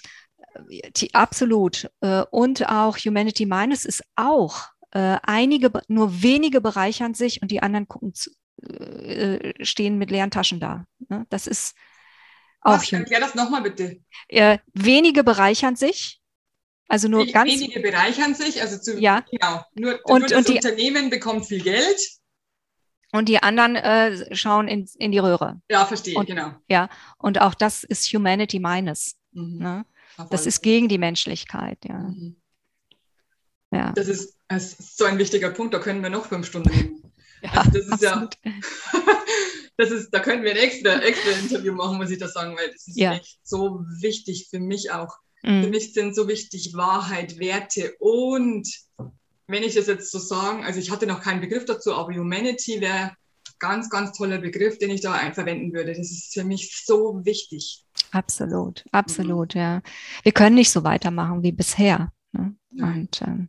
die, 0.97 1.13
absolut 1.15 1.91
äh, 2.01 2.23
und 2.31 2.69
auch 2.69 2.97
Humanity 2.99 3.47
Minus 3.47 3.85
ist 3.85 4.03
auch 4.17 4.69
äh, 4.93 5.19
einige, 5.23 5.73
nur 5.89 6.23
wenige 6.23 6.61
bereichern 6.61 7.15
sich 7.15 7.43
und 7.43 7.51
die 7.51 7.63
anderen 7.63 7.89
gucken 7.89 8.15
zu, 8.15 8.31
äh, 8.63 9.65
stehen 9.65 9.99
mit 9.99 10.11
leeren 10.11 10.31
Taschen 10.31 10.61
da. 10.61 10.85
Ne? 11.09 11.27
Das 11.31 11.47
ist 11.47 11.75
auch. 12.61 12.79
Was, 12.79 12.93
erklär 12.93 13.21
das 13.21 13.35
nochmal 13.35 13.63
bitte. 13.63 14.01
wenige 14.73 15.25
bereichern 15.25 15.77
sich 15.77 16.21
also 16.91 17.07
nur 17.07 17.21
Wenige 17.21 17.33
ganz. 17.33 17.51
Wenige 17.53 17.81
bereichern 17.81 18.35
sich, 18.35 18.61
also 18.61 18.77
zu, 18.77 18.99
ja. 18.99 19.25
genau. 19.31 19.65
Nur, 19.75 20.01
und, 20.03 20.21
nur 20.21 20.29
das 20.29 20.39
und 20.39 20.49
die, 20.49 20.55
Unternehmen 20.55 21.09
bekommt 21.09 21.47
viel 21.47 21.63
Geld. 21.63 22.01
Und 23.13 23.29
die 23.29 23.43
anderen 23.43 23.77
äh, 23.77 24.35
schauen 24.37 24.69
in, 24.69 24.89
in 24.99 25.11
die 25.11 25.19
Röhre. 25.19 25.61
Ja, 25.69 25.85
verstehe, 25.85 26.17
und, 26.17 26.27
genau. 26.27 26.53
Ja, 26.69 26.89
und 27.19 27.41
auch 27.41 27.55
das 27.55 27.85
ist 27.85 28.13
Humanity 28.13 28.61
Minus. 28.61 29.17
Mhm. 29.33 29.59
Ne? 29.59 29.87
Das 30.31 30.47
ist 30.47 30.63
gegen 30.63 30.89
die 30.89 30.99
Menschlichkeit, 30.99 31.79
ja. 31.85 31.99
Mhm. 31.99 32.37
ja. 33.73 33.93
Das 33.93 34.09
ist, 34.09 34.37
das 34.49 34.75
ist 34.75 34.99
so 34.99 35.05
ein 35.07 35.19
wichtiger 35.19 35.51
Punkt, 35.51 35.75
da 35.75 35.79
können 35.79 36.03
wir 36.03 36.11
noch 36.11 36.27
fünf 36.27 36.47
Stunden 36.47 36.71
nehmen. 36.71 37.13
Ja, 37.43 37.53
also 37.53 37.71
das 37.71 37.87
ist 37.87 37.93
absolut. 38.05 38.37
ja, 38.45 38.53
das 39.79 39.91
ist, 39.91 40.11
da 40.11 40.21
können 40.21 40.43
wir 40.43 40.51
ein 40.51 40.59
extra, 40.59 41.01
extra 41.01 41.31
Interview 41.31 41.73
machen, 41.73 41.97
muss 41.97 42.11
ich 42.11 42.19
das 42.19 42.35
sagen, 42.35 42.55
weil 42.55 42.71
das 42.71 42.87
ist 42.87 42.99
ja. 42.99 43.15
echt 43.15 43.39
so 43.43 43.83
wichtig 43.99 44.49
für 44.51 44.61
mich 44.61 44.91
auch 44.91 45.17
Mhm. 45.43 45.63
Für 45.63 45.71
mich 45.71 45.93
sind 45.93 46.15
so 46.15 46.29
wichtig 46.29 46.75
Wahrheit, 46.75 47.39
Werte 47.39 47.95
und 47.99 48.69
wenn 49.51 49.63
ich 49.63 49.75
das 49.75 49.87
jetzt 49.87 50.11
so 50.11 50.19
sagen, 50.19 50.65
also 50.65 50.79
ich 50.79 50.91
hatte 50.91 51.07
noch 51.07 51.21
keinen 51.21 51.41
Begriff 51.41 51.65
dazu, 51.65 51.95
aber 51.95 52.15
Humanity 52.15 52.81
wäre 52.81 53.13
ganz, 53.59 53.91
ganz 53.91 54.17
toller 54.17 54.39
Begriff, 54.39 54.79
den 54.79 54.91
ich 54.91 55.01
da 55.01 55.15
verwenden 55.33 55.73
würde. 55.73 55.93
Das 55.93 56.11
ist 56.11 56.33
für 56.33 56.45
mich 56.45 56.83
so 56.85 57.25
wichtig. 57.25 57.85
Absolut, 58.11 58.85
absolut, 58.91 59.55
mhm. 59.55 59.61
ja. 59.61 59.83
Wir 60.23 60.33
können 60.33 60.57
nicht 60.57 60.71
so 60.71 60.83
weitermachen 60.83 61.43
wie 61.43 61.53
bisher. 61.53 62.13
Ne? 62.33 62.55
Und, 62.73 63.23
ähm, 63.23 63.49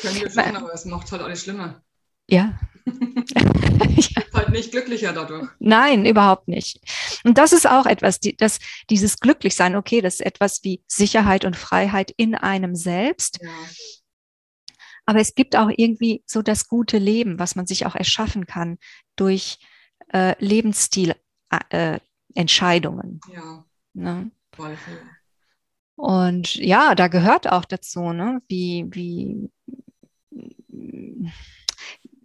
können 0.00 0.20
wir 0.20 0.30
schon, 0.30 0.56
aber 0.56 0.74
es 0.74 0.84
macht 0.84 1.12
halt 1.12 1.22
alles 1.22 1.42
schlimmer. 1.42 1.82
Ja. 2.28 2.58
bin 2.84 4.34
halt 4.34 4.50
nicht 4.50 4.72
glücklicher 4.72 5.12
dadurch. 5.12 5.48
Nein, 5.58 6.04
überhaupt 6.04 6.48
nicht. 6.48 6.80
Und 7.24 7.38
das 7.38 7.52
ist 7.52 7.68
auch 7.68 7.86
etwas, 7.86 8.20
die, 8.20 8.36
das, 8.36 8.58
dieses 8.90 9.20
Glücklichsein, 9.20 9.76
okay, 9.76 10.00
das 10.00 10.14
ist 10.14 10.26
etwas 10.26 10.64
wie 10.64 10.82
Sicherheit 10.86 11.44
und 11.44 11.56
Freiheit 11.56 12.12
in 12.16 12.34
einem 12.34 12.74
selbst. 12.74 13.38
Ja. 13.40 13.50
Aber 15.06 15.20
es 15.20 15.34
gibt 15.34 15.56
auch 15.56 15.70
irgendwie 15.74 16.22
so 16.26 16.42
das 16.42 16.68
gute 16.68 16.98
Leben, 16.98 17.38
was 17.38 17.56
man 17.56 17.66
sich 17.66 17.86
auch 17.86 17.94
erschaffen 17.94 18.44
kann 18.46 18.76
durch 19.16 19.58
äh, 20.12 20.34
Lebensstilentscheidungen. 20.38 23.20
Äh, 23.28 23.34
ja. 23.34 23.64
Ne? 23.94 24.30
Voll, 24.54 24.76
voll. 24.76 25.00
Und 25.96 26.54
ja, 26.56 26.94
da 26.94 27.08
gehört 27.08 27.50
auch 27.50 27.64
dazu, 27.64 28.12
ne? 28.12 28.42
wie, 28.48 28.86
wie, 28.90 29.50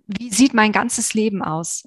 wie 0.07 0.31
sieht 0.31 0.53
mein 0.53 0.71
ganzes 0.71 1.13
Leben 1.13 1.43
aus? 1.43 1.85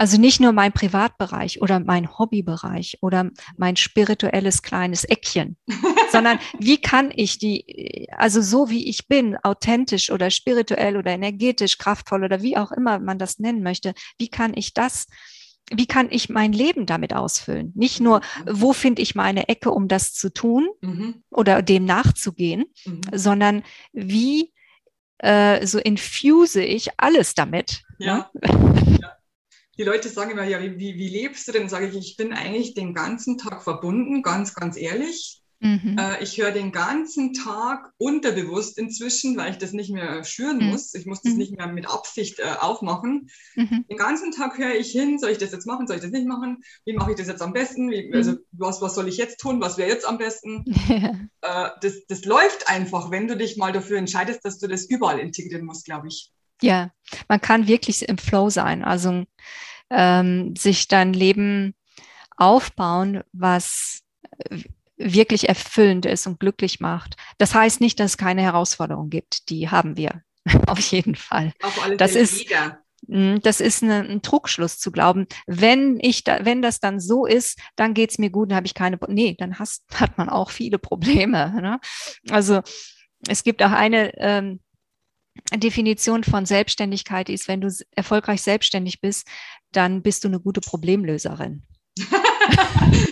Also 0.00 0.18
nicht 0.18 0.40
nur 0.40 0.52
mein 0.52 0.72
Privatbereich 0.72 1.60
oder 1.60 1.78
mein 1.78 2.08
Hobbybereich 2.18 2.96
oder 3.02 3.28
mein 3.58 3.76
spirituelles 3.76 4.62
kleines 4.62 5.04
Eckchen, 5.04 5.58
sondern 6.10 6.38
wie 6.58 6.78
kann 6.78 7.12
ich 7.14 7.36
die, 7.36 8.08
also 8.16 8.40
so 8.40 8.70
wie 8.70 8.88
ich 8.88 9.08
bin, 9.08 9.36
authentisch 9.36 10.10
oder 10.10 10.30
spirituell 10.30 10.96
oder 10.96 11.10
energetisch, 11.10 11.76
kraftvoll 11.76 12.24
oder 12.24 12.40
wie 12.40 12.56
auch 12.56 12.72
immer 12.72 12.98
man 12.98 13.18
das 13.18 13.40
nennen 13.40 13.62
möchte, 13.62 13.92
wie 14.16 14.28
kann 14.28 14.54
ich 14.54 14.72
das, 14.72 15.06
wie 15.70 15.86
kann 15.86 16.08
ich 16.10 16.30
mein 16.30 16.54
Leben 16.54 16.86
damit 16.86 17.14
ausfüllen? 17.14 17.70
Nicht 17.74 18.00
nur, 18.00 18.22
wo 18.50 18.72
finde 18.72 19.02
ich 19.02 19.14
meine 19.14 19.50
Ecke, 19.50 19.70
um 19.70 19.86
das 19.86 20.14
zu 20.14 20.32
tun 20.32 20.70
mhm. 20.80 21.24
oder 21.30 21.60
dem 21.60 21.84
nachzugehen, 21.84 22.64
mhm. 22.86 23.02
sondern 23.12 23.62
wie 23.92 24.54
äh, 25.18 25.66
so 25.66 25.78
infuse 25.78 26.64
ich 26.64 26.88
alles 26.96 27.34
damit. 27.34 27.82
Ja. 27.98 28.30
Ne? 28.32 28.80
Die 29.80 29.86
Leute 29.86 30.10
sagen 30.10 30.32
immer, 30.32 30.44
ja, 30.44 30.60
wie, 30.60 30.76
wie 30.76 31.08
lebst 31.08 31.48
du 31.48 31.52
denn? 31.52 31.70
Sage 31.70 31.86
ich, 31.86 31.96
ich 31.96 32.16
bin 32.18 32.34
eigentlich 32.34 32.74
den 32.74 32.92
ganzen 32.92 33.38
Tag 33.38 33.62
verbunden, 33.62 34.20
ganz, 34.20 34.54
ganz 34.54 34.76
ehrlich. 34.76 35.40
Mhm. 35.60 35.96
Äh, 35.98 36.22
ich 36.22 36.36
höre 36.36 36.50
den 36.50 36.70
ganzen 36.70 37.32
Tag 37.32 37.90
unterbewusst 37.96 38.76
inzwischen, 38.76 39.38
weil 39.38 39.52
ich 39.52 39.56
das 39.56 39.72
nicht 39.72 39.90
mehr 39.90 40.22
schüren 40.22 40.58
mhm. 40.58 40.66
muss. 40.66 40.92
Ich 40.92 41.06
muss 41.06 41.22
das 41.22 41.32
mhm. 41.32 41.38
nicht 41.38 41.56
mehr 41.56 41.66
mit 41.66 41.88
Absicht 41.88 42.40
äh, 42.40 42.56
aufmachen. 42.60 43.30
Mhm. 43.56 43.86
Den 43.88 43.96
ganzen 43.96 44.32
Tag 44.32 44.58
höre 44.58 44.74
ich 44.74 44.92
hin, 44.92 45.18
soll 45.18 45.30
ich 45.30 45.38
das 45.38 45.50
jetzt 45.50 45.66
machen, 45.66 45.86
soll 45.86 45.96
ich 45.96 46.02
das 46.02 46.10
nicht 46.10 46.28
machen? 46.28 46.62
Wie 46.84 46.92
mache 46.92 47.12
ich 47.12 47.16
das 47.16 47.28
jetzt 47.28 47.40
am 47.40 47.54
besten? 47.54 47.90
Wie, 47.90 48.12
also 48.12 48.32
mhm. 48.32 48.44
was, 48.52 48.82
was 48.82 48.94
soll 48.94 49.08
ich 49.08 49.16
jetzt 49.16 49.40
tun? 49.40 49.62
Was 49.62 49.78
wäre 49.78 49.88
jetzt 49.88 50.06
am 50.06 50.18
besten? 50.18 50.66
äh, 51.40 51.68
das, 51.80 52.06
das 52.06 52.26
läuft 52.26 52.68
einfach, 52.68 53.10
wenn 53.10 53.28
du 53.28 53.36
dich 53.38 53.56
mal 53.56 53.72
dafür 53.72 53.96
entscheidest, 53.96 54.44
dass 54.44 54.58
du 54.58 54.68
das 54.68 54.84
überall 54.84 55.20
integrieren 55.20 55.64
musst, 55.64 55.86
glaube 55.86 56.08
ich. 56.08 56.30
Ja, 56.60 56.90
man 57.28 57.40
kann 57.40 57.66
wirklich 57.66 58.08
im 58.08 58.18
Flow 58.18 58.50
sein, 58.50 58.84
also 58.84 59.24
ähm, 59.90 60.54
sich 60.56 60.88
dein 60.88 61.12
Leben 61.12 61.74
aufbauen, 62.36 63.22
was 63.32 64.02
wirklich 64.96 65.48
erfüllend 65.48 66.06
ist 66.06 66.26
und 66.26 66.40
glücklich 66.40 66.80
macht. 66.80 67.16
Das 67.38 67.54
heißt 67.54 67.80
nicht, 67.80 67.98
dass 67.98 68.12
es 68.12 68.18
keine 68.18 68.42
Herausforderungen 68.42 69.10
gibt. 69.10 69.48
Die 69.48 69.70
haben 69.70 69.96
wir 69.96 70.22
auf 70.66 70.78
jeden 70.78 71.16
Fall. 71.16 71.52
Auf 71.62 71.82
alle 71.82 71.96
das 71.96 72.14
ist 72.14 72.46
hm, 73.08 73.40
das 73.42 73.60
ist 73.60 73.82
eine, 73.82 74.00
ein 74.00 74.22
Trugschluss 74.22 74.78
zu 74.78 74.92
glauben. 74.92 75.26
Wenn 75.46 75.98
ich 76.00 76.24
da, 76.24 76.44
wenn 76.44 76.60
das 76.60 76.80
dann 76.80 77.00
so 77.00 77.24
ist, 77.24 77.58
dann 77.76 77.94
geht's 77.94 78.18
mir 78.18 78.30
gut, 78.30 78.50
dann 78.50 78.56
habe 78.56 78.66
ich 78.66 78.74
keine. 78.74 78.98
Nee, 79.08 79.36
dann 79.38 79.58
hast, 79.58 79.84
hat 79.94 80.18
man 80.18 80.28
auch 80.28 80.50
viele 80.50 80.78
Probleme. 80.78 81.54
Ne? 81.60 81.80
Also 82.30 82.60
es 83.26 83.42
gibt 83.42 83.62
auch 83.62 83.72
eine 83.72 84.12
ähm, 84.18 84.60
Definition 85.58 86.22
von 86.22 86.46
Selbstständigkeit, 86.46 87.28
ist, 87.28 87.48
wenn 87.48 87.60
du 87.60 87.68
erfolgreich 87.96 88.42
selbstständig 88.42 89.00
bist, 89.00 89.26
dann 89.72 90.02
bist 90.02 90.24
du 90.24 90.28
eine 90.28 90.40
gute 90.40 90.60
Problemlöserin. 90.60 91.62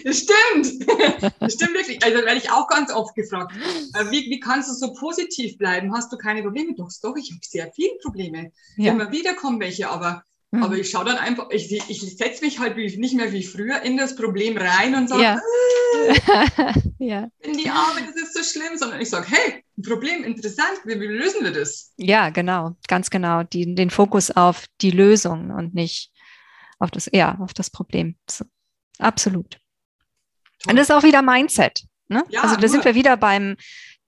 das 0.04 0.18
stimmt. 0.24 0.88
Das 1.40 1.54
stimmt 1.54 1.74
wirklich. 1.74 2.02
Also 2.04 2.18
werde 2.18 2.38
ich 2.38 2.50
auch 2.50 2.68
ganz 2.68 2.92
oft 2.92 3.14
gefragt. 3.14 3.52
Äh, 3.94 4.10
wie, 4.10 4.30
wie 4.30 4.40
kannst 4.40 4.70
du 4.70 4.74
so 4.74 4.92
positiv 4.94 5.58
bleiben? 5.58 5.92
Hast 5.94 6.12
du 6.12 6.16
keine 6.16 6.42
Probleme? 6.42 6.74
Doch, 6.76 6.88
doch, 7.02 7.16
ich 7.16 7.30
habe 7.30 7.40
sehr 7.42 7.70
viele 7.72 7.96
Probleme. 8.02 8.52
Ja. 8.76 8.92
Immer 8.92 9.10
wieder 9.10 9.34
kommen 9.34 9.60
welche, 9.60 9.88
aber, 9.88 10.22
mhm. 10.50 10.62
aber 10.62 10.76
ich 10.76 10.90
schaue 10.90 11.04
dann 11.04 11.16
einfach, 11.16 11.50
ich, 11.50 11.72
ich 11.72 12.16
setze 12.16 12.44
mich 12.44 12.58
halt 12.58 12.76
wie, 12.76 12.96
nicht 12.96 13.14
mehr 13.14 13.32
wie 13.32 13.44
früher 13.44 13.82
in 13.82 13.96
das 13.96 14.16
Problem 14.16 14.56
rein 14.56 14.94
und 14.94 15.08
sage, 15.08 15.22
ja. 15.22 15.40
Äh, 16.06 16.72
ja. 16.98 17.28
in 17.40 17.56
die 17.56 17.68
Arme, 17.68 18.00
das 18.06 18.16
ist 18.16 18.34
so 18.34 18.42
schlimm, 18.42 18.76
sondern 18.76 19.00
ich 19.00 19.10
sage, 19.10 19.26
hey, 19.28 19.64
ein 19.76 19.82
Problem, 19.82 20.24
interessant, 20.24 20.80
wie, 20.84 21.00
wie, 21.00 21.06
lösen 21.06 21.44
wir 21.44 21.52
das? 21.52 21.92
Ja, 21.96 22.30
genau, 22.30 22.76
ganz 22.88 23.10
genau. 23.10 23.42
Die, 23.44 23.74
den 23.74 23.90
Fokus 23.90 24.30
auf 24.30 24.66
die 24.80 24.90
Lösung 24.90 25.50
und 25.50 25.74
nicht 25.74 26.10
auf 26.78 26.90
das, 26.90 27.08
ja, 27.12 27.38
auf 27.40 27.54
das 27.54 27.70
Problem. 27.70 28.16
So. 28.28 28.44
Absolut. 28.98 29.58
Toll. 30.60 30.70
Und 30.70 30.76
das 30.76 30.88
ist 30.88 30.94
auch 30.94 31.02
wieder 31.02 31.22
Mindset. 31.22 31.84
Ne? 32.08 32.24
Ja, 32.28 32.42
also 32.42 32.54
da 32.54 32.62
nur. 32.62 32.70
sind 32.70 32.84
wir 32.84 32.94
wieder 32.94 33.16
beim, 33.16 33.56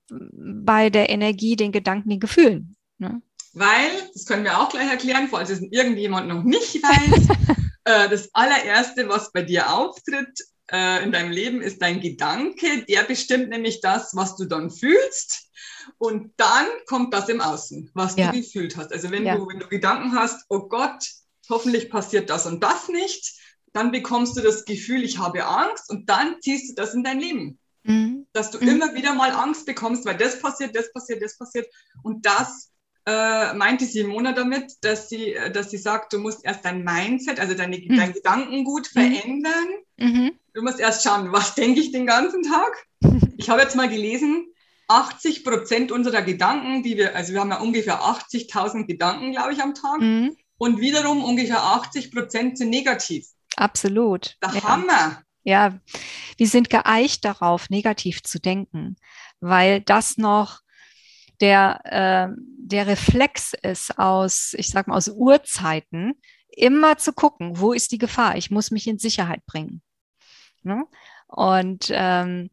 bei 0.09 0.91
der 0.91 1.11
Energie, 1.11 1.57
den 1.57 1.73
Gedanken, 1.73 2.11
den 2.11 2.21
Gefühlen. 2.21 2.77
Ne? 2.99 3.23
Weil, 3.53 3.91
das 4.15 4.27
können 4.27 4.45
wir 4.45 4.61
auch 4.61 4.69
gleich 4.69 4.89
erklären, 4.89 5.29
falls 5.29 5.51
es 5.51 5.61
irgendjemand 5.61 6.29
noch 6.29 6.45
nicht 6.45 6.83
weiß, 6.83 7.29
äh, 7.85 8.09
das 8.09 8.29
allererste, 8.33 9.09
was 9.09 9.33
bei 9.33 9.43
dir 9.43 9.73
auftritt 9.73 10.39
äh, 10.71 11.03
in 11.03 11.13
deinem 11.13 11.33
Leben, 11.33 11.61
ist 11.61 11.83
dein 11.83 12.01
Gedanke. 12.01 12.85
Der 12.89 13.03
bestimmt 13.05 13.49
nämlich 13.49 13.81
das, 13.81 14.15
was 14.15 14.37
du 14.37 14.45
dann 14.45 14.71
fühlst. 14.71 15.51
Und 15.99 16.33
dann 16.37 16.67
kommt 16.87 17.13
das 17.13 17.29
im 17.29 17.41
Außen, 17.41 17.91
was 17.95 18.17
ja. 18.17 18.31
du 18.31 18.41
gefühlt 18.41 18.77
hast. 18.77 18.93
Also 18.93 19.11
wenn, 19.11 19.27
ja. 19.27 19.37
du, 19.37 19.49
wenn 19.49 19.59
du 19.59 19.67
Gedanken 19.67 20.15
hast, 20.15 20.45
oh 20.49 20.69
Gott, 20.69 21.05
hoffentlich 21.49 21.91
passiert 21.91 22.31
das 22.31 22.47
und 22.47 22.63
das 22.63 22.89
nicht, 22.89 23.35
dann 23.73 23.91
bekommst 23.91 24.37
du 24.37 24.41
das 24.41 24.65
Gefühl, 24.65 25.03
ich 25.03 25.19
habe 25.19 25.45
Angst 25.45 25.91
und 25.91 26.09
dann 26.09 26.37
ziehst 26.41 26.71
du 26.71 26.75
das 26.75 26.95
in 26.95 27.05
dein 27.05 27.21
Leben. 27.21 27.59
Mhm. 27.83 28.27
Dass 28.33 28.51
du 28.51 28.59
mhm. 28.59 28.69
immer 28.69 28.95
wieder 28.95 29.15
mal 29.15 29.31
Angst 29.31 29.67
bekommst, 29.67 30.05
weil 30.05 30.17
das 30.17 30.41
passiert, 30.41 30.77
das 30.77 30.93
passiert, 30.93 31.23
das 31.23 31.37
passiert. 31.37 31.67
Und 32.03 32.25
das 32.27 32.70
äh, 33.07 33.55
meinte 33.55 33.85
Simona 33.87 34.33
damit, 34.33 34.73
dass 34.83 35.09
sie, 35.09 35.35
äh, 35.35 35.51
dass 35.51 35.71
sie 35.71 35.79
sagt, 35.79 36.13
du 36.13 36.19
musst 36.19 36.45
erst 36.45 36.65
dein 36.65 36.85
Mindset, 36.85 37.41
also 37.41 37.55
deine, 37.55 37.79
mhm. 37.79 37.97
dein 37.97 38.13
Gedankengut 38.13 38.89
mhm. 38.95 39.01
verändern. 39.01 39.69
Mhm. 39.97 40.33
Du 40.55 40.63
musst 40.63 40.81
erst 40.81 41.05
schauen, 41.05 41.33
was 41.33 41.55
denke 41.55 41.81
ich 41.81 41.93
den 41.93 42.07
ganzen 42.07 42.43
Tag. 42.43 42.87
Ich 43.39 43.49
habe 43.49 43.63
jetzt 43.63 43.75
mal 43.75 43.89
gelesen, 43.89 44.53
80 44.89 45.45
Prozent 45.45 45.93
unserer 45.93 46.21
Gedanken, 46.21 46.83
die 46.83 46.99
wir, 46.99 47.17
also 47.17 47.33
wir 47.33 47.41
haben 47.41 47.51
ja 47.51 47.59
ungefähr 47.59 48.03
80.000 48.03 48.85
Gedanken, 48.87 49.33
glaube 49.33 49.55
ich, 49.55 49.63
am 49.63 49.73
Tag. 49.73 49.99
Mhm. 50.01 50.37
Und 50.59 50.79
wiederum 50.79 51.25
ungefähr 51.25 51.63
80 51.63 52.13
Prozent 52.13 52.59
sind 52.59 52.69
negativ. 52.69 53.27
Absolut. 53.57 54.37
Der 54.43 54.53
ja. 54.53 54.63
Hammer. 54.63 55.23
Ja, 55.43 55.81
wir 56.37 56.49
sind 56.49 56.69
geeicht 56.69 57.25
darauf, 57.25 57.71
negativ 57.71 58.23
zu 58.23 58.39
denken, 58.39 58.97
weil 59.41 59.81
das 59.81 60.19
noch 60.19 60.61
der, 61.41 61.81
äh, 61.85 62.35
der 62.39 62.87
Reflex 62.87 63.55
ist 63.63 63.99
aus, 63.99 64.55
ich 64.57 64.69
sag 64.69 64.87
mal, 64.87 64.97
aus 64.97 65.09
Urzeiten, 65.09 66.15
immer 66.49 66.99
zu 66.99 67.13
gucken, 67.13 67.59
wo 67.59 67.73
ist 67.73 67.93
die 67.93 67.99
Gefahr? 67.99 68.37
Ich 68.37 68.51
muss 68.51 68.71
mich 68.71 68.87
in 68.87 68.99
Sicherheit 68.99 69.45
bringen. 69.47 69.83
Ne? 70.63 70.85
Und, 71.27 71.91
ähm, 71.93 72.51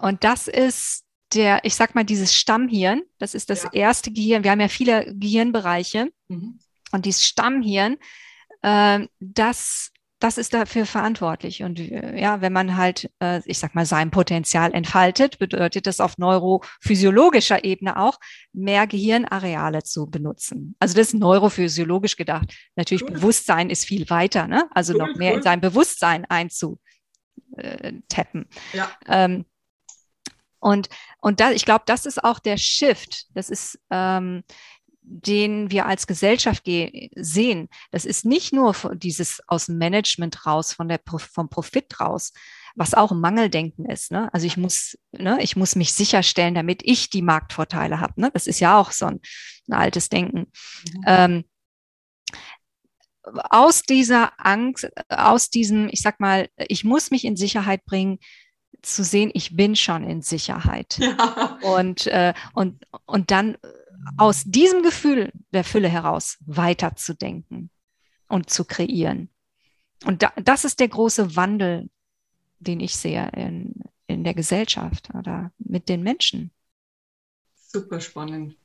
und 0.00 0.24
das 0.24 0.48
ist 0.48 1.04
der, 1.34 1.64
ich 1.64 1.74
sag 1.74 1.94
mal, 1.94 2.04
dieses 2.04 2.34
Stammhirn, 2.34 3.02
das 3.18 3.34
ist 3.34 3.50
das 3.50 3.64
ja. 3.64 3.72
erste 3.72 4.12
Gehirn. 4.12 4.44
Wir 4.44 4.50
haben 4.50 4.60
ja 4.60 4.68
viele 4.68 5.14
Gehirnbereiche. 5.14 6.12
Mhm. 6.28 6.58
Und 6.92 7.06
dieses 7.06 7.24
Stammhirn, 7.24 7.96
äh, 8.62 9.06
das 9.18 9.90
das 10.22 10.38
ist 10.38 10.54
dafür 10.54 10.86
verantwortlich. 10.86 11.62
Und 11.62 11.80
äh, 11.80 12.20
ja, 12.20 12.40
wenn 12.40 12.52
man 12.52 12.76
halt, 12.76 13.10
äh, 13.20 13.40
ich 13.44 13.58
sag 13.58 13.74
mal, 13.74 13.86
sein 13.86 14.10
Potenzial 14.10 14.72
entfaltet, 14.72 15.38
bedeutet 15.38 15.86
das 15.86 16.00
auf 16.00 16.16
neurophysiologischer 16.18 17.64
Ebene 17.64 17.98
auch, 17.98 18.18
mehr 18.52 18.86
Gehirnareale 18.86 19.82
zu 19.82 20.06
benutzen. 20.06 20.76
Also 20.78 20.94
das 20.94 21.08
ist 21.08 21.14
neurophysiologisch 21.14 22.16
gedacht. 22.16 22.54
Natürlich, 22.76 23.02
cool. 23.02 23.12
Bewusstsein 23.12 23.68
ist 23.68 23.84
viel 23.84 24.08
weiter, 24.10 24.46
ne? 24.46 24.68
Also 24.70 24.92
cool, 24.92 24.98
noch 25.00 25.16
mehr 25.16 25.32
cool. 25.32 25.38
in 25.38 25.42
sein 25.42 25.60
Bewusstsein 25.60 26.24
einzutappen. 26.26 26.78
Ja. 28.72 28.90
Ähm, 29.08 29.44
und, 30.60 30.88
und 31.20 31.40
da, 31.40 31.50
ich 31.50 31.64
glaube, 31.64 31.82
das 31.86 32.06
ist 32.06 32.22
auch 32.22 32.38
der 32.38 32.56
Shift. 32.56 33.26
Das 33.34 33.50
ist, 33.50 33.80
ähm, 33.90 34.44
den 35.02 35.70
wir 35.70 35.86
als 35.86 36.06
Gesellschaft 36.06 36.64
sehen, 37.16 37.68
das 37.90 38.04
ist 38.04 38.24
nicht 38.24 38.52
nur 38.52 38.74
dieses 38.94 39.40
aus 39.48 39.66
dem 39.66 39.78
Management 39.78 40.46
raus, 40.46 40.72
von 40.72 40.88
der, 40.88 41.00
vom 41.06 41.48
Profit 41.48 42.00
raus, 42.00 42.32
was 42.74 42.94
auch 42.94 43.10
ein 43.10 43.20
Mangeldenken 43.20 43.86
ist. 43.86 44.12
Ne? 44.12 44.32
Also 44.32 44.46
ich 44.46 44.56
muss, 44.56 44.96
ne, 45.12 45.38
ich 45.42 45.56
muss 45.56 45.76
mich 45.76 45.92
sicherstellen, 45.92 46.54
damit 46.54 46.82
ich 46.84 47.10
die 47.10 47.22
Marktvorteile 47.22 48.00
habe. 48.00 48.20
Ne? 48.20 48.30
Das 48.32 48.46
ist 48.46 48.60
ja 48.60 48.78
auch 48.78 48.92
so 48.92 49.06
ein, 49.06 49.20
ein 49.68 49.74
altes 49.74 50.08
Denken. 50.08 50.46
Mhm. 50.94 51.02
Ähm, 51.06 51.44
aus 53.50 53.82
dieser 53.82 54.32
Angst, 54.38 54.88
aus 55.08 55.50
diesem, 55.50 55.88
ich 55.90 56.02
sag 56.02 56.18
mal, 56.18 56.48
ich 56.56 56.84
muss 56.84 57.10
mich 57.10 57.24
in 57.24 57.36
Sicherheit 57.36 57.84
bringen, 57.84 58.18
zu 58.82 59.04
sehen, 59.04 59.30
ich 59.34 59.54
bin 59.54 59.76
schon 59.76 60.02
in 60.04 60.22
Sicherheit. 60.22 60.98
Ja. 60.98 61.58
Und, 61.62 62.06
äh, 62.08 62.34
und, 62.54 62.84
und 63.06 63.30
dann 63.30 63.56
aus 64.16 64.44
diesem 64.44 64.82
Gefühl 64.82 65.32
der 65.52 65.64
Fülle 65.64 65.88
heraus 65.88 66.38
weiterzudenken 66.46 67.70
und 68.28 68.50
zu 68.50 68.64
kreieren. 68.64 69.28
Und 70.04 70.22
da, 70.22 70.32
das 70.36 70.64
ist 70.64 70.80
der 70.80 70.88
große 70.88 71.36
Wandel, 71.36 71.88
den 72.58 72.80
ich 72.80 72.96
sehe 72.96 73.30
in, 73.36 73.74
in 74.06 74.24
der 74.24 74.34
Gesellschaft 74.34 75.10
oder 75.14 75.52
mit 75.58 75.88
den 75.88 76.02
Menschen. 76.02 76.50
Super 77.54 78.00
spannend. 78.00 78.56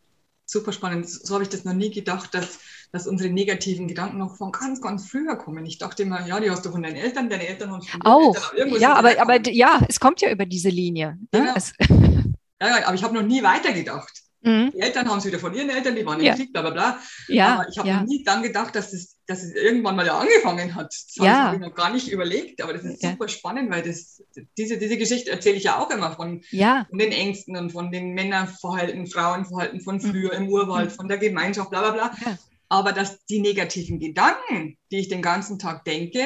Super 0.45 0.71
spannend. 0.71 1.09
So 1.09 1.33
habe 1.33 1.43
ich 1.43 1.49
das 1.49 1.65
noch 1.65 1.73
nie 1.73 1.91
gedacht, 1.91 2.33
dass, 2.33 2.59
dass 2.91 3.05
unsere 3.05 3.29
negativen 3.29 3.87
Gedanken 3.87 4.17
noch 4.17 4.37
von 4.37 4.51
ganz, 4.51 4.81
ganz 4.81 5.09
früher 5.09 5.35
kommen. 5.35 5.65
Ich 5.65 5.77
dachte 5.77 6.03
immer, 6.03 6.25
ja, 6.25 6.39
die 6.39 6.49
hast 6.49 6.65
du 6.65 6.71
von 6.71 6.83
deinen 6.83 6.95
Eltern, 6.95 7.29
deine 7.29 7.47
Eltern 7.47 7.71
haben 7.71 7.81
von 7.81 8.01
oh, 8.05 8.33
Eltern, 8.55 8.79
ja, 8.79 8.95
aber, 8.95 9.19
aber 9.21 9.45
ja, 9.49 9.81
es 9.89 9.99
kommt 9.99 10.21
ja 10.21 10.31
über 10.31 10.45
diese 10.45 10.69
Linie. 10.69 11.17
Ne? 11.33 11.53
Genau. 11.79 12.27
Ja, 12.59 12.87
aber 12.87 12.95
ich 12.95 13.03
habe 13.03 13.13
noch 13.13 13.23
nie 13.23 13.43
weitergedacht. 13.43 14.23
Mhm. 14.47 14.71
Die 14.71 14.79
Eltern 14.79 15.09
haben 15.09 15.17
es 15.19 15.25
wieder 15.25 15.39
von 15.39 15.53
ihren 15.53 15.69
Eltern, 15.69 15.95
die 15.95 16.05
waren 16.05 16.21
ja. 16.21 16.31
im 16.31 16.37
Krieg, 16.37 16.53
bla 16.53 16.61
bla 16.61 16.71
bla. 16.71 16.99
Ja, 17.27 17.55
aber 17.55 17.69
ich 17.69 17.77
habe 17.77 17.87
ja. 17.87 18.03
nie 18.03 18.23
dann 18.23 18.41
gedacht, 18.43 18.75
dass 18.75 18.93
es, 18.93 19.17
dass 19.25 19.43
es 19.43 19.53
irgendwann 19.53 19.95
mal 19.95 20.05
ja 20.05 20.17
angefangen 20.17 20.75
hat. 20.75 20.87
Das 20.87 21.15
ja. 21.15 21.43
habe 21.43 21.55
ich 21.55 21.61
mir 21.61 21.67
noch 21.67 21.75
gar 21.75 21.91
nicht 21.91 22.09
überlegt, 22.11 22.61
aber 22.61 22.73
das 22.73 22.83
ist 22.83 23.03
ja. 23.03 23.11
super 23.11 23.27
spannend, 23.27 23.69
weil 23.69 23.83
das, 23.83 24.23
diese, 24.57 24.77
diese 24.77 24.97
Geschichte 24.97 25.31
erzähle 25.31 25.57
ich 25.57 25.63
ja 25.63 25.79
auch 25.79 25.89
immer 25.91 26.13
von, 26.13 26.41
von 26.41 26.99
den 26.99 27.11
Ängsten 27.11 27.57
und 27.57 27.71
von 27.71 27.91
den 27.91 28.13
Männerverhalten, 28.13 29.07
Frauenverhalten 29.07 29.81
von 29.81 29.99
früher 29.99 30.37
mhm. 30.37 30.45
im 30.45 30.49
Urwald, 30.49 30.91
mhm. 30.91 30.95
von 30.95 31.07
der 31.07 31.17
Gemeinschaft, 31.17 31.69
bla 31.69 31.91
bla 31.91 31.91
bla. 31.91 32.37
Aber 32.69 32.91
dass 32.91 33.25
die 33.25 33.39
negativen 33.39 33.99
Gedanken, 33.99 34.77
die 34.91 34.97
ich 34.97 35.07
den 35.07 35.21
ganzen 35.21 35.57
Tag 35.57 35.85
denke, 35.85 36.21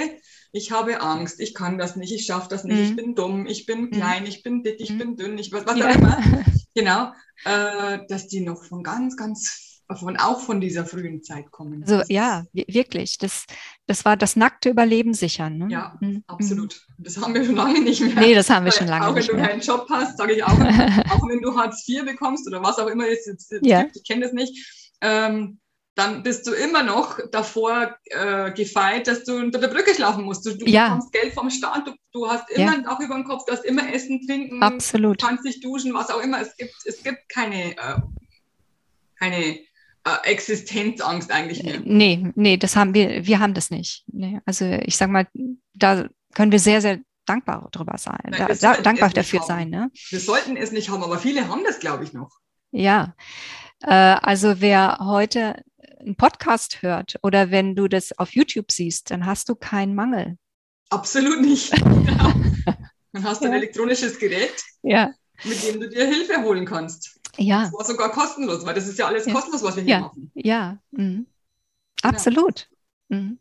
ich 0.53 0.71
habe 0.71 1.01
Angst, 1.01 1.39
ich 1.39 1.53
kann 1.53 1.77
das 1.77 1.95
nicht, 1.95 2.11
ich 2.11 2.25
schaffe 2.25 2.49
das 2.49 2.63
nicht, 2.63 2.77
mhm. 2.77 2.83
ich 2.83 2.95
bin 2.95 3.15
dumm, 3.15 3.47
ich 3.47 3.65
bin 3.65 3.83
mhm. 3.83 3.91
klein, 3.91 4.25
ich 4.25 4.43
bin 4.43 4.63
dick, 4.63 4.79
ich 4.79 4.91
mhm. 4.91 4.97
bin 4.97 5.15
dünn, 5.17 5.37
ich 5.37 5.51
was, 5.51 5.65
was 5.65 5.81
auch 5.81 5.95
immer. 5.95 6.21
genau, 6.75 7.11
äh, 7.45 7.99
dass 8.07 8.27
die 8.27 8.41
noch 8.41 8.63
von 8.63 8.83
ganz, 8.83 9.15
ganz, 9.17 9.81
von, 9.93 10.17
auch 10.17 10.39
von 10.39 10.61
dieser 10.61 10.85
frühen 10.85 11.23
Zeit 11.23 11.51
kommen. 11.51 11.83
Also 11.83 12.01
ja, 12.07 12.45
wirklich. 12.53 13.17
Das, 13.17 13.45
das 13.87 14.05
war 14.05 14.17
das 14.17 14.35
nackte 14.35 14.69
Überleben 14.69 15.13
sichern. 15.13 15.57
Ne? 15.57 15.67
Ja, 15.69 15.97
mhm. 15.99 16.23
absolut. 16.27 16.85
Das 16.97 17.17
haben 17.17 17.33
wir 17.33 17.43
schon 17.43 17.55
lange 17.55 17.81
nicht 17.81 18.01
mehr. 18.01 18.15
Nee, 18.15 18.35
das 18.35 18.49
haben 18.49 18.65
wir 18.65 18.71
schon 18.71 18.87
lange 18.87 19.13
nicht 19.13 19.31
mehr. 19.31 19.35
Auch 19.35 19.37
wenn 19.37 19.43
du 19.43 19.49
keinen 19.49 19.61
Job 19.61 19.87
hast, 19.89 20.17
sage 20.17 20.33
ich 20.33 20.43
auch, 20.43 20.49
auch 21.11 21.27
wenn 21.29 21.41
du 21.41 21.55
Hartz 21.57 21.87
IV 21.87 22.05
bekommst 22.05 22.47
oder 22.47 22.61
was 22.63 22.77
auch 22.79 22.87
immer 22.87 23.07
es 23.07 23.25
jetzt, 23.25 23.53
ja. 23.61 23.85
ich 23.93 24.03
kenne 24.03 24.21
das 24.21 24.33
nicht. 24.33 24.91
Ähm, 25.01 25.59
dann 25.95 26.23
bist 26.23 26.47
du 26.47 26.53
immer 26.53 26.83
noch 26.83 27.19
davor 27.31 27.95
äh, 28.05 28.51
gefeit, 28.51 29.07
dass 29.07 29.25
du 29.25 29.35
unter 29.37 29.59
der 29.59 29.67
Brücke 29.67 29.93
schlafen 29.93 30.23
musst. 30.23 30.45
Du, 30.45 30.57
du 30.57 30.65
ja. 30.65 30.85
bekommst 30.85 31.11
Geld 31.11 31.33
vom 31.33 31.49
Staat, 31.49 31.87
du, 31.87 31.93
du 32.13 32.27
hast 32.29 32.49
immer 32.51 32.81
ja. 32.81 32.89
auch 32.89 32.99
über 33.01 33.15
den 33.15 33.25
Kopf, 33.25 33.43
du 33.45 33.51
hast 33.51 33.65
immer 33.65 33.93
Essen, 33.93 34.25
Trinken, 34.25 34.63
Absolut. 34.63 35.21
du 35.21 35.27
kannst 35.27 35.45
dich 35.45 35.59
duschen, 35.59 35.93
was 35.93 36.09
auch 36.09 36.21
immer. 36.21 36.39
Es 36.39 36.55
gibt, 36.55 36.75
es 36.85 37.03
gibt 37.03 37.27
keine, 37.27 37.71
äh, 37.71 38.01
keine 39.19 39.59
äh, 40.05 40.23
Existenzangst 40.23 41.29
eigentlich 41.29 41.63
mehr. 41.63 41.81
Nee, 41.83 42.31
nee, 42.35 42.57
das 42.57 42.75
haben 42.75 42.93
wir, 42.93 43.25
wir 43.25 43.39
haben 43.39 43.53
das 43.53 43.69
nicht. 43.69 44.05
Nee, 44.07 44.39
also 44.45 44.65
ich 44.65 44.95
sag 44.95 45.09
mal, 45.09 45.27
da 45.73 46.07
können 46.33 46.53
wir 46.53 46.59
sehr, 46.59 46.81
sehr 46.81 46.99
dankbar 47.25 47.67
drüber 47.71 47.97
sein, 47.97 48.19
Nein, 48.29 48.57
da, 48.61 48.77
dankbar 48.77 49.09
dafür 49.09 49.41
sein. 49.43 49.69
Ne? 49.69 49.91
Wir 50.09 50.19
sollten 50.19 50.55
es 50.55 50.71
nicht 50.71 50.89
haben, 50.89 51.03
aber 51.03 51.19
viele 51.19 51.49
haben 51.49 51.63
das, 51.65 51.79
glaube 51.79 52.03
ich, 52.05 52.13
noch. 52.13 52.31
Ja, 52.71 53.15
äh, 53.83 53.93
also 53.93 54.61
wer 54.61 54.99
heute 55.01 55.63
einen 56.01 56.15
Podcast 56.15 56.81
hört 56.81 57.17
oder 57.23 57.51
wenn 57.51 57.75
du 57.75 57.87
das 57.87 58.17
auf 58.17 58.33
YouTube 58.33 58.71
siehst, 58.71 59.11
dann 59.11 59.25
hast 59.25 59.49
du 59.49 59.55
keinen 59.55 59.95
Mangel. 59.95 60.37
Absolut 60.89 61.41
nicht. 61.41 61.71
Dann 63.13 63.23
hast 63.25 63.41
du 63.41 63.45
ja. 63.45 63.51
ein 63.51 63.57
elektronisches 63.57 64.19
Gerät, 64.19 64.63
ja. 64.83 65.13
mit 65.43 65.61
dem 65.67 65.81
du 65.81 65.89
dir 65.89 66.05
Hilfe 66.05 66.41
holen 66.43 66.65
kannst. 66.65 67.19
Ja. 67.37 67.63
Das 67.63 67.73
war 67.73 67.85
sogar 67.85 68.11
kostenlos, 68.11 68.65
weil 68.65 68.73
das 68.73 68.87
ist 68.87 68.97
ja 68.99 69.07
alles 69.07 69.25
ja. 69.25 69.33
kostenlos, 69.33 69.63
was 69.63 69.75
wir 69.75 69.83
hier 69.83 69.99
machen. 69.99 70.31
Ja, 70.33 70.79
mhm. 70.91 71.27
absolut. 72.03 72.69
Mhm. 73.09 73.39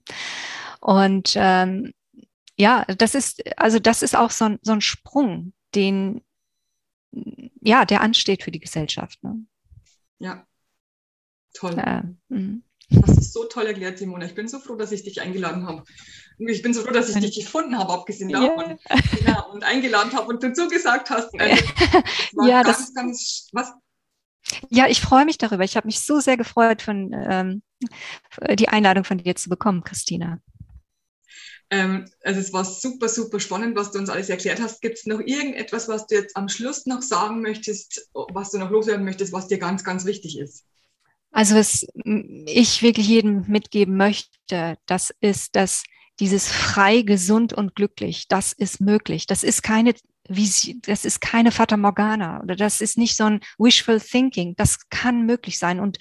Und 0.80 1.34
ähm, 1.36 1.92
ja, 2.56 2.84
das 2.84 3.14
ist, 3.14 3.42
also 3.56 3.78
das 3.78 4.02
ist 4.02 4.16
auch 4.16 4.30
so 4.30 4.46
ein, 4.46 4.58
so 4.62 4.72
ein 4.72 4.80
Sprung, 4.80 5.52
den, 5.74 6.22
ja, 7.60 7.84
der 7.84 8.00
ansteht 8.00 8.42
für 8.42 8.50
die 8.50 8.60
Gesellschaft. 8.60 9.22
Ne? 9.22 9.44
Ja, 10.18 10.46
Toll. 11.54 11.74
Ja. 11.76 12.04
Mhm. 12.28 12.62
Das 12.90 13.18
ist 13.18 13.32
so 13.32 13.44
toll 13.44 13.66
erklärt, 13.66 13.98
Simone. 13.98 14.26
Ich 14.26 14.34
bin 14.34 14.48
so 14.48 14.58
froh, 14.58 14.74
dass 14.74 14.90
ich 14.90 15.04
dich 15.04 15.20
eingeladen 15.20 15.66
habe. 15.66 15.84
Ich 16.38 16.62
bin 16.62 16.74
so 16.74 16.82
froh, 16.82 16.92
dass 16.92 17.08
ich 17.08 17.20
dich 17.20 17.36
gefunden 17.44 17.78
habe, 17.78 17.92
abgesehen 17.92 18.30
davon. 18.30 18.50
Yeah. 18.66 18.78
Ja, 19.26 19.40
und 19.42 19.62
eingeladen 19.62 20.12
habe 20.12 20.26
und 20.26 20.42
du 20.42 20.52
zugesagt 20.52 21.10
hast. 21.10 21.28
Also, 21.38 21.64
ja, 22.48 22.62
ganz, 22.62 22.78
das, 22.86 22.94
ganz, 22.94 23.48
was? 23.52 23.72
Ja, 24.70 24.88
ich 24.88 25.00
freue 25.00 25.24
mich 25.24 25.38
darüber. 25.38 25.62
Ich 25.62 25.76
habe 25.76 25.86
mich 25.86 26.00
so 26.00 26.18
sehr 26.18 26.36
gefreut, 26.36 26.82
von, 26.82 27.12
ähm, 27.12 27.62
die 28.58 28.68
Einladung 28.68 29.04
von 29.04 29.18
dir 29.18 29.36
zu 29.36 29.48
bekommen, 29.48 29.84
Christina. 29.84 30.40
Ähm, 31.70 32.06
also 32.24 32.40
es 32.40 32.52
war 32.52 32.64
super, 32.64 33.08
super 33.08 33.38
spannend, 33.38 33.76
was 33.76 33.92
du 33.92 33.98
uns 33.98 34.10
alles 34.10 34.28
erklärt 34.28 34.60
hast. 34.60 34.82
Gibt 34.82 34.98
es 34.98 35.06
noch 35.06 35.20
irgendetwas, 35.20 35.86
was 35.86 36.06
du 36.08 36.16
jetzt 36.16 36.36
am 36.36 36.48
Schluss 36.48 36.86
noch 36.86 37.02
sagen 37.02 37.40
möchtest, 37.42 38.10
was 38.12 38.50
du 38.50 38.58
noch 38.58 38.70
loswerden 38.70 39.04
möchtest, 39.04 39.32
was 39.32 39.46
dir 39.46 39.58
ganz, 39.58 39.84
ganz 39.84 40.04
wichtig 40.04 40.38
ist? 40.38 40.64
Also 41.40 41.54
was 41.54 41.86
ich 42.44 42.82
wirklich 42.82 43.08
jedem 43.08 43.46
mitgeben 43.48 43.96
möchte, 43.96 44.76
das 44.84 45.08
ist, 45.22 45.56
dass 45.56 45.84
dieses 46.20 46.52
frei, 46.52 47.00
gesund 47.00 47.54
und 47.54 47.74
glücklich, 47.74 48.28
das 48.28 48.52
ist 48.52 48.82
möglich. 48.82 49.26
Das 49.26 49.42
ist 49.42 49.62
keine 49.62 49.94
das 50.28 51.06
ist 51.06 51.22
keine 51.22 51.50
Fata 51.50 51.78
Morgana 51.78 52.42
oder 52.42 52.56
das 52.56 52.82
ist 52.82 52.98
nicht 52.98 53.16
so 53.16 53.24
ein 53.24 53.40
wishful 53.56 53.98
thinking. 53.98 54.54
Das 54.56 54.90
kann 54.90 55.24
möglich 55.24 55.58
sein 55.58 55.80
und 55.80 55.96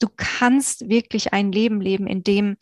du 0.00 0.08
kannst 0.16 0.88
wirklich 0.88 1.32
ein 1.32 1.52
Leben 1.52 1.80
leben, 1.80 2.08
in 2.08 2.24
dem 2.24 2.56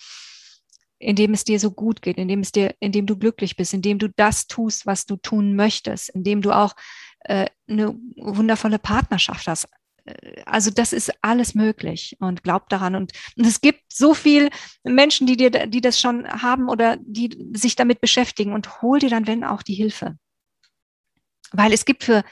in 0.99 1.17
dem 1.17 1.33
es 1.33 1.45
dir 1.45 1.59
so 1.59 1.71
gut 1.71 2.03
geht, 2.03 2.19
in 2.19 2.29
dem 2.29 2.41
es 2.41 2.53
dir, 2.53 2.75
in 2.79 2.93
dem 2.93 3.07
du 3.07 3.17
glücklich 3.17 3.57
bist, 3.57 3.73
in 3.73 3.81
dem 3.81 3.99
du 3.99 4.11
das 4.11 4.49
tust, 4.49 4.85
was 4.85 5.07
du 5.07 5.17
tun 5.17 5.57
möchtest, 5.57 6.11
in 6.11 6.25
dem 6.25 6.43
du 6.43 6.53
auch 6.53 6.75
äh, 7.21 7.47
eine 7.67 7.95
wundervolle 8.17 8.79
Partnerschaft 8.79 9.49
hast 9.49 9.67
also 10.47 10.71
das 10.71 10.93
ist 10.93 11.13
alles 11.23 11.55
möglich 11.55 12.17
und 12.21 12.43
glaub 12.43 12.69
daran. 12.69 12.95
Und, 12.95 13.13
und, 13.37 13.47
es 13.47 13.61
gibt 13.61 13.83
so 13.93 14.15
viel 14.15 14.51
Menschen, 14.85 15.27
die 15.27 15.37
dir, 15.37 15.51
die 15.51 15.81
das 15.81 16.01
schon 16.01 16.27
haben 16.29 16.69
oder 16.69 16.97
die 17.01 17.37
sich 17.55 17.77
damit 17.77 18.01
beschäftigen 18.01 18.53
und 18.53 18.83
hol 18.83 18.99
dir 18.99 19.11
dann, 19.11 19.27
wenn 19.27 19.45
auch, 19.45 19.63
die 19.63 19.75
Hilfe. 19.75 20.17
Weil 21.53 21.73
es 21.73 21.85
gibt 21.85 22.05
für, 22.05 22.25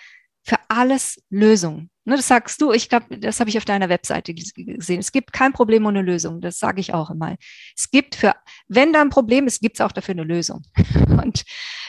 für 0.42 0.58
alles 0.68 1.22
Lösungen. 1.30 1.90
Ne, 2.04 2.16
das 2.16 2.28
sagst 2.28 2.62
du, 2.62 2.72
ich 2.72 2.88
glaube, 2.88 3.18
das 3.18 3.40
habe 3.40 3.50
ich 3.50 3.58
auf 3.58 3.64
deiner 3.64 3.88
Webseite 3.88 4.32
gesehen. 4.32 5.00
Es 5.00 5.10
gibt 5.10 5.32
kein 5.32 5.52
Problem 5.52 5.86
ohne 5.86 6.02
Lösung. 6.02 6.40
Das 6.40 6.58
sage 6.58 6.80
ich 6.80 6.94
auch 6.94 7.10
immer. 7.10 7.36
Es 7.76 7.90
gibt 7.90 8.14
für, 8.14 8.34
wenn 8.68 8.92
da 8.92 9.00
ein 9.00 9.10
Problem 9.10 9.48
ist, 9.48 9.60
gibt 9.60 9.76
es 9.76 9.80
auch 9.80 9.90
dafür 9.90 10.12
eine 10.12 10.22
Lösung. 10.22 10.62
Und 11.08 11.44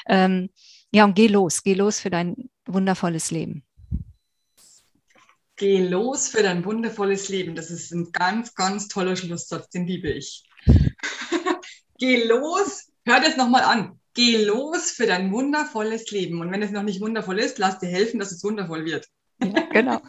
ähm, 0.07 0.49
ja, 0.91 1.03
und 1.03 1.15
geh 1.15 1.27
los, 1.27 1.63
geh 1.63 1.73
los 1.73 1.99
für 1.99 2.09
dein 2.09 2.49
wundervolles 2.65 3.29
Leben. 3.29 3.66
Geh 5.57 5.79
los 5.79 6.27
für 6.27 6.43
dein 6.43 6.63
wundervolles 6.65 7.29
Leben. 7.29 7.55
Das 7.55 7.71
ist 7.71 7.91
ein 7.91 8.11
ganz, 8.11 8.53
ganz 8.53 8.87
toller 8.87 9.15
Schlusssatz, 9.15 9.69
den 9.71 9.87
liebe 9.87 10.09
ich. 10.09 10.43
Geh 11.97 12.25
los, 12.25 12.91
hör 13.05 13.19
das 13.19 13.37
nochmal 13.37 13.63
an. 13.63 13.99
Geh 14.13 14.45
los 14.45 14.91
für 14.91 15.07
dein 15.07 15.31
wundervolles 15.31 16.11
Leben. 16.11 16.41
Und 16.41 16.51
wenn 16.51 16.61
es 16.61 16.69
noch 16.69 16.83
nicht 16.83 17.01
wundervoll 17.01 17.39
ist, 17.39 17.57
lass 17.57 17.79
dir 17.79 17.87
helfen, 17.87 18.19
dass 18.19 18.31
es 18.31 18.43
wundervoll 18.43 18.85
wird. 18.85 19.07
Ja, 19.43 19.61
genau. 19.71 19.99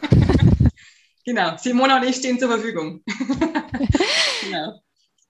genau. 1.25 1.57
Simona 1.57 1.97
und 1.97 2.07
ich 2.07 2.17
stehen 2.17 2.37
zur 2.37 2.49
Verfügung. 2.49 3.03
genau. 4.43 4.79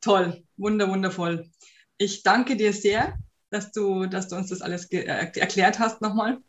Toll, 0.02 0.44
wunder, 0.58 0.90
wundervoll. 0.90 1.50
Ich 1.98 2.24
danke 2.24 2.58
dir 2.58 2.74
sehr, 2.74 3.18
dass 3.52 3.72
du, 3.72 4.06
dass 4.06 4.28
du 4.28 4.36
uns 4.36 4.50
das 4.50 4.62
alles 4.62 4.92
äh, 4.92 5.06
erklärt 5.06 5.80
hast 5.80 6.02
nochmal 6.02 6.40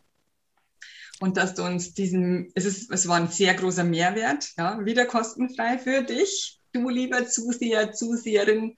und 1.21 1.37
dass 1.37 1.55
du 1.55 1.62
uns 1.62 1.95
diesen, 1.95 2.51
es, 2.55 2.64
ist, 2.64 2.91
es 2.91 3.07
war 3.07 3.16
ein 3.16 3.29
sehr 3.29 3.55
großer 3.55 3.85
Mehrwert, 3.85 4.51
ja, 4.57 4.85
wieder 4.85 5.05
kostenfrei 5.07 5.79
für 5.79 6.03
dich, 6.03 6.59
du 6.73 6.89
lieber 6.89 7.27
Zuseher, 7.27 7.93
Zuseherin, 7.93 8.77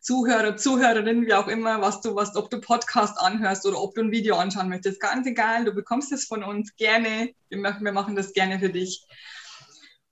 Zuhörer, 0.00 0.56
Zuhörerin, 0.56 1.26
wie 1.26 1.34
auch 1.34 1.48
immer, 1.48 1.80
was 1.80 2.00
du, 2.00 2.14
was, 2.14 2.36
ob 2.36 2.50
du 2.50 2.60
Podcast 2.60 3.18
anhörst 3.18 3.64
oder 3.66 3.80
ob 3.80 3.94
du 3.94 4.02
ein 4.02 4.12
Video 4.12 4.36
anschauen 4.36 4.68
möchtest, 4.68 5.00
ganz 5.00 5.26
egal, 5.26 5.64
du 5.64 5.72
bekommst 5.72 6.10
es 6.12 6.24
von 6.24 6.42
uns 6.42 6.74
gerne, 6.76 7.32
wir 7.50 7.58
machen, 7.58 7.84
wir 7.84 7.92
machen 7.92 8.16
das 8.16 8.32
gerne 8.32 8.58
für 8.58 8.70
dich. 8.70 9.06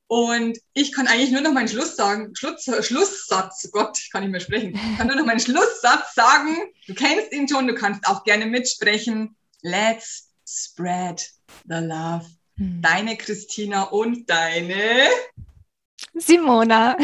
Und 0.09 0.59
ich 0.75 0.93
kann 0.93 1.07
eigentlich 1.07 1.31
nur 1.31 1.41
noch 1.41 1.55
meinen 1.55 1.69
Schluss 1.69 1.97
sagen, 1.97 2.35
Schluss, 2.35 2.69
Schlusssatz, 2.81 3.71
Gott, 3.73 3.99
ich 3.99 4.11
kann 4.11 4.23
nicht 4.23 4.33
mehr 4.33 4.41
sprechen, 4.41 4.75
ich 4.75 4.99
kann 4.99 5.07
nur 5.07 5.17
noch 5.17 5.25
meinen 5.25 5.41
Schlusssatz 5.41 6.15
sagen. 6.15 6.55
Du 6.87 6.95
kennst 6.95 7.33
ihn 7.33 7.49
schon, 7.49 7.67
du 7.67 7.75
kannst 7.75 8.07
auch 8.07 8.23
gerne 8.25 8.45
mitsprechen. 8.45 9.37
Let's 9.63 10.32
spread 10.53 11.21
the 11.69 11.81
love. 11.81 12.27
Hm. 12.57 12.83
Deine 12.83 13.17
Christina 13.17 13.85
und 13.85 14.29
deine 14.29 15.09
Simona. 16.15 16.97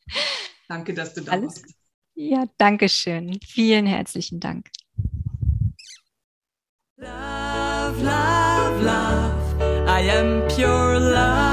Danke, 0.68 0.94
dass 0.94 1.14
du 1.14 1.22
da 1.22 1.32
Alles? 1.32 1.62
bist. 1.62 1.74
Ja, 2.14 2.44
danke 2.58 2.88
schön. 2.88 3.40
Vielen 3.46 3.86
herzlichen 3.86 4.40
Dank. 4.40 4.70
Love, 6.96 8.02
love, 8.02 8.82
love. 8.84 9.86
I 9.88 10.10
am 10.10 10.46
pure 10.48 10.98
love. 10.98 11.49